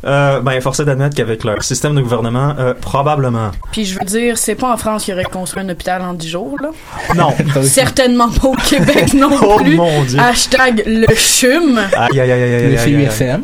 Euh, 0.04 0.40
ben, 0.40 0.60
force 0.60 0.80
est 0.80 0.84
d'admettre 0.84 1.14
qu'avec 1.14 1.44
leur 1.44 1.62
système 1.62 1.94
de 1.94 2.00
gouvernement, 2.00 2.54
euh, 2.58 2.74
probablement. 2.74 3.52
Puis 3.70 3.84
je 3.84 3.98
veux 3.98 4.04
dire, 4.04 4.36
c'est 4.36 4.54
pas 4.56 4.72
en 4.72 4.76
France 4.76 5.04
qu'il 5.04 5.14
aurait 5.14 5.24
construit 5.24 5.62
un 5.62 5.68
hôpital 5.68 6.02
en 6.02 6.12
10 6.14 6.28
jours, 6.28 6.56
là. 6.60 6.70
Non. 7.14 7.32
Certainement 7.62 8.28
pas 8.30 8.48
au 8.48 8.54
Québec 8.56 9.14
non 9.14 9.30
Oh, 9.42 9.56
plus. 9.58 9.76
mon 9.76 10.02
Dieu. 10.04 10.18
Hashtag 10.18 10.82
le 10.86 11.06
CHUM. 11.14 11.78
Aïe, 11.78 12.20
aïe, 12.20 12.32
aïe, 12.32 12.42
aïe, 12.42 12.54
aïe, 12.54 12.72
Le 12.72 12.78
aïe, 12.78 12.96
aïe. 12.96 13.08
CUSM. 13.08 13.42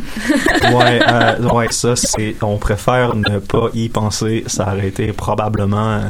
ouais, 0.77 1.01
euh, 1.09 1.49
ouais, 1.53 1.67
ça, 1.71 1.95
c'est, 1.97 2.35
on 2.43 2.57
préfère 2.57 3.15
ne 3.15 3.39
pas 3.39 3.69
y 3.75 3.89
penser. 3.89 4.45
Ça 4.49 4.65
aurait 4.73 4.89
été 4.89 5.13
probablement. 5.13 5.93
euh, 5.93 6.01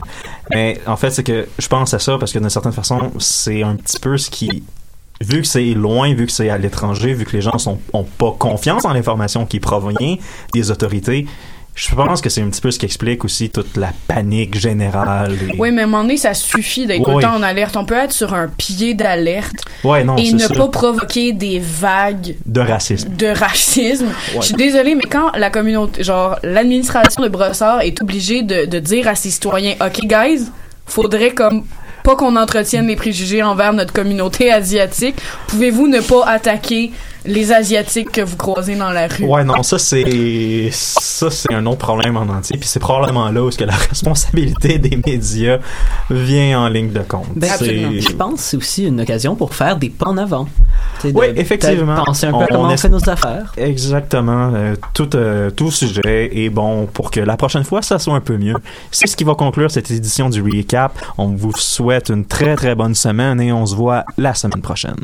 Mais 0.50 0.80
en 0.86 0.96
fait, 0.96 1.10
c'est 1.10 1.24
que 1.24 1.46
je 1.58 1.68
pense 1.68 1.92
à 1.94 1.98
ça 1.98 2.16
parce 2.18 2.32
que 2.32 2.38
d'une 2.38 2.48
certaine 2.50 2.72
façon, 2.72 3.12
c'est 3.18 3.62
un 3.62 3.76
petit 3.76 3.98
peu 4.00 4.16
ce 4.16 4.30
qui. 4.30 4.62
Vu 5.20 5.40
que 5.42 5.46
c'est 5.48 5.64
loin, 5.74 6.14
vu 6.14 6.26
que 6.26 6.32
c'est 6.32 6.48
à 6.48 6.58
l'étranger, 6.58 7.12
vu 7.12 7.24
que 7.24 7.32
les 7.36 7.42
gens 7.42 7.58
sont, 7.58 7.78
ont 7.92 8.04
pas 8.04 8.34
confiance 8.38 8.84
en 8.84 8.92
l'information 8.92 9.46
qui 9.46 9.58
provient 9.58 10.16
des 10.54 10.70
autorités, 10.70 11.26
je 11.74 11.94
pense 11.94 12.20
que 12.20 12.28
c'est 12.28 12.40
un 12.42 12.48
petit 12.50 12.60
peu 12.60 12.70
ce 12.72 12.78
qui 12.78 12.86
explique 12.86 13.24
aussi 13.24 13.50
toute 13.50 13.76
la 13.76 13.92
panique 14.08 14.58
générale. 14.58 15.32
et- 15.48 15.56
Oui, 15.58 15.70
mais 15.70 15.82
à 15.82 15.84
un 15.84 15.86
moment 15.86 16.02
donné, 16.02 16.16
ça 16.16 16.34
suffit 16.34 16.86
d'être 16.86 17.06
Oui. 17.08 17.14
autant 17.16 17.34
en 17.36 17.42
alerte. 17.42 17.76
On 17.76 17.84
peut 17.84 17.94
être 17.96 18.10
sur 18.12 18.34
un 18.34 18.48
pied 18.48 18.94
d'alerte 18.94 19.54
Ouais, 19.84 20.02
non, 20.02 20.16
et 20.16 20.32
ne 20.32 20.46
pas 20.48 20.68
provoquer 20.68 21.32
des 21.32 21.60
vagues 21.60 22.34
De 22.46 22.60
racisme. 22.60 23.14
de 23.16 23.26
racisme. 23.28 24.06
Ouais. 24.06 24.40
Je 24.40 24.46
suis 24.46 24.54
désolée, 24.56 24.96
mais 24.96 25.04
quand 25.08 25.30
la 25.36 25.50
communauté, 25.50 26.02
genre, 26.02 26.36
l'administration 26.42 27.22
de 27.22 27.28
Brossard 27.28 27.82
est 27.82 28.00
obligée 28.02 28.42
de, 28.42 28.66
de 28.66 28.78
dire 28.80 29.06
à 29.06 29.14
ses 29.14 29.30
citoyens, 29.30 29.74
OK, 29.80 30.00
guys, 30.04 30.46
faudrait 30.86 31.30
comme 31.30 31.64
pas 32.08 32.16
qu'on 32.16 32.36
entretienne 32.36 32.86
les 32.86 32.96
préjugés 32.96 33.42
envers 33.42 33.74
notre 33.74 33.92
communauté 33.92 34.50
asiatique. 34.50 35.16
Pouvez-vous 35.48 35.88
ne 35.88 36.00
pas 36.00 36.26
attaquer 36.26 36.90
les 37.24 37.52
Asiatiques 37.52 38.12
que 38.12 38.20
vous 38.20 38.36
croisez 38.36 38.76
dans 38.76 38.90
la 38.90 39.06
rue? 39.08 39.24
Ouais, 39.24 39.44
non, 39.44 39.62
ça 39.62 39.78
c'est 39.78 40.68
ça 40.72 41.30
c'est 41.30 41.52
un 41.52 41.64
autre 41.66 41.78
problème 41.78 42.16
en 42.16 42.22
entier. 42.22 42.56
Puis 42.58 42.68
c'est 42.68 42.80
probablement 42.80 43.30
là 43.30 43.42
où 43.44 43.48
est-ce 43.48 43.58
que 43.58 43.64
la 43.64 43.74
responsabilité 43.90 44.78
des 44.78 44.96
médias 45.04 45.58
vient 46.10 46.60
en 46.60 46.68
ligne 46.68 46.90
de 46.92 47.00
compte. 47.00 47.26
Ben, 47.36 47.50
je 47.60 48.12
pense 48.12 48.34
que 48.34 48.40
c'est 48.40 48.56
aussi 48.56 48.86
une 48.86 49.00
occasion 49.00 49.34
pour 49.34 49.54
faire 49.54 49.76
des 49.76 49.90
pas 49.90 50.06
en 50.08 50.16
avant. 50.16 50.48
De 51.04 51.10
Oui, 51.14 51.26
effectivement. 51.36 52.02
Penser 52.04 52.26
un 52.26 52.30
peu 52.30 52.36
On 52.36 52.40
à 52.42 52.46
comment 52.46 52.62
on 52.64 52.70
est- 52.70 52.76
fait 52.76 52.88
nos 52.88 53.08
affaires. 53.08 53.52
Exactement, 53.56 54.52
euh, 54.54 54.74
tout 54.94 55.14
euh, 55.16 55.50
tout 55.50 55.70
sujet 55.70 56.30
est 56.44 56.50
bon 56.50 56.86
pour 56.86 57.10
que 57.10 57.20
la 57.20 57.36
prochaine 57.36 57.64
fois 57.64 57.82
ça 57.82 57.98
soit 57.98 58.14
un 58.14 58.20
peu 58.20 58.36
mieux. 58.36 58.56
C'est 58.90 59.06
ce 59.06 59.16
qui 59.16 59.24
va 59.24 59.34
conclure 59.34 59.70
cette 59.70 59.90
édition 59.90 60.28
du 60.30 60.42
recap. 60.42 60.92
On 61.18 61.28
vous 61.28 61.52
souhaite 61.56 62.08
une 62.10 62.24
très 62.24 62.56
très 62.56 62.74
bonne 62.74 62.94
semaine 62.94 63.40
et 63.40 63.52
on 63.52 63.66
se 63.66 63.74
voit 63.74 64.04
la 64.16 64.34
semaine 64.34 64.62
prochaine. 64.62 64.94